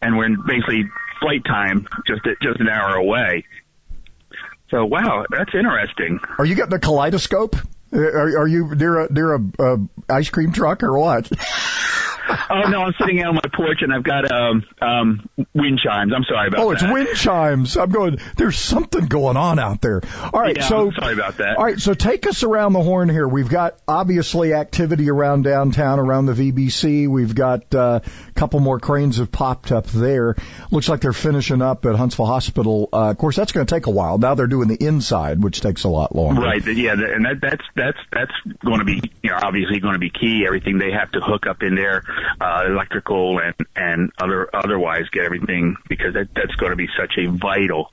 and 0.00 0.16
we're 0.16 0.26
in 0.26 0.42
basically 0.46 0.84
flight 1.20 1.44
time 1.44 1.86
just 2.06 2.22
just 2.40 2.60
an 2.60 2.68
hour 2.68 2.96
away. 2.96 3.44
So 4.70 4.86
wow, 4.86 5.24
that's 5.30 5.54
interesting. 5.54 6.18
Are 6.38 6.46
you 6.46 6.54
getting 6.54 6.72
a 6.72 6.78
kaleidoscope? 6.78 7.56
Uh, 7.94 7.98
Are, 7.98 8.38
are 8.40 8.48
you 8.48 8.74
near 8.74 9.00
a 9.00 9.12
near 9.12 9.34
a, 9.34 9.40
a 9.58 9.78
ice 10.08 10.30
cream 10.30 10.52
truck 10.52 10.82
or 10.82 10.98
what? 10.98 11.30
oh 12.50 12.68
no, 12.68 12.82
I'm 12.82 12.94
sitting 13.00 13.20
out 13.22 13.28
on 13.28 13.34
my 13.36 13.50
porch 13.54 13.78
and 13.82 13.92
I've 13.92 14.02
got 14.04 14.30
um 14.32 14.64
um 14.80 15.28
wind 15.54 15.80
chimes. 15.84 16.12
I'm 16.14 16.24
sorry 16.24 16.48
about 16.48 16.60
Oh, 16.60 16.68
that. 16.70 16.82
it's 16.82 16.92
wind 16.92 17.08
chimes. 17.16 17.76
I'm 17.76 17.90
going. 17.90 18.18
There's 18.36 18.58
something 18.58 19.06
going 19.06 19.36
on 19.36 19.58
out 19.58 19.80
there. 19.80 20.00
All 20.32 20.40
right, 20.40 20.56
Yeah, 20.56 20.68
so 20.68 20.88
I'm 20.88 20.92
sorry 20.94 21.14
about 21.14 21.38
that. 21.38 21.56
All 21.58 21.64
right, 21.64 21.78
so 21.78 21.94
take 21.94 22.26
us 22.26 22.42
around 22.42 22.72
the 22.72 22.82
horn 22.82 23.08
here. 23.08 23.26
We've 23.26 23.48
got 23.48 23.78
obviously 23.86 24.54
activity 24.54 25.10
around 25.10 25.42
downtown, 25.42 25.98
around 25.98 26.26
the 26.26 26.32
VBC. 26.34 27.08
We've 27.08 27.34
got 27.34 27.74
uh, 27.74 28.00
a 28.34 28.38
couple 28.38 28.60
more 28.60 28.80
cranes 28.80 29.18
have 29.18 29.30
popped 29.30 29.72
up 29.72 29.86
there. 29.86 30.36
Looks 30.70 30.88
like 30.88 31.00
they're 31.00 31.12
finishing 31.12 31.60
up 31.60 31.84
at 31.86 31.94
Huntsville 31.94 32.26
Hospital. 32.26 32.88
Uh, 32.92 33.10
of 33.10 33.18
course, 33.18 33.36
that's 33.36 33.52
going 33.52 33.66
to 33.66 33.74
take 33.74 33.86
a 33.86 33.90
while. 33.90 34.18
Now 34.18 34.34
they're 34.34 34.46
doing 34.46 34.68
the 34.68 34.82
inside, 34.82 35.42
which 35.42 35.60
takes 35.60 35.84
a 35.84 35.88
lot 35.88 36.14
longer. 36.14 36.40
Right. 36.40 36.64
Yeah. 36.66 36.92
And 36.92 37.24
that, 37.26 37.40
that's 37.40 37.64
that's 37.76 37.98
that's 38.10 38.32
going 38.64 38.78
to 38.78 38.84
be 38.84 39.02
you 39.22 39.30
know 39.30 39.38
obviously 39.42 39.80
going 39.80 39.94
to 39.94 40.00
be 40.00 40.10
key. 40.10 40.44
Everything 40.46 40.78
they 40.78 40.92
have 40.92 41.10
to 41.12 41.20
hook 41.20 41.46
up 41.46 41.62
in 41.62 41.74
there, 41.74 42.02
uh, 42.40 42.64
electrical 42.66 43.38
and 43.38 43.54
and 43.76 44.12
other 44.18 44.48
otherwise 44.54 45.04
get 45.12 45.24
everything 45.24 45.76
because 45.88 46.14
that 46.14 46.28
that's 46.34 46.54
going 46.56 46.70
to 46.70 46.76
be 46.76 46.88
such 46.98 47.14
a 47.18 47.30
vital 47.30 47.90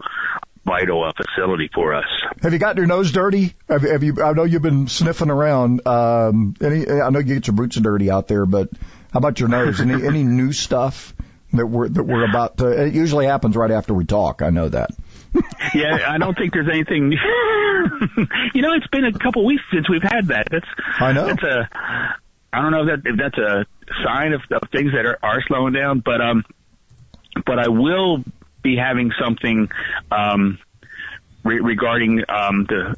vital 0.65 1.03
uh, 1.03 1.11
facility 1.17 1.69
for 1.73 1.93
us. 1.93 2.05
Have 2.41 2.53
you 2.53 2.59
gotten 2.59 2.77
your 2.77 2.87
nose 2.87 3.11
dirty? 3.11 3.53
Have, 3.67 3.81
have 3.81 4.03
you? 4.03 4.21
I 4.23 4.33
know 4.33 4.43
you've 4.43 4.61
been 4.61 4.87
sniffing 4.87 5.29
around. 5.29 5.85
Um, 5.87 6.55
any? 6.61 6.89
I 6.89 7.09
know 7.09 7.19
you 7.19 7.35
get 7.35 7.47
your 7.47 7.55
boots 7.55 7.75
dirty 7.75 8.09
out 8.11 8.27
there, 8.27 8.45
but 8.45 8.69
how 9.11 9.17
about 9.17 9.39
your 9.39 9.49
nose? 9.49 9.81
Any 9.81 9.93
any 10.07 10.23
new 10.23 10.51
stuff 10.51 11.13
that 11.53 11.65
we're 11.65 11.89
that 11.89 12.03
we're 12.03 12.27
about 12.29 12.57
to? 12.57 12.85
It 12.85 12.93
usually 12.93 13.25
happens 13.25 13.55
right 13.55 13.71
after 13.71 13.93
we 13.93 14.05
talk. 14.05 14.41
I 14.41 14.49
know 14.49 14.69
that. 14.69 14.91
yeah, 15.75 16.05
I 16.07 16.17
don't 16.17 16.37
think 16.37 16.53
there's 16.53 16.69
anything. 16.71 17.11
you 18.53 18.61
know, 18.61 18.73
it's 18.73 18.87
been 18.87 19.05
a 19.05 19.13
couple 19.13 19.45
weeks 19.45 19.63
since 19.71 19.89
we've 19.89 20.03
had 20.03 20.27
that. 20.27 20.47
That's 20.49 20.67
I 20.99 21.13
know. 21.13 21.27
That's 21.27 21.43
a. 21.43 21.69
I 22.51 22.61
don't 22.63 22.71
know 22.71 22.87
if 22.87 23.03
that 23.03 23.09
if 23.09 23.17
that's 23.17 23.37
a 23.37 23.65
sign 24.03 24.33
of, 24.33 24.41
of 24.51 24.69
things 24.71 24.91
that 24.93 25.05
are, 25.05 25.19
are 25.21 25.41
slowing 25.47 25.73
down, 25.73 25.99
but 26.03 26.21
um, 26.21 26.43
but 27.45 27.59
I 27.59 27.69
will 27.69 28.23
be 28.61 28.75
having 28.75 29.11
something 29.23 29.69
um 30.11 30.59
re- 31.43 31.59
regarding 31.59 32.23
um 32.27 32.65
the 32.67 32.95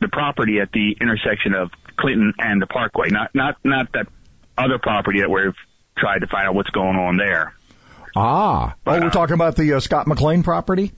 the 0.00 0.08
property 0.08 0.60
at 0.60 0.72
the 0.72 0.96
intersection 1.00 1.54
of 1.54 1.70
Clinton 1.96 2.34
and 2.38 2.60
the 2.60 2.66
Parkway. 2.66 3.10
Not 3.10 3.34
not 3.34 3.56
not 3.64 3.92
that 3.92 4.08
other 4.58 4.78
property 4.78 5.20
that 5.20 5.30
we've 5.30 5.54
tried 5.96 6.20
to 6.20 6.26
find 6.26 6.48
out 6.48 6.54
what's 6.54 6.70
going 6.70 6.96
on 6.96 7.16
there. 7.16 7.54
Ah. 8.16 8.74
Oh, 8.86 9.00
we're 9.00 9.10
talking 9.10 9.34
about 9.34 9.56
the 9.56 9.74
uh, 9.74 9.80
Scott 9.80 10.06
McLean 10.06 10.42
property. 10.42 10.92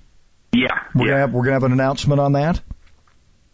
Yeah. 0.53 0.79
We're 0.95 1.07
gonna 1.07 1.19
have 1.19 1.33
we're 1.33 1.43
gonna 1.43 1.55
have 1.55 1.65
an 1.65 1.73
announcement 1.73 2.21
on 2.21 2.33
that. 2.33 2.61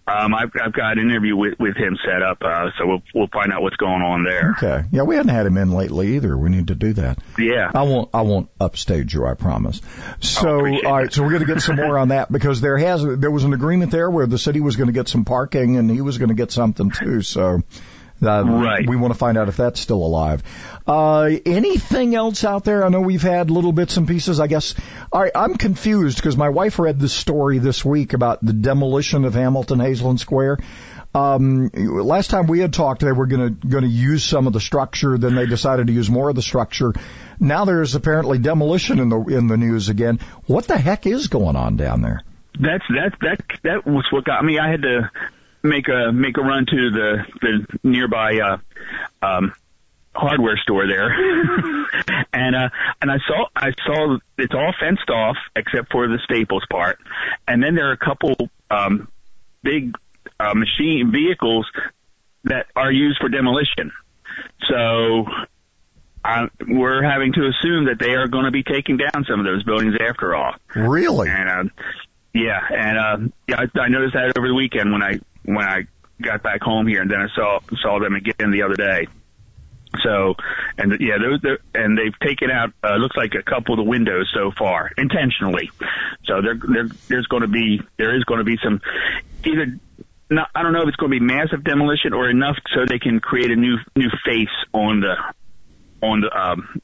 Um, 0.09 0.35
I've, 0.35 0.51
I've 0.65 0.73
got 0.73 0.99
an 0.99 1.11
interview 1.11 1.37
with, 1.37 1.59
with 1.59 1.77
him 1.77 1.99
set 2.05 2.23
up, 2.23 2.39
uh, 2.41 2.71
so 2.79 2.87
we'll 2.87 3.03
we'll 3.13 3.27
find 3.27 3.53
out 3.53 3.63
what's 3.63 3.75
going 3.75 4.03
on 4.03 4.23
there. 4.23 4.55
Okay. 4.57 4.87
Yeah, 4.93 5.03
we 5.03 5.17
hadn't 5.17 5.35
had 5.35 5.47
him 5.47 5.57
in 5.57 5.73
lately 5.73 6.15
either. 6.15 6.39
We 6.39 6.49
need 6.49 6.69
to 6.69 6.77
do 6.77 6.93
that. 6.93 7.19
Yeah. 7.37 7.73
I 7.75 7.83
won't. 7.83 8.11
I 8.15 8.23
won't 8.23 8.49
upstage 8.61 9.13
you. 9.13 9.27
I 9.27 9.35
promise. 9.35 9.81
So, 10.21 10.65
all 10.65 10.93
right. 10.93 11.13
So 11.13 11.25
we're 11.25 11.31
going 11.31 11.45
to 11.45 11.53
get 11.53 11.61
some 11.61 11.75
more 11.75 11.99
on 11.99 12.09
that 12.09 12.31
because 12.31 12.61
there 12.61 12.79
has 12.79 13.05
there 13.05 13.33
was 13.33 13.43
an 13.43 13.53
agreement 13.53 13.91
there 13.91 14.09
where 14.09 14.29
the 14.29 14.39
city 14.39 14.61
was 14.61 14.77
going 14.77 14.87
to 14.87 14.93
get 14.93 15.09
some 15.09 15.25
parking 15.25 15.77
and 15.77 15.91
he 15.91 16.01
was 16.01 16.19
going 16.19 16.29
to 16.29 16.37
get 16.37 16.53
something 16.53 16.91
too. 16.91 17.23
So. 17.23 17.63
Uh, 18.23 18.45
Right. 18.45 18.89
We 18.89 18.97
want 18.97 19.13
to 19.13 19.19
find 19.19 19.37
out 19.37 19.49
if 19.49 19.57
that's 19.57 19.81
still 19.81 20.05
alive. 20.05 20.43
Uh, 20.87 21.31
anything 21.45 22.15
else 22.15 22.45
out 22.45 22.65
there? 22.65 22.85
I 22.85 22.89
know 22.89 23.01
we've 23.01 23.23
had 23.23 23.51
little 23.51 23.73
bits 23.73 23.97
and 23.97 24.09
pieces. 24.09 24.41
I 24.41 24.47
guess. 24.47 24.75
All 25.13 25.21
right. 25.21 25.33
I'm 25.35 25.55
confused 25.55 26.17
because 26.17 26.37
my 26.37 26.49
wife 26.49 26.79
read 26.79 26.99
this 26.99 27.13
story 27.13 27.59
this 27.59 27.85
week 27.85 28.13
about 28.13 28.45
the 28.45 28.53
demolition 28.53 29.25
of 29.25 29.35
Hamilton 29.35 29.79
Haysland 29.79 30.19
Square. 30.19 30.59
Um, 31.15 31.71
last 31.75 32.29
time 32.29 32.47
we 32.47 32.61
had 32.61 32.75
talked, 32.75 33.01
they 33.01 33.13
were 33.13 33.27
going 33.27 33.59
to 33.59 33.67
going 33.67 33.85
to 33.85 33.91
use 33.91 34.23
some 34.23 34.47
of 34.47 34.53
the 34.53 34.61
structure. 34.61 35.17
Then 35.17 35.35
they 35.35 35.47
decided 35.47 35.87
to 35.87 35.93
use 35.93 36.11
more 36.11 36.29
of 36.29 36.37
the 36.37 36.43
structure. 36.43 36.93
Now 37.41 37.65
there's 37.65 37.95
apparently 37.95 38.39
demolition 38.39 38.99
in 38.99 39.09
the 39.09 39.21
in 39.25 39.47
the 39.47 39.57
news 39.57 39.89
again. 39.89 40.21
What 40.47 40.67
the 40.67 40.77
heck 40.77 41.07
is 41.07 41.29
going 41.29 41.57
on 41.57 41.77
down 41.77 42.03
there? 42.03 42.23
That's 42.61 42.85
that 42.89 43.13
that 43.21 43.41
that 43.65 43.87
was 43.87 44.07
what 44.11 44.25
got 44.25 44.45
me. 44.45 44.59
I 44.59 44.71
had 44.71 44.83
to 44.83 45.11
make 45.67 45.89
a 45.89 46.13
make 46.13 46.37
a 46.39 46.43
run 46.43 46.67
to 46.67 46.91
the 46.91 47.25
the 47.41 47.79
nearby 47.83 48.39
uh, 48.39 49.27
um, 49.27 49.53
hardware 50.15 50.57
store 50.59 50.87
there, 50.87 51.11
and 52.33 52.57
uh, 52.57 52.69
and 53.01 53.11
I 53.11 53.19
saw 53.27 53.47
I 53.55 53.73
saw 53.85 54.19
it's 54.39 54.55
all 54.55 54.73
fenced 54.79 55.11
off 55.11 55.37
except 55.55 55.93
for 55.93 56.09
the 56.09 56.19
Staples 56.25 56.65
part, 56.71 56.99
and 57.47 57.63
then 57.63 57.75
there 57.75 57.89
are 57.89 57.93
a 57.93 57.99
couple 57.99 58.35
um, 58.71 59.09
big 59.63 59.95
uh, 60.41 60.55
machine 60.55 61.11
vehicles 61.13 61.67
that 62.45 62.67
are 62.75 62.93
used 62.93 63.19
for 63.21 63.29
demolition. 63.29 63.93
So 64.69 65.27
I, 66.25 66.49
we're 66.67 67.03
having 67.03 67.33
to 67.35 67.49
assume 67.49 67.87
that 67.87 67.99
they 67.99 68.15
are 68.15 68.27
going 68.27 68.45
to 68.45 68.51
be 68.51 68.63
taking 68.63 68.97
down 68.97 69.25
some 69.29 69.41
of 69.41 69.47
those 69.47 69.63
buildings 69.63 69.95
after 70.01 70.35
all. 70.35 70.55
Really? 70.75 71.29
And 71.29 71.49
uh, 71.49 71.73
yeah, 72.35 72.61
and 72.71 72.99
uh, 72.99 73.35
yeah, 73.49 73.61
I, 73.61 73.81
I 73.81 73.89
noticed 73.89 74.15
that 74.15 74.37
over 74.37 74.49
the 74.49 74.55
weekend 74.55 74.93
when 74.93 75.03
I 75.03 75.21
when 75.47 75.65
I 75.65 75.83
got 76.23 76.43
back 76.43 76.63
home 76.63 76.87
here, 76.87 77.03
and 77.03 77.11
then 77.11 77.21
I 77.21 77.29
saw 77.35 77.61
saw 77.83 77.99
them 77.99 78.15
again 78.15 78.51
the 78.51 78.63
other 78.63 78.75
day. 78.75 79.07
So, 80.03 80.35
and 80.77 80.93
yeah, 81.01 81.15
those, 81.19 81.41
they're- 81.43 81.61
and 81.75 81.97
they've 81.97 82.19
taken 82.21 82.51
out 82.51 82.73
uh, 82.85 82.97
looks 82.97 83.17
like 83.17 83.35
a 83.35 83.43
couple 83.43 83.75
of 83.79 83.85
the 83.85 83.89
windows 83.89 84.31
so 84.35 84.51
far 84.51 84.91
intentionally. 84.99 85.71
So 86.25 86.43
there, 86.43 86.55
there 86.57 86.89
there's 87.09 87.27
going 87.29 87.43
to 87.43 87.49
be 87.49 87.81
there 87.97 88.15
is 88.17 88.25
going 88.25 88.39
to 88.39 88.45
be 88.45 88.59
some 88.63 88.81
either. 89.45 89.79
Not, 90.29 90.51
I 90.57 90.63
don't 90.65 90.73
know 90.73 90.83
if 90.83 90.89
it's 90.89 90.97
going 90.97 91.13
to 91.13 91.21
be 91.21 91.25
massive 91.25 91.63
demolition 91.63 92.13
or 92.13 92.29
enough 92.29 92.57
so 92.75 92.85
they 92.85 92.99
can 92.99 93.21
create 93.21 93.51
a 93.53 93.57
new 93.57 93.77
new 93.95 94.11
face 94.25 94.49
on 94.73 95.01
the 95.01 95.15
on 96.05 96.21
the 96.21 96.31
um, 96.37 96.81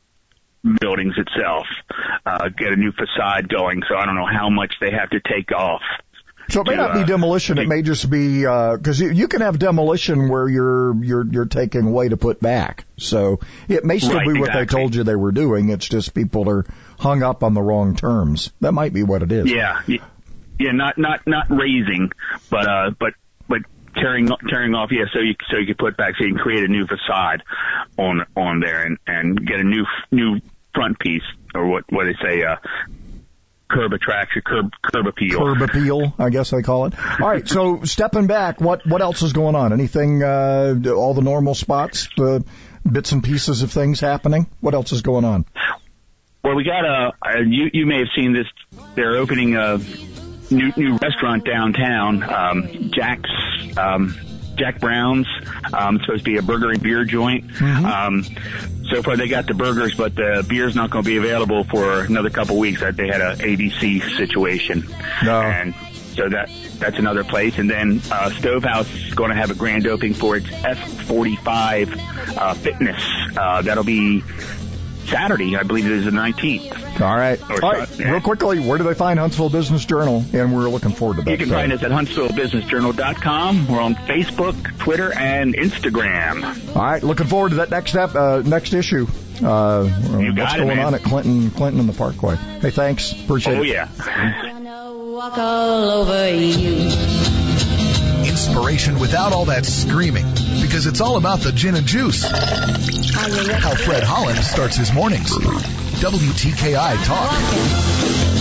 buildings 0.80 1.14
itself, 1.18 1.66
uh, 2.24 2.48
get 2.56 2.72
a 2.72 2.76
new 2.76 2.92
facade 2.92 3.48
going. 3.48 3.82
So 3.88 3.96
I 3.96 4.06
don't 4.06 4.14
know 4.14 4.26
how 4.30 4.48
much 4.48 4.74
they 4.80 4.92
have 4.92 5.10
to 5.10 5.20
take 5.20 5.50
off. 5.52 5.82
So 6.52 6.60
it 6.60 6.66
may 6.66 6.76
to, 6.76 6.82
not 6.82 6.92
be 6.92 7.00
uh, 7.00 7.04
demolition. 7.04 7.56
It 7.56 7.66
may 7.66 7.80
just 7.80 8.10
be 8.10 8.40
because 8.40 9.00
you, 9.00 9.10
you 9.10 9.26
can 9.26 9.40
have 9.40 9.58
demolition 9.58 10.28
where 10.28 10.46
you're 10.46 10.94
you're 11.02 11.24
you're 11.24 11.46
taking 11.46 11.86
away 11.86 12.10
to 12.10 12.18
put 12.18 12.40
back. 12.40 12.84
So 12.98 13.40
it 13.68 13.86
may 13.86 13.98
still 13.98 14.18
Right, 14.18 14.28
be 14.28 14.38
what 14.38 14.52
they 14.52 14.66
told 14.66 14.94
you 14.94 15.02
they 15.02 15.16
were 15.16 15.32
doing. 15.32 15.70
It's 15.70 15.88
just 15.88 16.12
people 16.12 16.50
are 16.50 16.66
hung 16.98 17.22
up 17.22 17.42
on 17.42 17.54
the 17.54 17.62
wrong 17.62 17.96
terms. 17.96 18.52
That 18.60 18.72
might 18.72 18.92
be 18.92 19.02
what 19.02 19.22
it 19.22 19.32
is. 19.32 19.50
Yeah, 19.50 19.80
yeah, 19.86 20.72
not 20.72 20.98
not 20.98 21.26
not 21.26 21.46
raising, 21.48 22.10
but 22.50 22.68
uh, 22.68 22.90
but 22.98 23.14
but 23.48 23.62
tearing 23.94 24.30
off 24.30 24.40
tearing 24.46 24.74
off. 24.74 24.90
Yeah, 24.92 25.06
so 25.10 25.20
you 25.20 25.34
so 25.50 25.56
you 25.56 25.66
can 25.66 25.76
put 25.76 25.96
back, 25.96 26.16
so 26.18 26.24
you 26.24 26.34
can 26.34 26.42
create 26.42 26.64
a 26.64 26.68
new 26.68 26.86
facade 26.86 27.42
on 27.96 28.26
on 28.36 28.60
there 28.60 28.82
and 28.82 28.98
and 29.06 29.46
get 29.46 29.58
a 29.58 29.64
new 29.64 29.86
new 30.10 30.38
front 30.74 30.98
piece 30.98 31.24
or 31.54 31.66
what 31.66 31.84
what 31.90 32.04
they 32.04 32.16
say 32.22 32.42
uh 32.42 32.56
curb 33.72 33.92
attraction 33.92 34.42
curb 34.44 34.70
curb 34.82 35.06
appeal. 35.06 35.38
Curb 35.38 35.62
appeal, 35.62 36.14
I 36.18 36.30
guess 36.30 36.50
they 36.50 36.62
call 36.62 36.86
it. 36.86 36.94
All 36.98 37.28
right. 37.28 37.46
So 37.48 37.84
stepping 37.84 38.26
back, 38.26 38.60
what 38.60 38.86
what 38.86 39.00
else 39.00 39.22
is 39.22 39.32
going 39.32 39.54
on? 39.54 39.72
Anything? 39.72 40.22
Uh, 40.22 40.74
all 40.94 41.14
the 41.14 41.22
normal 41.22 41.54
spots, 41.54 42.08
the 42.16 42.44
bits 42.90 43.12
and 43.12 43.22
pieces 43.22 43.62
of 43.62 43.72
things 43.72 44.00
happening. 44.00 44.46
What 44.60 44.74
else 44.74 44.92
is 44.92 45.02
going 45.02 45.24
on? 45.24 45.44
Well, 46.44 46.56
we 46.56 46.64
got 46.64 46.84
a, 46.84 47.12
uh 47.24 47.38
you 47.40 47.70
you 47.72 47.86
may 47.86 47.98
have 47.98 48.08
seen 48.16 48.32
this. 48.32 48.46
They're 48.94 49.16
opening 49.16 49.56
a 49.56 49.78
new 50.50 50.72
new 50.76 50.96
restaurant 50.96 51.44
downtown, 51.44 52.22
um, 52.22 52.90
Jack's. 52.90 53.30
Um, 53.76 54.14
Jack 54.56 54.80
Brown's. 54.80 55.26
Um, 55.72 55.96
it's 55.96 56.04
supposed 56.04 56.24
to 56.24 56.30
be 56.30 56.36
a 56.38 56.42
burger 56.42 56.70
and 56.70 56.82
beer 56.82 57.04
joint. 57.04 57.44
Um, 57.84 58.24
so 58.90 59.02
far 59.02 59.16
they 59.16 59.28
got 59.28 59.46
the 59.46 59.54
burgers, 59.54 59.94
but 59.94 60.14
the 60.14 60.44
beer's 60.48 60.74
not 60.74 60.90
going 60.90 61.04
to 61.04 61.10
be 61.10 61.16
available 61.16 61.64
for 61.64 62.02
another 62.04 62.30
couple 62.30 62.58
weeks. 62.58 62.80
That 62.80 62.96
they 62.96 63.06
had 63.08 63.20
a 63.20 63.36
ABC 63.36 64.16
situation, 64.16 64.84
and 65.40 65.74
so 66.14 66.28
that 66.28 66.50
that's 66.78 66.98
another 66.98 67.24
place. 67.24 67.58
And 67.58 67.70
then 67.70 68.02
uh, 68.10 68.30
Stovehouse 68.30 68.92
is 68.94 69.14
going 69.14 69.30
to 69.30 69.36
have 69.36 69.50
a 69.50 69.54
grand 69.54 69.86
opening 69.86 70.14
for 70.14 70.36
its 70.36 70.46
F45 70.48 72.36
uh, 72.36 72.54
fitness. 72.54 73.02
Uh, 73.36 73.62
that'll 73.62 73.84
be 73.84 74.22
Saturday, 75.06 75.56
I 75.56 75.62
believe 75.62 75.86
it 75.86 75.92
is 75.92 76.04
the 76.04 76.10
19th. 76.10 77.00
All 77.00 77.16
right. 77.16 77.40
Or 77.50 77.64
All 77.64 77.72
right. 77.72 77.88
so- 77.88 78.02
yeah. 78.02 78.10
Real 78.12 78.20
quickly, 78.20 78.58
where 78.60 78.78
do 78.78 78.84
they 78.84 78.94
find 78.94 79.18
Huntsville 79.18 79.48
Business 79.50 79.84
Journal? 79.84 80.24
And 80.32 80.54
we're 80.54 80.68
looking 80.68 80.92
forward 80.92 81.16
to 81.18 81.22
that. 81.22 81.30
You 81.30 81.36
can 81.38 81.48
So- 81.48 81.54
find 81.54 81.72
us 81.72 81.82
at 81.82 81.90
HuntsvilleBusinessJournal.com. 81.90 83.68
We're 83.68 83.80
on 83.80 83.94
Facebook, 83.94 84.78
Twitter, 84.78 85.12
and 85.16 85.54
Instagram. 85.54 86.44
All 86.76 86.82
right, 86.82 87.02
looking 87.02 87.26
forward 87.26 87.50
to 87.50 87.54
that 87.56 87.70
next 87.70 87.90
step, 87.90 88.14
uh, 88.14 88.42
next 88.44 88.72
issue. 88.74 89.06
Uh, 89.44 89.88
You 90.18 90.32
got 90.34 90.42
what's 90.42 90.54
it, 90.54 90.58
going 90.58 90.68
man. 90.68 90.86
on 90.86 90.94
at 90.94 91.02
Clinton, 91.02 91.50
Clinton 91.50 91.80
and 91.80 91.88
the 91.88 91.92
Parkway? 91.94 92.36
Hey, 92.60 92.70
thanks. 92.70 93.12
Appreciate 93.12 93.58
Oh 93.58 93.62
it. 93.62 93.68
yeah. 93.68 93.88
Inspiration 98.44 98.98
without 98.98 99.32
all 99.32 99.44
that 99.44 99.64
screaming, 99.64 100.24
because 100.60 100.86
it's 100.86 101.00
all 101.00 101.16
about 101.16 101.42
the 101.42 101.52
gin 101.52 101.76
and 101.76 101.86
juice. 101.86 102.24
How 102.24 103.74
Fred 103.76 104.02
Holland 104.02 104.38
starts 104.40 104.76
his 104.76 104.92
mornings. 104.92 105.30
WTKI 105.30 107.04
Talk. 107.04 108.31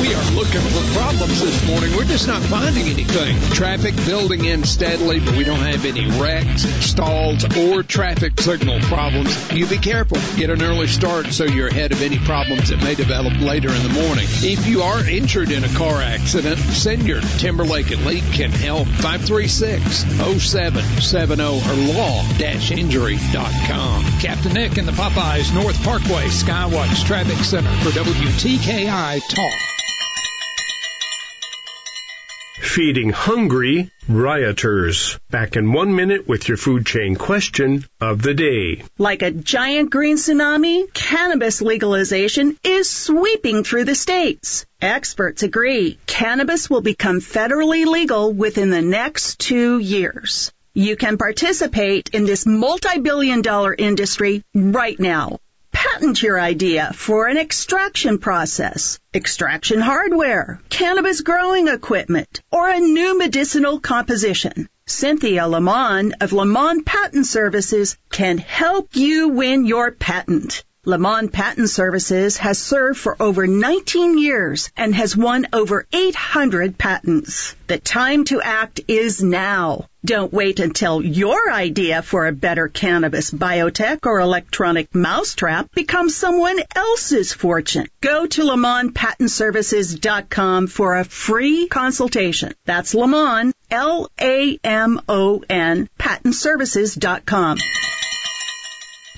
We 0.00 0.14
are 0.14 0.30
looking 0.30 0.62
for 0.62 0.98
problems 0.98 1.42
this 1.42 1.68
morning. 1.68 1.94
We're 1.94 2.04
just 2.04 2.26
not 2.26 2.40
finding 2.42 2.86
anything. 2.86 3.38
Traffic 3.52 3.94
building 4.06 4.46
in 4.46 4.64
steadily, 4.64 5.20
but 5.20 5.36
we 5.36 5.44
don't 5.44 5.60
have 5.60 5.84
any 5.84 6.06
wrecks, 6.18 6.62
stalls, 6.62 7.44
or 7.58 7.82
traffic 7.82 8.40
signal 8.40 8.80
problems. 8.80 9.52
You 9.52 9.66
be 9.66 9.76
careful. 9.76 10.16
Get 10.36 10.48
an 10.48 10.62
early 10.62 10.86
start 10.86 11.26
so 11.26 11.44
you're 11.44 11.68
ahead 11.68 11.92
of 11.92 12.00
any 12.00 12.18
problems 12.18 12.70
that 12.70 12.82
may 12.82 12.94
develop 12.94 13.38
later 13.40 13.68
in 13.68 13.82
the 13.82 13.90
morning. 13.90 14.24
If 14.26 14.66
you 14.66 14.80
are 14.82 15.06
injured 15.06 15.50
in 15.50 15.64
a 15.64 15.74
car 15.74 16.00
accident, 16.00 16.58
send 16.58 17.06
your 17.06 17.20
Timberlake 17.38 17.90
Leak 17.90 18.24
can 18.32 18.52
help 18.52 18.88
536-0770 18.88 21.40
or 21.40 21.74
law-injury.com. 21.94 24.04
Captain 24.20 24.54
Nick 24.54 24.78
in 24.78 24.86
the 24.86 24.92
Popeyes 24.92 25.52
North 25.54 25.84
Parkway 25.84 26.28
Skywatch 26.28 27.04
Traffic 27.04 27.44
Center 27.44 27.70
for 27.82 27.90
WTKI 27.90 29.20
Talk. 29.28 29.69
Feeding 32.74 33.10
hungry 33.10 33.90
rioters. 34.08 35.18
Back 35.28 35.56
in 35.56 35.72
one 35.72 35.96
minute 35.96 36.28
with 36.28 36.46
your 36.46 36.56
food 36.56 36.86
chain 36.86 37.16
question 37.16 37.84
of 38.00 38.22
the 38.22 38.32
day. 38.32 38.84
Like 38.96 39.22
a 39.22 39.32
giant 39.32 39.90
green 39.90 40.16
tsunami, 40.16 40.94
cannabis 40.94 41.60
legalization 41.60 42.56
is 42.62 42.88
sweeping 42.88 43.64
through 43.64 43.86
the 43.86 43.96
states. 43.96 44.66
Experts 44.80 45.42
agree 45.42 45.98
cannabis 46.06 46.70
will 46.70 46.80
become 46.80 47.20
federally 47.20 47.86
legal 47.86 48.32
within 48.32 48.70
the 48.70 48.82
next 48.82 49.40
two 49.40 49.80
years. 49.80 50.52
You 50.72 50.96
can 50.96 51.18
participate 51.18 52.10
in 52.12 52.24
this 52.24 52.46
multi-billion 52.46 53.42
dollar 53.42 53.74
industry 53.76 54.44
right 54.54 54.98
now. 55.00 55.40
Patent 55.72 56.22
your 56.22 56.40
idea 56.40 56.92
for 56.94 57.26
an 57.26 57.36
extraction 57.36 58.18
process, 58.18 58.98
extraction 59.14 59.80
hardware, 59.80 60.60
cannabis 60.68 61.20
growing 61.20 61.68
equipment, 61.68 62.40
or 62.50 62.68
a 62.68 62.80
new 62.80 63.18
medicinal 63.18 63.80
composition. 63.80 64.68
Cynthia 64.86 65.46
Lamont 65.46 66.14
of 66.20 66.32
Lamont 66.32 66.84
Patent 66.84 67.26
Services 67.26 67.96
can 68.10 68.38
help 68.38 68.96
you 68.96 69.28
win 69.28 69.64
your 69.64 69.92
patent. 69.92 70.64
Lamont 70.86 71.30
Patent 71.30 71.68
Services 71.68 72.38
has 72.38 72.58
served 72.58 72.98
for 72.98 73.14
over 73.20 73.46
19 73.46 74.16
years 74.16 74.70
and 74.78 74.94
has 74.94 75.14
won 75.14 75.46
over 75.52 75.86
800 75.92 76.78
patents. 76.78 77.54
The 77.66 77.76
time 77.76 78.24
to 78.24 78.40
act 78.40 78.80
is 78.88 79.22
now. 79.22 79.90
Don't 80.02 80.32
wait 80.32 80.58
until 80.58 81.02
your 81.02 81.52
idea 81.52 82.00
for 82.00 82.26
a 82.26 82.32
better 82.32 82.68
cannabis 82.68 83.30
biotech 83.30 84.06
or 84.06 84.20
electronic 84.20 84.94
mousetrap 84.94 85.70
becomes 85.74 86.16
someone 86.16 86.58
else's 86.74 87.34
fortune. 87.34 87.86
Go 88.00 88.26
to 88.26 88.42
LamontPatentServices.com 88.42 90.66
for 90.66 90.96
a 90.96 91.04
free 91.04 91.68
consultation. 91.68 92.54
That's 92.64 92.94
Lamont, 92.94 93.54
L-A-M-O-N, 93.70 94.58
patentservices.com. 95.98 97.58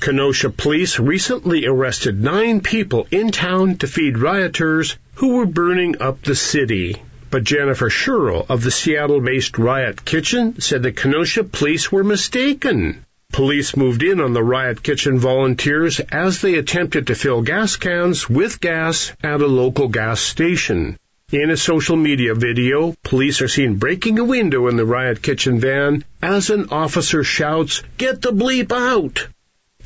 Kenosha 0.03 0.51
police 0.51 0.99
recently 0.99 1.65
arrested 1.65 2.21
nine 2.21 2.61
people 2.61 3.07
in 3.13 3.31
town 3.31 3.77
to 3.77 3.87
feed 3.87 4.19
rioters 4.19 4.97
who 5.15 5.37
were 5.37 5.47
burning 5.47 6.03
up 6.03 6.23
the 6.23 6.35
city. 6.35 6.97
But 7.31 7.45
Jennifer 7.45 7.89
Sherrill 7.89 8.45
of 8.49 8.65
the 8.65 8.73
Seattle-based 8.73 9.59
Riot 9.59 10.05
Kitchen 10.05 10.61
said 10.61 10.83
the 10.83 10.91
Kenosha 10.91 11.45
police 11.45 11.93
were 11.93 12.03
mistaken. 12.03 13.05
Police 13.33 13.77
moved 13.77 14.03
in 14.03 14.21
on 14.21 14.33
the 14.33 14.43
Riot 14.43 14.83
Kitchen 14.83 15.21
volunteers 15.21 16.01
as 16.01 16.41
they 16.41 16.57
attempted 16.57 17.07
to 17.07 17.15
fill 17.15 17.43
gas 17.43 17.77
cans 17.77 18.29
with 18.29 18.61
gas 18.61 19.13
at 19.23 19.41
a 19.41 19.47
local 19.47 19.87
gas 19.87 20.21
station. 20.21 20.97
In 21.31 21.49
a 21.49 21.57
social 21.57 21.97
media 21.97 22.35
video, 22.35 22.97
police 23.05 23.41
are 23.41 23.47
seen 23.47 23.77
breaking 23.77 24.19
a 24.19 24.25
window 24.25 24.67
in 24.67 24.77
the 24.77 24.85
Riot 24.85 25.23
Kitchen 25.23 25.61
van 25.61 26.05
as 26.21 26.51
an 26.51 26.71
officer 26.71 27.23
shouts, 27.23 27.85
Get 27.99 28.21
the 28.21 28.33
bleep 28.33 28.73
out! 28.73 29.29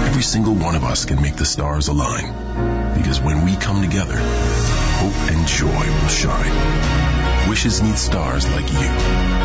Every 0.06 0.22
single 0.22 0.54
one 0.54 0.76
of 0.76 0.84
us 0.84 1.04
can 1.04 1.20
make 1.20 1.34
the 1.34 1.44
stars 1.44 1.88
align. 1.88 2.94
Because 2.94 3.20
when 3.20 3.44
we 3.44 3.56
come 3.56 3.82
together, 3.82 4.16
hope 4.16 5.30
and 5.32 5.44
joy 5.48 5.66
will 5.66 6.08
shine. 6.08 7.48
Wishes 7.50 7.82
need 7.82 7.98
stars 7.98 8.48
like 8.48 8.72
you. 8.72 8.88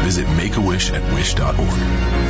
Visit 0.04 0.30
Make-A-Wish 0.30 0.92
at 0.92 1.14
wish.org. 1.16 2.23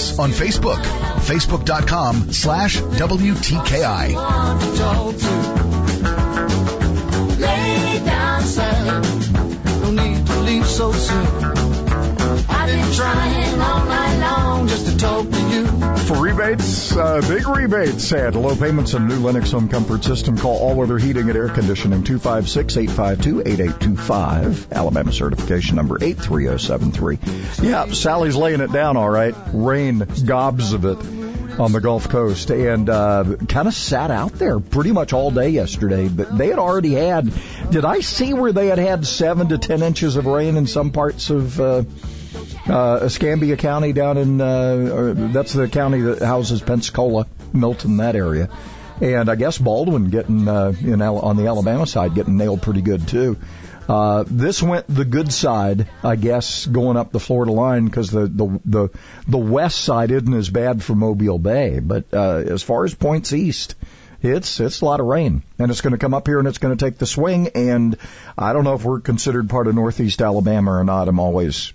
us 0.00 0.18
on 0.18 0.30
Facebook. 0.30 0.82
Facebook.com 1.20 2.32
slash 2.32 2.76
WTKI. 2.78 4.16
To 14.80 14.96
talk 14.96 15.28
to 15.30 15.48
you. 15.50 15.66
For 16.06 16.22
rebates, 16.22 16.96
uh, 16.96 17.20
big 17.28 17.46
rebates 17.46 18.10
at 18.12 18.34
low 18.34 18.56
payments 18.56 18.94
and 18.94 19.06
new 19.08 19.20
Lennox 19.20 19.52
home 19.52 19.68
comfort 19.68 20.02
system. 20.04 20.38
Call 20.38 20.56
All 20.58 20.74
Weather 20.74 20.96
Heating 20.96 21.28
and 21.28 21.36
Air 21.36 21.48
Conditioning 21.48 22.02
256-852-8825. 22.02 24.72
Alabama 24.72 25.12
certification 25.12 25.76
number 25.76 25.98
83073. 26.00 27.18
Yeah, 27.62 27.92
Sally's 27.92 28.36
laying 28.36 28.60
it 28.60 28.72
down 28.72 28.96
all 28.96 29.10
right. 29.10 29.34
Rain, 29.52 30.06
gobs 30.24 30.72
of 30.72 30.86
it 30.86 30.96
on 31.60 31.72
the 31.72 31.80
Gulf 31.80 32.08
Coast 32.08 32.50
and 32.50 32.88
uh, 32.88 33.36
kind 33.48 33.68
of 33.68 33.74
sat 33.74 34.10
out 34.10 34.32
there 34.32 34.58
pretty 34.60 34.92
much 34.92 35.12
all 35.12 35.30
day 35.30 35.50
yesterday. 35.50 36.08
But 36.08 36.36
they 36.36 36.48
had 36.48 36.58
already 36.58 36.94
had. 36.94 37.30
Did 37.70 37.84
I 37.84 38.00
see 38.00 38.32
where 38.32 38.52
they 38.52 38.68
had 38.68 38.78
had 38.78 39.06
seven 39.06 39.50
to 39.50 39.58
ten 39.58 39.82
inches 39.82 40.16
of 40.16 40.26
rain 40.26 40.56
in 40.56 40.66
some 40.66 40.90
parts 40.90 41.28
of 41.28 41.60
uh, 41.60 41.82
uh, 42.68 43.00
Escambia 43.02 43.56
County 43.56 43.92
down 43.92 44.18
in 44.18 44.40
uh, 44.40 45.14
that's 45.32 45.52
the 45.52 45.68
county 45.68 46.00
that 46.00 46.22
houses 46.22 46.60
Pensacola, 46.60 47.26
Milton, 47.52 47.96
that 47.98 48.16
area. 48.16 48.48
And 49.00 49.30
I 49.30 49.34
guess 49.34 49.56
Baldwin 49.56 50.10
getting 50.10 50.46
uh, 50.46 50.74
in 50.78 51.00
Al- 51.00 51.20
on 51.20 51.36
the 51.36 51.46
Alabama 51.46 51.86
side 51.86 52.14
getting 52.14 52.36
nailed 52.36 52.62
pretty 52.62 52.82
good 52.82 53.08
too. 53.08 53.38
Uh, 53.88 54.24
this 54.26 54.62
went 54.62 54.86
the 54.86 55.04
good 55.04 55.32
side, 55.32 55.88
I 56.04 56.14
guess, 56.14 56.64
going 56.66 56.96
up 56.96 57.10
the 57.10 57.18
Florida 57.18 57.50
line 57.50 57.86
because 57.86 58.10
the, 58.10 58.26
the 58.26 58.60
the 58.64 58.88
the 59.26 59.38
west 59.38 59.80
side 59.80 60.12
isn't 60.12 60.32
as 60.32 60.48
bad 60.48 60.82
for 60.82 60.94
Mobile 60.94 61.38
Bay, 61.38 61.80
but 61.80 62.04
uh, 62.12 62.36
as 62.36 62.62
far 62.62 62.84
as 62.84 62.94
points 62.94 63.32
east, 63.32 63.74
it's 64.22 64.60
it's 64.60 64.82
a 64.82 64.84
lot 64.84 65.00
of 65.00 65.06
rain, 65.06 65.42
and 65.58 65.72
it's 65.72 65.80
going 65.80 65.92
to 65.92 65.98
come 65.98 66.14
up 66.14 66.28
here 66.28 66.38
and 66.38 66.46
it's 66.46 66.58
going 66.58 66.76
to 66.76 66.84
take 66.84 66.98
the 66.98 67.06
swing. 67.06 67.48
And 67.48 67.96
I 68.38 68.52
don't 68.52 68.62
know 68.62 68.74
if 68.74 68.84
we're 68.84 69.00
considered 69.00 69.50
part 69.50 69.66
of 69.66 69.74
Northeast 69.74 70.20
Alabama 70.20 70.72
or 70.72 70.84
not. 70.84 71.08
I'm 71.08 71.18
always 71.18 71.72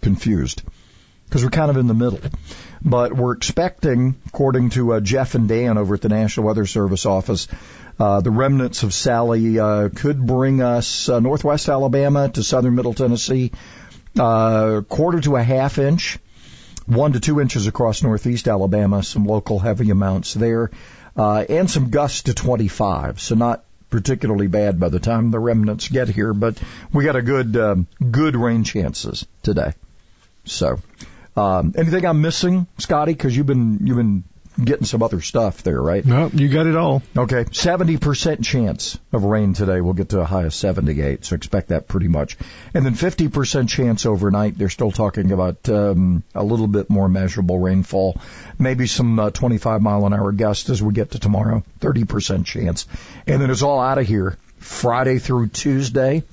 confused 0.00 0.62
because 1.28 1.44
we're 1.44 1.50
kind 1.50 1.70
of 1.70 1.76
in 1.76 1.86
the 1.86 1.94
middle. 1.94 2.20
But 2.82 3.12
we're 3.12 3.32
expecting, 3.32 4.16
according 4.26 4.70
to 4.70 4.94
uh, 4.94 5.00
Jeff 5.00 5.34
and 5.34 5.48
Dan 5.48 5.76
over 5.76 5.94
at 5.94 6.00
the 6.00 6.08
National 6.08 6.46
Weather 6.46 6.64
Service 6.64 7.06
office, 7.06 7.48
uh, 7.98 8.20
the 8.20 8.30
remnants 8.30 8.82
of 8.82 8.94
Sally 8.94 9.58
uh, 9.58 9.88
could 9.94 10.24
bring 10.24 10.62
us 10.62 11.08
uh, 11.08 11.20
northwest 11.20 11.68
Alabama 11.68 12.28
to 12.28 12.42
southern 12.42 12.76
Middle 12.76 12.94
Tennessee, 12.94 13.52
uh, 14.18 14.82
quarter 14.88 15.20
to 15.20 15.36
a 15.36 15.42
half 15.42 15.78
inch, 15.78 16.18
one 16.86 17.12
to 17.12 17.20
two 17.20 17.40
inches 17.40 17.66
across 17.66 18.02
northeast 18.02 18.48
Alabama, 18.48 19.02
some 19.02 19.26
local 19.26 19.58
heavy 19.58 19.90
amounts 19.90 20.34
there, 20.34 20.70
uh, 21.16 21.44
and 21.48 21.68
some 21.68 21.90
gusts 21.90 22.22
to 22.22 22.34
25. 22.34 23.20
So 23.20 23.34
not 23.34 23.64
particularly 23.90 24.46
bad 24.46 24.78
by 24.78 24.88
the 24.88 25.00
time 25.00 25.30
the 25.30 25.40
remnants 25.40 25.88
get 25.88 26.08
here, 26.08 26.32
but 26.32 26.62
we 26.92 27.04
got 27.04 27.16
a 27.16 27.22
good 27.22 27.56
um, 27.56 27.88
good 28.10 28.36
rain 28.36 28.62
chances 28.62 29.26
today. 29.42 29.72
So, 30.50 30.80
um, 31.36 31.74
anything 31.76 32.04
I'm 32.04 32.20
missing, 32.20 32.66
Scotty? 32.78 33.12
Because 33.12 33.36
you've 33.36 33.46
been 33.46 33.86
you've 33.86 33.96
been 33.96 34.24
getting 34.62 34.86
some 34.86 35.04
other 35.04 35.20
stuff 35.20 35.62
there, 35.62 35.80
right? 35.80 36.04
No, 36.04 36.28
you 36.34 36.48
got 36.48 36.66
it 36.66 36.74
all. 36.74 37.00
Okay, 37.16 37.44
seventy 37.52 37.96
percent 37.96 38.42
chance 38.42 38.98
of 39.12 39.22
rain 39.22 39.54
today. 39.54 39.80
We'll 39.80 39.92
get 39.92 40.08
to 40.08 40.20
a 40.20 40.24
high 40.24 40.44
of 40.44 40.54
seventy-eight, 40.54 41.24
so 41.24 41.36
expect 41.36 41.68
that 41.68 41.86
pretty 41.86 42.08
much. 42.08 42.36
And 42.74 42.84
then 42.84 42.94
fifty 42.94 43.28
percent 43.28 43.68
chance 43.68 44.04
overnight. 44.04 44.58
They're 44.58 44.68
still 44.68 44.90
talking 44.90 45.30
about 45.30 45.68
um, 45.68 46.24
a 46.34 46.42
little 46.42 46.66
bit 46.66 46.90
more 46.90 47.08
measurable 47.08 47.60
rainfall, 47.60 48.20
maybe 48.58 48.88
some 48.88 49.18
uh, 49.18 49.30
twenty-five 49.30 49.80
mile 49.80 50.04
an 50.06 50.12
hour 50.12 50.32
gusts 50.32 50.70
as 50.70 50.82
we 50.82 50.92
get 50.92 51.12
to 51.12 51.20
tomorrow. 51.20 51.62
Thirty 51.78 52.04
percent 52.04 52.46
chance, 52.46 52.86
and 53.28 53.40
then 53.40 53.50
it's 53.50 53.62
all 53.62 53.80
out 53.80 53.98
of 53.98 54.06
here. 54.08 54.36
Friday 54.58 55.18
through 55.18 55.48
Tuesday, 55.48 56.24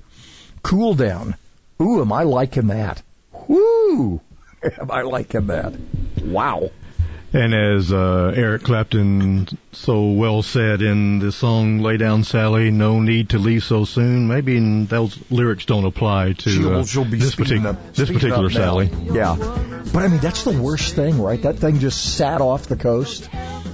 cool 0.64 0.96
down. 0.96 1.36
Ooh, 1.80 2.02
am 2.02 2.12
I 2.12 2.24
liking 2.24 2.68
that? 2.68 3.04
Woo! 3.48 4.22
Am 4.80 4.90
I 4.92 5.02
liking 5.04 5.48
that? 5.48 5.74
Wow. 6.24 6.70
And 7.34 7.54
as 7.54 7.92
uh, 7.92 8.32
Eric 8.34 8.64
Clapton 8.64 9.48
so 9.74 10.12
well 10.12 10.42
said 10.42 10.82
in 10.82 11.20
the 11.20 11.34
song 11.34 11.80
"Lay 11.80 11.98
Down, 11.98 12.24
Sally," 12.24 12.72
no 12.72 13.02
need 13.02 13.32
to 13.32 13.40
leave 13.40 13.62
so 13.66 13.84
soon. 13.84 14.30
Maybe 14.30 14.58
those 14.86 15.20
lyrics 15.30 15.66
don't 15.66 15.84
apply 15.84 16.34
to 16.34 16.50
she'll, 16.50 16.76
uh, 16.78 16.86
she'll 16.86 17.04
this, 17.04 17.36
partic- 17.36 17.66
up, 17.66 17.94
this 17.94 18.10
particular. 18.10 18.50
Sally. 18.50 18.90
Yeah, 19.04 19.36
but 19.92 20.04
I 20.04 20.08
mean 20.08 20.20
that's 20.22 20.46
the 20.46 20.58
worst 20.62 20.96
thing, 20.96 21.22
right? 21.22 21.42
That 21.42 21.58
thing 21.58 21.80
just 21.80 22.16
sat 22.16 22.40
off 22.40 22.68
the 22.68 22.78
coast 22.78 23.28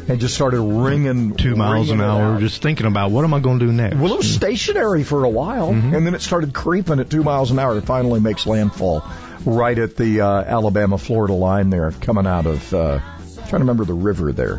and 0.07 0.19
just 0.19 0.33
started 0.33 0.59
ringing 0.61 1.35
Two 1.35 1.55
miles 1.55 1.91
an 1.91 1.99
ringing 1.99 2.15
it 2.15 2.19
hour, 2.19 2.39
just 2.39 2.63
thinking 2.63 2.87
about 2.87 3.11
what 3.11 3.25
am 3.25 3.33
I 3.35 3.41
going 3.41 3.59
to 3.59 3.67
do 3.67 3.71
next. 3.71 3.95
Well, 3.97 4.13
it 4.13 4.17
was 4.17 4.33
stationary 4.33 5.03
for 5.03 5.23
a 5.23 5.29
while, 5.29 5.71
Mm-hmm. 5.71 5.93
and 5.93 6.07
then 6.07 6.15
it 6.15 6.21
started 6.23 6.51
creeping 6.55 6.99
at 6.99 7.11
two 7.11 7.21
miles 7.21 7.51
an 7.51 7.59
hour. 7.59 7.77
It 7.77 7.85
finally 7.85 8.19
makes 8.21 8.47
landfall 8.47 9.03
right 9.45 9.77
at 9.77 9.95
the 9.95 10.21
uh, 10.21 10.41
Alabama-Florida 10.43 11.33
line 11.33 11.69
there, 11.69 11.91
coming 11.91 12.27
out 12.27 12.45
of. 12.45 12.73
Uh, 12.73 12.99
trying 13.35 13.59
to 13.59 13.65
remember 13.65 13.83
the 13.85 13.93
river 13.93 14.31
there. 14.31 14.57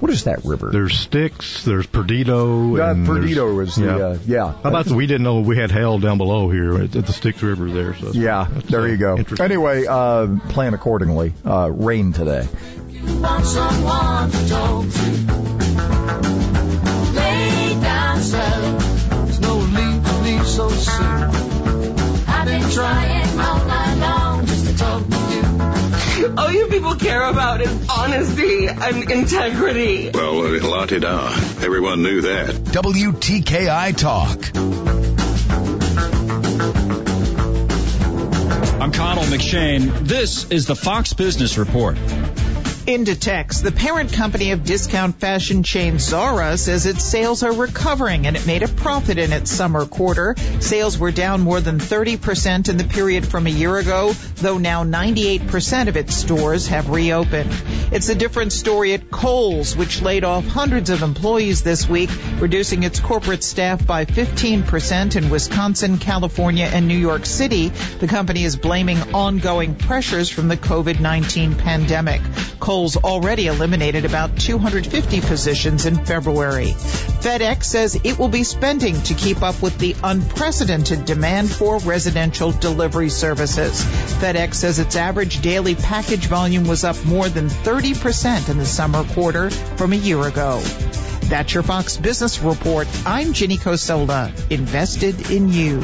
What 0.00 0.10
is 0.10 0.24
that 0.24 0.44
river? 0.44 0.70
There's 0.72 0.98
Styx, 0.98 1.64
there's 1.64 1.86
Perdido. 1.86 2.76
Uh, 2.76 2.90
and 2.90 3.06
there's- 3.06 3.20
Perdido 3.20 3.60
is 3.60 3.76
the, 3.76 4.06
uh, 4.08 4.18
yeah. 4.26 4.52
How 4.52 4.68
about 4.68 4.86
the, 4.86 4.96
we 4.96 5.06
didn't 5.06 5.22
know 5.22 5.40
we 5.40 5.56
had 5.56 5.70
hell 5.70 5.98
down 6.00 6.18
below 6.18 6.50
here 6.50 6.74
at, 6.74 6.96
at 6.96 7.06
the 7.06 7.12
Styx 7.12 7.40
River 7.42 7.70
there. 7.70 7.94
So 7.94 8.10
Yeah, 8.10 8.48
that's, 8.50 8.66
there 8.66 8.80
uh, 8.82 8.86
you 8.86 8.96
go. 8.96 9.16
Anyway, 9.38 9.86
uh, 9.86 10.26
plan 10.48 10.74
accordingly. 10.74 11.32
Uh, 11.44 11.70
rain 11.72 12.12
today. 12.12 12.46
To 12.46 13.22
talk 13.22 14.30
to. 14.30 15.12
Lay 17.14 17.80
down, 17.80 18.20
Sally. 18.20 18.78
There's 19.24 19.40
no 19.40 19.66
need 19.66 20.04
to 20.04 20.18
leave 20.22 20.46
so 20.46 20.68
soon. 20.68 21.04
I've 22.28 22.46
been 22.46 22.70
trying 22.70 23.21
All 26.36 26.50
you 26.50 26.66
people 26.68 26.94
care 26.94 27.22
about 27.28 27.60
is 27.60 27.88
honesty 27.90 28.66
and 28.66 29.10
integrity. 29.10 30.10
Well, 30.14 30.46
uh, 30.46 30.66
la-ti-da. 30.66 31.28
Everyone 31.62 32.02
knew 32.02 32.22
that. 32.22 32.54
WTKI 32.54 33.96
Talk. 33.96 34.56
I'm 38.80 38.92
Connell 38.92 39.24
McShane. 39.24 40.06
This 40.06 40.50
is 40.50 40.66
the 40.66 40.74
Fox 40.74 41.12
Business 41.12 41.58
Report. 41.58 41.98
Inditex, 42.86 43.62
the 43.62 43.70
parent 43.70 44.12
company 44.12 44.50
of 44.50 44.64
discount 44.64 45.20
fashion 45.20 45.62
chain 45.62 46.00
Zara, 46.00 46.58
says 46.58 46.84
its 46.84 47.04
sales 47.04 47.44
are 47.44 47.52
recovering 47.52 48.26
and 48.26 48.36
it 48.36 48.44
made 48.44 48.64
a 48.64 48.68
profit 48.68 49.18
in 49.18 49.32
its 49.32 49.52
summer 49.52 49.86
quarter. 49.86 50.34
Sales 50.58 50.98
were 50.98 51.12
down 51.12 51.42
more 51.42 51.60
than 51.60 51.78
30% 51.78 52.68
in 52.68 52.76
the 52.78 52.84
period 52.84 53.24
from 53.24 53.46
a 53.46 53.50
year 53.50 53.76
ago, 53.76 54.12
though 54.36 54.58
now 54.58 54.82
98% 54.82 55.86
of 55.86 55.96
its 55.96 56.12
stores 56.12 56.66
have 56.66 56.90
reopened. 56.90 57.54
It's 57.92 58.08
a 58.08 58.16
different 58.16 58.52
story 58.52 58.94
at 58.94 59.12
Kohl's, 59.12 59.76
which 59.76 60.02
laid 60.02 60.24
off 60.24 60.44
hundreds 60.44 60.90
of 60.90 61.02
employees 61.02 61.62
this 61.62 61.88
week, 61.88 62.10
reducing 62.40 62.82
its 62.82 62.98
corporate 62.98 63.44
staff 63.44 63.86
by 63.86 64.06
15% 64.06 65.14
in 65.14 65.30
Wisconsin, 65.30 65.98
California, 65.98 66.64
and 66.64 66.88
New 66.88 66.98
York 66.98 67.26
City. 67.26 67.68
The 67.68 68.08
company 68.08 68.42
is 68.42 68.56
blaming 68.56 68.98
ongoing 69.14 69.76
pressures 69.76 70.28
from 70.28 70.48
the 70.48 70.56
COVID-19 70.56 71.58
pandemic. 71.58 72.22
Kohl's 72.58 72.71
already 72.72 73.48
eliminated 73.48 74.04
about 74.04 74.38
250 74.38 75.20
positions 75.20 75.84
in 75.84 76.04
February. 76.04 76.68
FedEx 76.68 77.64
says 77.64 78.00
it 78.02 78.18
will 78.18 78.28
be 78.28 78.44
spending 78.44 79.00
to 79.02 79.14
keep 79.14 79.42
up 79.42 79.60
with 79.60 79.76
the 79.78 79.94
unprecedented 80.02 81.04
demand 81.04 81.50
for 81.50 81.78
residential 81.78 82.50
delivery 82.50 83.10
services. 83.10 83.82
FedEx 84.20 84.54
says 84.54 84.78
its 84.78 84.96
average 84.96 85.42
daily 85.42 85.74
package 85.74 86.26
volume 86.26 86.66
was 86.66 86.82
up 86.84 87.04
more 87.04 87.28
than 87.28 87.48
30% 87.48 88.48
in 88.48 88.58
the 88.58 88.64
summer 88.64 89.04
quarter 89.04 89.50
from 89.50 89.92
a 89.92 89.96
year 89.96 90.22
ago. 90.26 90.60
That's 91.24 91.52
your 91.52 91.62
Fox 91.62 91.96
Business 91.98 92.40
Report. 92.40 92.88
I'm 93.04 93.34
Ginny 93.34 93.58
Cosola, 93.58 94.32
invested 94.50 95.30
in 95.30 95.50
you. 95.50 95.82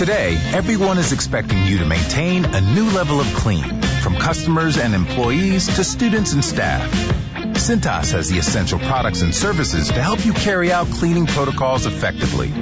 Today, 0.00 0.38
everyone 0.54 0.96
is 0.96 1.12
expecting 1.12 1.66
you 1.66 1.76
to 1.76 1.84
maintain 1.84 2.46
a 2.46 2.60
new 2.74 2.88
level 2.90 3.20
of 3.20 3.26
clean, 3.34 3.82
customers 4.20 4.76
and 4.76 4.94
employees 4.94 5.66
to 5.76 5.82
students 5.82 6.34
and 6.34 6.44
staff. 6.44 6.90
Cintas 7.54 8.12
has 8.12 8.28
the 8.28 8.38
essential 8.38 8.78
products 8.78 9.22
and 9.22 9.34
services 9.34 9.88
to 9.88 10.02
help 10.02 10.24
you 10.24 10.32
carry 10.32 10.70
out 10.70 10.86
cleaning 10.88 11.26
protocols 11.26 11.86
effectively. 11.86 12.52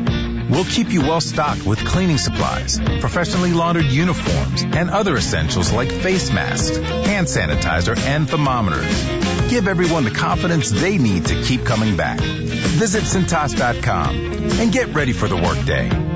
We'll 0.49 0.65
keep 0.65 0.91
you 0.91 1.03
well 1.03 1.21
stocked 1.21 1.67
with 1.67 1.85
cleaning 1.85 2.19
supplies, 2.19 2.79
professionally 3.01 3.53
laundered 3.53 3.85
uniforms, 3.87 4.63
and 4.63 4.89
other 4.89 5.17
essentials 5.17 5.73
like 5.73 5.91
face 5.91 6.33
masks, 6.33 6.77
hand 6.79 7.27
sanitizer, 7.27 7.99
and 7.99 8.29
thermometers. 8.29 9.05
Give 9.51 9.69
everyone 9.69 10.05
the 10.05 10.11
confidence 10.11 10.71
they 10.71 10.97
need 10.97 11.27
to 11.27 11.43
keep 11.43 11.65
coming 11.65 11.97
back. 11.97 12.21
Visit 12.21 13.03
Cintas.com 13.03 14.17
and 14.61 14.73
get 14.73 14.95
ready 14.95 15.13
for 15.13 15.29
the 15.29 15.37
workday. 15.37 16.08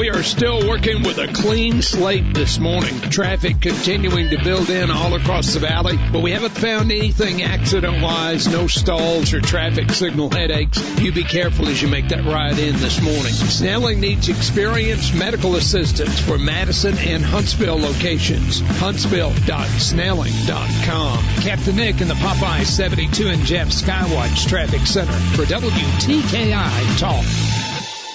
We 0.00 0.08
are 0.08 0.22
still 0.22 0.66
working 0.66 1.02
with 1.02 1.18
a 1.18 1.28
clean 1.28 1.82
slate 1.82 2.32
this 2.32 2.58
morning. 2.58 2.98
Traffic 3.10 3.60
continuing 3.60 4.30
to 4.30 4.42
build 4.42 4.70
in 4.70 4.90
all 4.90 5.12
across 5.12 5.52
the 5.52 5.60
valley, 5.60 5.98
but 6.10 6.22
we 6.22 6.32
haven't 6.32 6.56
found 6.56 6.90
anything 6.90 7.42
accident 7.42 8.02
wise, 8.02 8.48
no 8.48 8.66
stalls 8.66 9.34
or 9.34 9.42
traffic 9.42 9.90
signal 9.90 10.30
headaches. 10.30 10.82
You 10.98 11.12
be 11.12 11.22
careful 11.22 11.68
as 11.68 11.82
you 11.82 11.88
make 11.88 12.08
that 12.08 12.24
ride 12.24 12.58
in 12.58 12.76
this 12.76 13.02
morning. 13.02 13.34
Snelling 13.34 14.00
needs 14.00 14.30
experienced 14.30 15.14
medical 15.14 15.56
assistance 15.56 16.18
for 16.18 16.38
Madison 16.38 16.96
and 16.96 17.22
Huntsville 17.22 17.78
locations. 17.78 18.60
Huntsville.snelling.com. 18.60 21.24
Captain 21.42 21.76
Nick 21.76 22.00
in 22.00 22.08
the 22.08 22.14
Popeye 22.14 22.64
72 22.64 23.28
and 23.28 23.44
Jeff 23.44 23.68
Skywatch 23.68 24.48
Traffic 24.48 24.86
Center 24.86 25.12
for 25.36 25.42
WTKI 25.42 26.98
Talk. 26.98 27.59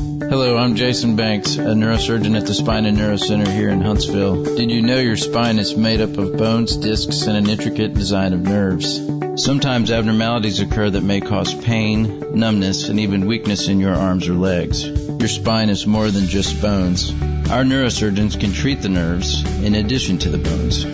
Hello, 0.00 0.56
I'm 0.56 0.76
Jason 0.76 1.14
Banks, 1.14 1.56
a 1.56 1.74
neurosurgeon 1.74 2.34
at 2.34 2.46
the 2.46 2.54
Spine 2.54 2.86
and 2.86 2.96
Neuro 2.96 3.16
Center 3.16 3.50
here 3.50 3.68
in 3.68 3.82
Huntsville. 3.82 4.44
Did 4.44 4.70
you 4.70 4.80
know 4.80 4.98
your 4.98 5.18
spine 5.18 5.58
is 5.58 5.76
made 5.76 6.00
up 6.00 6.16
of 6.16 6.38
bones, 6.38 6.78
discs, 6.78 7.26
and 7.26 7.36
an 7.36 7.50
intricate 7.50 7.92
design 7.92 8.32
of 8.32 8.40
nerves? 8.40 8.98
Sometimes 9.36 9.90
abnormalities 9.90 10.60
occur 10.60 10.88
that 10.88 11.02
may 11.02 11.20
cause 11.20 11.54
pain, 11.54 12.38
numbness, 12.38 12.88
and 12.88 12.98
even 13.00 13.26
weakness 13.26 13.68
in 13.68 13.78
your 13.78 13.94
arms 13.94 14.26
or 14.26 14.32
legs. 14.32 14.86
Your 14.86 15.28
spine 15.28 15.68
is 15.68 15.86
more 15.86 16.10
than 16.10 16.28
just 16.28 16.62
bones. 16.62 17.10
Our 17.50 17.64
neurosurgeons 17.64 18.40
can 18.40 18.54
treat 18.54 18.80
the 18.80 18.88
nerves 18.88 19.44
in 19.62 19.74
addition 19.74 20.16
to 20.20 20.30
the 20.30 20.38
bones. 20.38 20.86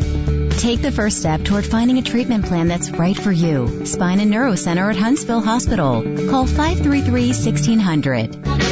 Take 0.61 0.83
the 0.83 0.91
first 0.91 1.19
step 1.19 1.45
toward 1.45 1.65
finding 1.65 1.99
a 1.99 2.03
treatment 2.03 2.47
plan 2.47 2.67
that's 2.67 2.91
right 2.91 3.17
for 3.17 3.31
you. 3.31 3.87
Spine 3.87 4.19
and 4.19 4.33
Neuro 4.33 4.57
Center 4.57 4.91
at 4.91 4.97
Huntsville 4.97 5.43
Hospital. 5.43 6.03
Call 6.03 6.47
533-1600. 6.47 8.66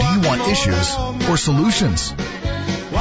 Do 0.00 0.06
you 0.06 0.20
want 0.28 0.40
issues 0.48 0.96
or 1.28 1.36
solutions? 1.36 2.14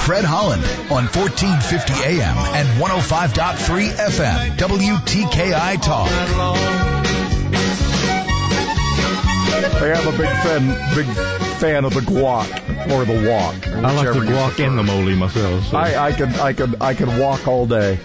Fred 0.06 0.26
Holland 0.26 0.64
on 0.92 1.06
1450 1.06 1.94
AM 1.94 2.38
and 2.56 2.68
105.3 2.82 3.92
FM 3.92 4.58
WTKI 4.58 5.82
Talk. 5.82 6.10
I 9.82 9.88
am 9.96 10.08
a 10.08 10.12
big 10.18 10.30
fan, 10.30 10.96
big 10.96 11.06
fan 11.60 11.86
of 11.86 11.94
the 11.94 12.02
guac 12.02 12.92
or 12.92 13.06
the 13.06 13.30
walk. 13.30 13.68
I 13.68 13.94
like 13.94 14.14
the 14.14 14.26
guac 14.26 14.66
and 14.66 14.78
the 14.78 14.84
moly 14.84 15.16
myself. 15.16 15.68
So. 15.68 15.78
I, 15.78 16.08
I 16.08 16.12
can, 16.12 16.34
I 16.36 16.54
can, 16.54 16.76
I 16.82 16.94
can 16.94 17.20
walk 17.20 17.48
all 17.48 17.66
day. 17.66 18.00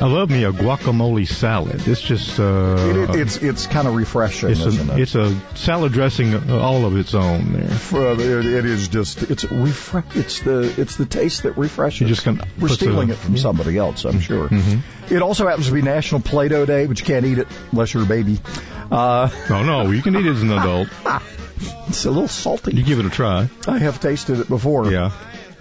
I 0.00 0.06
love 0.06 0.30
me 0.30 0.44
a 0.44 0.52
guacamole 0.52 1.28
salad. 1.28 1.86
It's 1.86 2.00
just 2.00 2.40
uh, 2.40 2.76
it, 2.78 3.16
it's 3.16 3.36
it's 3.36 3.66
kind 3.66 3.86
of 3.86 3.94
refreshing, 3.94 4.48
it's 4.48 4.60
isn't 4.60 4.88
a, 4.88 4.94
it? 4.94 5.00
It's 5.00 5.14
a 5.14 5.38
salad 5.56 5.92
dressing 5.92 6.50
all 6.50 6.86
of 6.86 6.96
its 6.96 7.14
own 7.14 7.52
there. 7.52 7.68
For, 7.68 8.12
it, 8.12 8.18
it 8.20 8.64
is 8.64 8.88
just 8.88 9.22
it's 9.24 9.44
refre- 9.44 10.16
It's 10.16 10.40
the 10.40 10.74
it's 10.78 10.96
the 10.96 11.04
taste 11.04 11.42
that 11.42 11.58
refreshes. 11.58 12.00
You 12.00 12.06
just 12.06 12.22
can, 12.22 12.40
We're 12.58 12.68
stealing 12.68 13.10
a, 13.10 13.12
it 13.12 13.18
from 13.18 13.34
yeah. 13.34 13.42
somebody 13.42 13.76
else, 13.76 14.06
I'm 14.06 14.20
sure. 14.20 14.48
Mm-hmm. 14.48 15.14
It 15.14 15.20
also 15.20 15.46
happens 15.46 15.66
to 15.66 15.72
be 15.74 15.82
National 15.82 16.22
Play-Doh 16.22 16.64
Day, 16.64 16.86
but 16.86 16.98
you 16.98 17.04
can't 17.04 17.26
eat 17.26 17.38
it 17.38 17.48
unless 17.70 17.92
you're 17.92 18.04
a 18.04 18.06
baby. 18.06 18.40
Uh, 18.90 19.28
oh 19.50 19.62
no, 19.62 19.90
you 19.90 20.00
can 20.00 20.16
eat 20.16 20.24
it 20.24 20.30
as 20.30 20.40
an 20.40 20.50
adult. 20.50 20.88
it's 21.88 22.06
a 22.06 22.10
little 22.10 22.28
salty. 22.28 22.74
You 22.74 22.82
give 22.82 23.00
it 23.00 23.04
a 23.04 23.10
try. 23.10 23.50
I 23.68 23.78
have 23.78 24.00
tasted 24.00 24.40
it 24.40 24.48
before. 24.48 24.90
Yeah. 24.90 25.12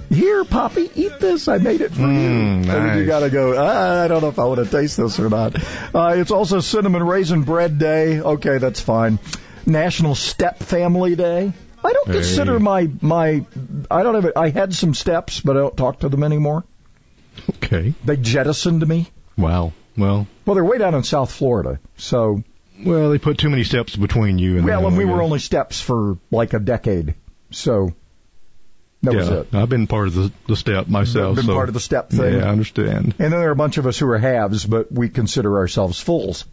Here, 0.09 0.43
Poppy, 0.43 0.89
eat 0.95 1.19
this. 1.19 1.47
I 1.47 1.59
made 1.59 1.81
it 1.81 1.91
for 1.91 2.01
Mm, 2.01 2.61
you. 2.65 2.67
nice. 2.67 2.75
And 2.91 2.99
you 2.99 3.05
gotta 3.05 3.29
go, 3.29 3.53
ah, 3.57 4.03
I 4.03 4.07
don't 4.07 4.21
know 4.21 4.29
if 4.29 4.39
I 4.39 4.45
want 4.45 4.63
to 4.63 4.69
taste 4.69 4.97
this 4.97 5.19
or 5.19 5.29
not. 5.29 5.55
Uh, 5.93 6.13
it's 6.17 6.31
also 6.31 6.59
Cinnamon 6.61 7.03
Raisin 7.03 7.43
Bread 7.43 7.77
Day. 7.77 8.19
Okay, 8.19 8.57
that's 8.57 8.79
fine. 8.81 9.19
National 9.67 10.15
Step 10.15 10.59
Family 10.59 11.15
Day. 11.15 11.53
I 11.83 11.93
don't 11.93 12.07
Hey. 12.07 12.13
consider 12.13 12.59
my, 12.59 12.89
my, 13.01 13.45
I 13.91 14.03
don't 14.03 14.15
have, 14.15 14.25
it. 14.25 14.33
I 14.35 14.49
had 14.49 14.73
some 14.73 14.93
steps, 14.95 15.41
but 15.41 15.55
I 15.55 15.59
don't 15.61 15.77
talk 15.77 15.99
to 15.99 16.09
them 16.09 16.23
anymore. 16.23 16.63
Okay. 17.57 17.93
They 18.03 18.17
jettisoned 18.17 18.85
me. 18.87 19.07
Wow. 19.37 19.73
Well. 19.97 20.27
Well, 20.45 20.55
they're 20.55 20.65
way 20.65 20.77
down 20.79 20.95
in 20.95 21.03
South 21.03 21.31
Florida. 21.31 21.79
So, 21.97 22.43
Well, 22.83 23.11
they 23.11 23.17
put 23.19 23.37
too 23.37 23.49
many 23.49 23.63
steps 23.63 23.95
between 23.95 24.39
you 24.39 24.57
and 24.57 24.65
well, 24.65 24.87
and 24.87 24.97
we 24.97 25.05
were 25.05 25.21
only 25.21 25.39
steps 25.39 25.79
for 25.79 26.17
like 26.31 26.53
a 26.53 26.59
decade. 26.59 27.13
So, 27.51 27.93
that 29.03 29.13
was 29.15 29.29
yeah, 29.29 29.35
it. 29.39 29.55
I've 29.55 29.69
been 29.69 29.87
part 29.87 30.07
of 30.07 30.15
the, 30.15 30.31
the 30.47 30.55
step 30.55 30.87
myself. 30.87 31.37
Been 31.37 31.45
so, 31.45 31.53
part 31.53 31.69
of 31.69 31.73
the 31.73 31.79
step 31.79 32.09
thing. 32.09 32.33
Yeah, 32.39 32.45
I 32.45 32.49
understand. 32.49 33.15
And 33.17 33.31
then 33.31 33.31
there 33.31 33.47
are 33.47 33.51
a 33.51 33.55
bunch 33.55 33.77
of 33.77 33.87
us 33.87 33.97
who 33.97 34.09
are 34.09 34.17
halves, 34.17 34.65
but 34.65 34.91
we 34.91 35.09
consider 35.09 35.57
ourselves 35.57 35.99
fools. 35.99 36.45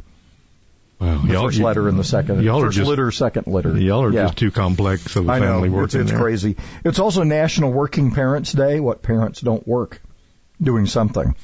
Well, 1.01 1.18
the 1.18 1.32
y'all- 1.32 1.47
first 1.47 1.59
letter 1.59 1.88
and 1.88 1.99
the 1.99 2.05
second. 2.05 2.42
y'all 2.42 2.62
are 2.62 2.66
first 2.66 2.78
just- 2.78 2.88
litter, 2.88 3.11
second 3.11 3.49
litter. 3.49 3.76
Y'all 3.76 4.05
are 4.05 4.12
Yeah. 4.12 4.24
just 4.24 4.38
too 4.38 4.51
complex 4.51 5.16
of 5.16 5.28
a 5.28 5.32
I 5.32 5.40
family 5.40 5.68
know 5.68 5.82
it's, 5.82 5.94
it's 5.94 6.12
crazy. 6.12 6.57
It's 6.84 6.99
also 6.99 7.22
National 7.22 7.72
Working 7.72 8.12
Parents 8.12 8.53
Day. 8.53 8.80
What 8.80 9.03
parents 9.03 9.40
don't 9.40 9.66
work, 9.66 10.01
doing 10.62 10.86
something, 10.86 11.34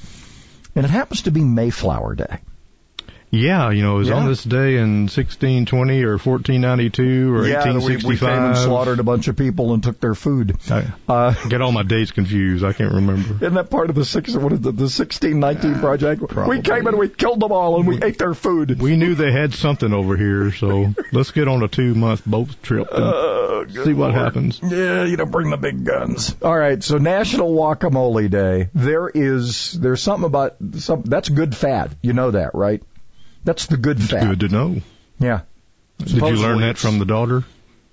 and 0.74 0.84
it 0.84 0.90
happens 0.90 1.22
to 1.22 1.30
be 1.30 1.42
Mayflower 1.42 2.14
Day. 2.14 2.38
Yeah, 3.32 3.70
you 3.70 3.82
know, 3.82 3.96
it 3.96 4.00
was 4.00 4.10
on 4.10 4.26
this 4.26 4.44
day 4.44 4.76
in 4.76 5.08
1620 5.08 6.02
or 6.02 6.18
1492 6.18 7.34
or 7.34 7.46
yeah, 7.48 7.78
we, 7.78 7.96
we 7.96 8.18
came 8.18 8.28
and 8.28 8.56
slaughtered 8.58 9.00
a 9.00 9.02
bunch 9.02 9.26
of 9.26 9.38
people 9.38 9.72
and 9.72 9.82
took 9.82 9.98
their 10.00 10.14
food. 10.14 10.54
Uh, 11.08 11.32
Get 11.48 11.62
all 11.62 11.72
my 11.72 11.82
dates 11.82 12.10
confused. 12.10 12.62
I 12.62 12.74
can't 12.74 12.92
remember. 12.92 13.36
Isn't 13.36 13.54
that 13.54 13.70
part 13.70 13.88
of 13.88 13.96
the 13.96 14.04
six? 14.04 14.36
What 14.36 14.52
is 14.52 14.66
it, 14.66 14.76
the 14.76 14.90
sixteen 14.90 15.40
nineteen 15.40 15.76
project? 15.76 16.20
We 16.46 16.60
came 16.60 16.86
and 16.86 16.98
we 16.98 17.08
killed 17.08 17.40
them 17.40 17.52
all 17.52 17.76
and 17.78 17.86
we 17.88 18.02
ate 18.02 18.18
their 18.18 18.34
food. 18.34 18.78
We 18.78 18.96
knew 18.96 19.14
they 19.14 19.32
had 19.32 19.54
something 19.54 19.94
over 19.94 20.14
here, 20.14 20.52
so 20.52 20.92
let's 21.12 21.30
get 21.30 21.48
on 21.48 21.62
a 21.62 21.68
two 21.68 21.94
month 21.94 22.26
boat 22.26 22.54
trip 22.62 22.88
and 22.92 23.72
good 23.72 23.86
see 23.86 23.92
what 23.94 24.10
Lord. 24.10 24.14
happens. 24.14 24.60
Yeah, 24.62 25.04
you 25.04 25.16
know, 25.16 25.24
bring 25.24 25.48
the 25.48 25.56
big 25.56 25.84
guns. 25.84 26.36
All 26.42 26.56
right, 26.56 26.82
so 26.84 26.98
National 26.98 27.54
Guacamole 27.54 28.28
Day. 28.28 28.68
There 28.74 29.08
is 29.08 29.72
there's 29.72 30.02
something 30.02 30.26
about 30.26 30.56
some 30.74 31.02
that's 31.02 31.30
good 31.30 31.56
fat. 31.56 31.94
You 32.02 32.12
know 32.12 32.32
that, 32.32 32.54
right? 32.54 32.82
That's 33.44 33.66
the 33.66 33.76
good 33.76 34.00
fat. 34.02 34.28
Good 34.28 34.40
to 34.40 34.48
know. 34.48 34.76
Yeah. 35.18 35.40
Did 35.98 36.10
you 36.16 36.36
learn 36.36 36.60
that 36.60 36.78
from 36.78 36.98
the 36.98 37.04
daughter? 37.04 37.44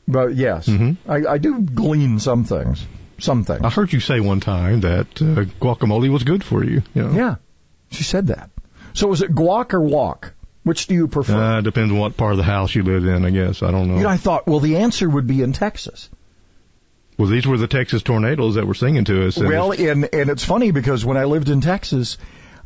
But 0.08 0.36
yes, 0.36 0.68
Mm-hmm. 0.68 1.12
I, 1.12 1.34
I 1.34 1.38
do 1.38 1.62
glean 1.62 2.20
some 2.20 2.44
things. 2.44 2.86
Some 3.20 3.44
things. 3.44 3.62
I 3.64 3.70
heard 3.70 3.92
you 3.94 4.00
say 4.00 4.20
one 4.20 4.40
time 4.40 4.82
that 4.82 5.08
uh, 5.22 5.46
guacamole 5.62 6.10
was 6.10 6.24
good 6.24 6.44
for 6.44 6.64
you. 6.64 6.82
you 6.96 7.04
know? 7.04 7.12
Yeah, 7.12 7.36
she 7.92 8.04
said 8.04 8.28
that. 8.28 8.50
So 8.94 9.12
is 9.12 9.22
it 9.22 9.34
guac 9.36 9.74
or 9.74 9.82
walk? 9.82 10.34
Which 10.64 10.88
do 10.88 10.96
you 10.96 11.08
prefer? 11.08 11.58
Uh, 11.58 11.62
depends 11.62 11.92
on 11.92 12.00
what 12.00 12.18
part 12.18 12.32
of 12.32 12.38
the 12.38 12.44
house 12.44 12.74
you 12.74 12.84
live 12.84 13.06
in, 13.06 13.26
I 13.26 13.30
guess. 13.30 13.62
I 13.62 13.72
don't 13.72 13.88
know. 13.88 13.98
You 13.98 14.04
know, 14.04 14.10
I 14.10 14.18
thought, 14.18 14.48
well, 14.48 14.60
the 14.60 14.78
answer 14.78 15.08
would 15.10 15.28
be 15.28 15.42
in 15.42 15.54
Texas. 15.54 16.10
well, 17.18 17.28
these 17.30 17.46
were 17.46 17.58
the 17.58 17.68
Texas 17.68 18.02
tornadoes 18.02 18.56
that 18.56 18.66
were 18.66 18.74
singing 18.74 19.04
to 19.06 19.28
us. 19.28 19.38
and 19.38 19.48
Well, 19.50 19.72
and 19.74 20.10
and 20.14 20.30
it's 20.30 20.44
funny 20.46 20.72
because 20.72 21.06
when 21.06 21.18
I 21.18 21.26
lived 21.26 21.50
in 21.50 21.62
Texas, 21.62 22.18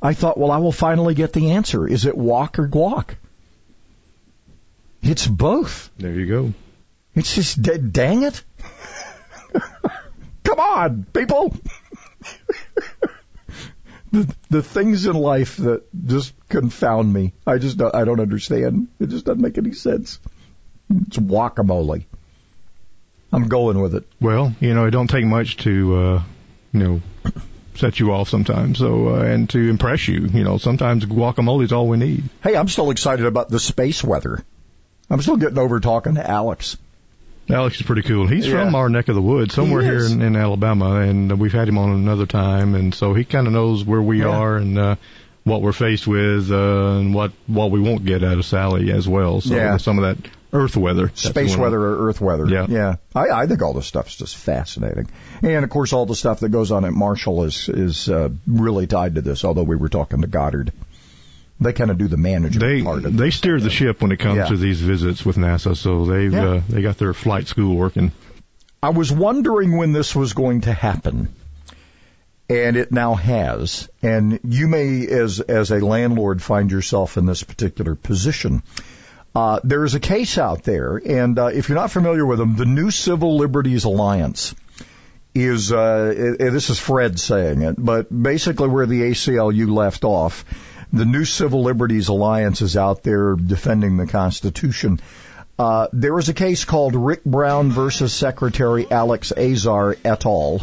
I 0.04 0.14
thought, 0.14 0.38
well, 0.38 0.52
I 0.52 0.58
will 0.58 0.74
finally 0.74 1.16
get 1.16 1.32
the 1.32 1.52
answer. 1.52 1.88
Is 1.88 2.06
it 2.06 2.18
walk 2.18 2.60
or 2.60 2.68
guac? 2.68 3.16
It's 5.02 5.26
both. 5.26 5.90
there 5.98 6.12
you 6.12 6.28
go. 6.28 6.54
It's 7.16 7.34
just 7.34 7.62
dang 7.62 8.24
it. 8.24 8.44
Come 10.44 10.60
on, 10.60 11.06
people. 11.14 11.56
the 14.12 14.36
the 14.50 14.62
things 14.62 15.06
in 15.06 15.16
life 15.16 15.56
that 15.58 15.84
just 16.06 16.34
confound 16.50 17.12
me. 17.12 17.34
I 17.48 17.58
just 17.58 17.78
don't, 17.78 17.96
I 17.96 18.04
don't 18.04 18.20
understand. 18.20 18.90
It 19.00 19.08
just 19.08 19.26
doesn't 19.26 19.42
make 19.42 19.58
any 19.58 19.72
sense. 19.72 20.20
It's 21.08 21.18
guacamole. 21.18 22.06
I'm 23.32 23.48
going 23.48 23.82
with 23.82 23.96
it. 23.96 24.06
Well, 24.20 24.54
you 24.60 24.74
know, 24.74 24.86
it 24.86 24.92
don't 24.92 25.10
take 25.10 25.26
much 25.26 25.58
to, 25.58 25.96
uh, 25.96 26.24
you 26.72 26.80
know, 26.80 27.02
set 27.76 28.00
you 28.00 28.12
off 28.14 28.30
sometimes. 28.30 28.78
So, 28.80 29.16
uh, 29.16 29.22
and 29.22 29.50
to 29.52 29.70
impress 29.70 30.08
you, 30.08 30.28
you 30.34 30.44
know, 30.44 30.58
sometimes 30.58 31.06
guacamole 31.06 31.64
is 31.64 31.72
all 31.74 31.88
we 31.88 31.98
need. 31.98 32.24
Hey, 32.44 32.56
I'm 32.56 32.68
still 32.68 32.92
excited 32.92 33.26
about 33.26 33.50
the 33.50 33.60
space 33.60 34.04
weather. 34.04 34.44
I'm 35.10 35.22
still 35.22 35.38
getting 35.38 35.58
over 35.58 35.80
talking 35.80 36.16
to 36.16 36.30
Alex. 36.30 36.78
Alex 37.50 37.76
is 37.76 37.82
pretty 37.86 38.04
cool. 38.04 38.26
He's 38.26 38.48
Yeah. 38.48 38.64
from 38.64 38.74
our 38.76 38.88
neck 38.88 39.10
of 39.10 39.16
the 39.16 39.22
woods, 39.22 39.54
somewhere 39.54 39.82
He 39.82 39.88
here 39.90 40.06
in, 40.06 40.22
in 40.22 40.36
Alabama, 40.36 41.02
and 41.02 41.38
we've 41.40 41.52
had 41.52 41.68
him 41.68 41.78
on 41.78 41.90
another 41.92 42.26
time, 42.26 42.74
and 42.74 42.96
so 42.96 43.14
he 43.14 43.26
kind 43.26 43.48
of 43.48 43.54
knows 43.54 43.84
where 43.84 44.02
we 44.02 44.20
Yeah. 44.22 44.30
are 44.30 44.56
and 44.56 44.78
uh, 44.80 44.96
what 45.44 45.62
we're 45.62 45.74
faced 45.74 46.08
with, 46.08 46.50
uh, 46.52 46.56
and 47.00 47.14
what 47.14 47.34
what 47.48 47.70
we 47.70 47.82
won't 47.82 48.06
get 48.06 48.24
out 48.24 48.38
of 48.38 48.46
Sally 48.46 48.92
as 48.94 49.08
well. 49.10 49.42
So 49.42 49.56
Yeah. 49.56 49.76
some 49.76 50.00
of 50.00 50.04
that 50.06 50.30
Earth 50.54 50.78
weather, 50.78 51.08
that's 51.08 51.24
Space 51.24 51.58
weather 51.58 51.80
or 51.82 52.08
Earth 52.10 52.22
weather. 52.22 52.48
Yeah. 52.48 52.68
Yeah. 52.70 52.96
I, 53.16 53.30
I 53.30 53.48
think 53.48 53.62
all 53.62 53.74
this 53.74 53.88
stuff's 53.88 54.16
just 54.16 54.38
fascinating. 54.38 55.10
And 55.42 55.64
of 55.64 55.70
course 55.70 55.92
all 55.94 56.06
the 56.06 56.16
stuff 56.16 56.42
that 56.42 56.50
goes 56.50 56.72
on 56.72 56.86
at 56.86 56.94
Marshall 56.94 57.44
is, 57.44 57.68
is, 57.70 58.08
uh, 58.10 58.30
really 58.48 58.88
tied 58.88 59.16
to 59.16 59.22
this, 59.22 59.44
although 59.44 59.64
we 59.64 59.76
were 59.76 59.90
talking 59.90 60.22
to 60.22 60.28
Goddard. 60.28 60.72
They 61.60 61.74
kind 61.74 61.92
of 61.92 61.98
do 61.98 62.08
the 62.08 62.18
management 62.18 62.60
They 62.62 62.82
part 62.84 63.00
of 63.00 63.06
it. 63.06 63.18
they 63.18 63.30
steer 63.30 63.60
the 63.60 63.70
ship 63.70 64.02
when 64.02 64.12
it 64.12 64.18
comes 64.18 64.38
Yeah. 64.38 64.46
to 64.48 64.58
these 64.58 64.82
visits 64.82 65.26
with 65.26 65.38
NASA, 65.38 65.76
so 65.78 66.06
they've 66.06 66.34
Yeah. 66.34 66.46
uh, 66.50 66.62
they 66.70 66.82
got 66.82 66.98
their 66.98 67.14
flight 67.14 67.48
school 67.48 67.76
working. 67.76 68.12
I 68.82 68.90
was 68.90 69.12
wondering 69.12 69.78
when 69.78 69.92
this 69.94 70.16
was 70.16 70.34
going 70.34 70.62
to 70.62 70.74
happen. 70.74 71.30
And 72.50 72.76
it 72.76 72.92
now 72.92 73.16
has. 73.16 73.88
And 74.02 74.40
you 74.44 74.68
may, 74.68 75.08
as, 75.08 75.40
as 75.40 75.72
a 75.72 75.80
landlord, 75.80 76.42
find 76.42 76.70
yourself 76.70 77.18
in 77.18 77.26
this 77.26 77.42
particular 77.42 77.96
position. 77.96 78.62
Uh, 79.36 79.60
there 79.64 79.84
is 79.84 79.96
a 79.96 80.00
case 80.00 80.38
out 80.38 80.64
there, 80.64 81.02
and 81.04 81.40
uh, 81.40 81.48
if 81.48 81.68
you're 81.68 81.78
not 81.78 81.92
familiar 81.92 82.26
with 82.26 82.38
them, 82.38 82.56
the 82.56 82.66
New 82.66 82.92
Civil 82.92 83.38
Liberties 83.38 83.84
Alliance 83.84 84.54
is, 85.34 85.72
uh, 85.72 86.36
this 86.38 86.70
is 86.70 86.78
Fred 86.78 87.20
saying 87.20 87.64
it, 87.64 87.76
but 87.78 88.08
basically 88.10 88.68
where 88.68 88.86
the 88.86 89.02
ACLU 89.02 89.74
left 89.74 90.04
off, 90.04 90.46
the 90.92 91.06
New 91.06 91.26
Civil 91.26 91.64
Liberties 91.64 92.10
Alliance 92.10 92.62
is 92.62 92.78
out 92.78 93.02
there 93.02 93.34
defending 93.36 93.98
the 93.98 94.06
Constitution. 94.06 95.00
Uh, 95.58 95.88
there 95.92 96.18
is 96.20 96.30
a 96.30 96.34
case 96.34 96.66
called 96.66 96.96
Rick 96.96 97.24
Brown 97.24 97.72
versus 97.72 98.14
Secretary 98.14 98.90
Alex 98.90 99.32
Azar 99.32 99.98
et 100.06 100.26
al. 100.26 100.62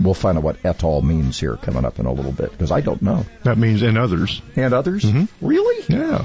We'll 0.00 0.14
find 0.14 0.38
out 0.38 0.44
what 0.44 0.64
et 0.64 0.82
al 0.82 1.02
means 1.02 1.38
here 1.38 1.56
coming 1.56 1.84
up 1.84 2.00
in 2.00 2.06
a 2.06 2.12
little 2.12 2.32
bit 2.32 2.50
because 2.50 2.72
I 2.72 2.80
don't 2.80 3.02
know. 3.02 3.24
That 3.44 3.58
means 3.58 3.82
and 3.82 3.98
others. 3.98 4.42
And 4.56 4.74
others? 4.74 5.04
Really? 5.40 5.84
Yeah. 5.88 6.24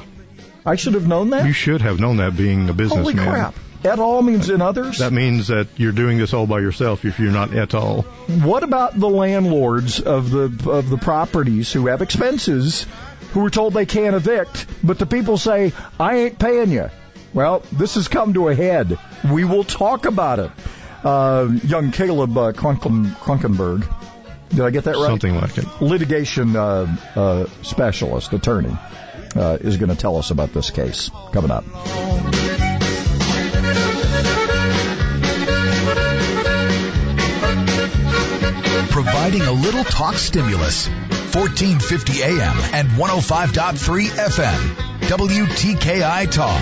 I 0.66 0.76
should 0.76 0.94
have 0.94 1.08
known 1.08 1.32
that. 1.32 1.46
You 1.46 1.54
should 1.54 1.82
have 1.82 2.00
known 2.00 2.18
that 2.18 2.38
being 2.38 2.70
a 2.70 2.74
businessman. 2.74 3.18
Holy 3.18 3.30
crap! 3.30 3.56
Et 3.86 4.00
al 4.00 4.22
means 4.22 4.50
in 4.50 4.62
others. 4.62 5.00
That 5.00 5.12
means 5.12 5.48
that 5.48 5.68
you're 5.76 5.92
doing 5.92 6.18
this 6.18 6.34
all 6.34 6.48
by 6.48 6.60
yourself 6.60 7.04
if 7.04 7.20
you're 7.20 7.34
not 7.34 7.54
at 7.54 7.76
all. 7.76 8.04
What 8.44 8.64
about 8.64 8.98
the 8.98 9.10
landlords 9.10 10.00
of 10.00 10.32
the 10.32 10.72
of 10.72 10.90
the 10.90 10.98
properties 10.98 11.72
who 11.74 11.88
have 11.88 12.02
expenses, 12.02 12.86
who 13.34 13.46
are 13.46 13.50
told 13.50 13.74
they 13.74 13.86
can't 13.86 14.16
evict, 14.16 14.66
but 14.82 15.00
the 15.00 15.06
people 15.06 15.38
say, 15.38 15.74
"I 16.00 16.16
ain't 16.18 16.40
paying 16.40 16.72
you." 16.72 16.90
Well, 17.34 17.64
this 17.72 17.96
has 17.96 18.08
come 18.08 18.34
to 18.36 18.48
a 18.48 18.56
head. 18.56 18.98
We 19.30 19.44
will 19.44 19.64
talk 19.64 20.06
about 20.06 20.40
it. 20.40 20.52
Uh, 21.04 21.50
young 21.66 21.92
Caleb 21.92 22.38
uh, 22.38 22.54
Krunken, 22.54 23.14
Kruckenberg, 23.16 23.86
did 24.56 24.62
I 24.62 24.70
get 24.70 24.84
that 24.86 24.96
right? 24.96 25.08
Something 25.08 25.36
like 25.36 25.58
it. 25.58 25.66
Litigation 25.82 26.56
uh, 26.56 26.96
uh, 27.16 27.46
specialist, 27.64 28.34
attorney, 28.34 28.76
uh, 29.36 29.58
is 29.60 29.78
going 29.78 29.90
to 29.90 29.96
tell 29.96 30.18
us 30.18 30.32
about 30.32 30.54
this 30.54 30.70
case 30.70 31.10
coming 31.32 31.52
up. 31.52 31.66
Providing 38.92 39.42
a 39.42 39.52
little 39.52 39.84
talk 39.84 40.16
stimulus. 40.16 40.88
1450 41.34 42.22
AM 42.22 42.58
and 42.74 42.90
105.3 42.90 44.08
FM. 44.10 44.76
WTKI 45.08 46.32
Talk. 46.32 46.62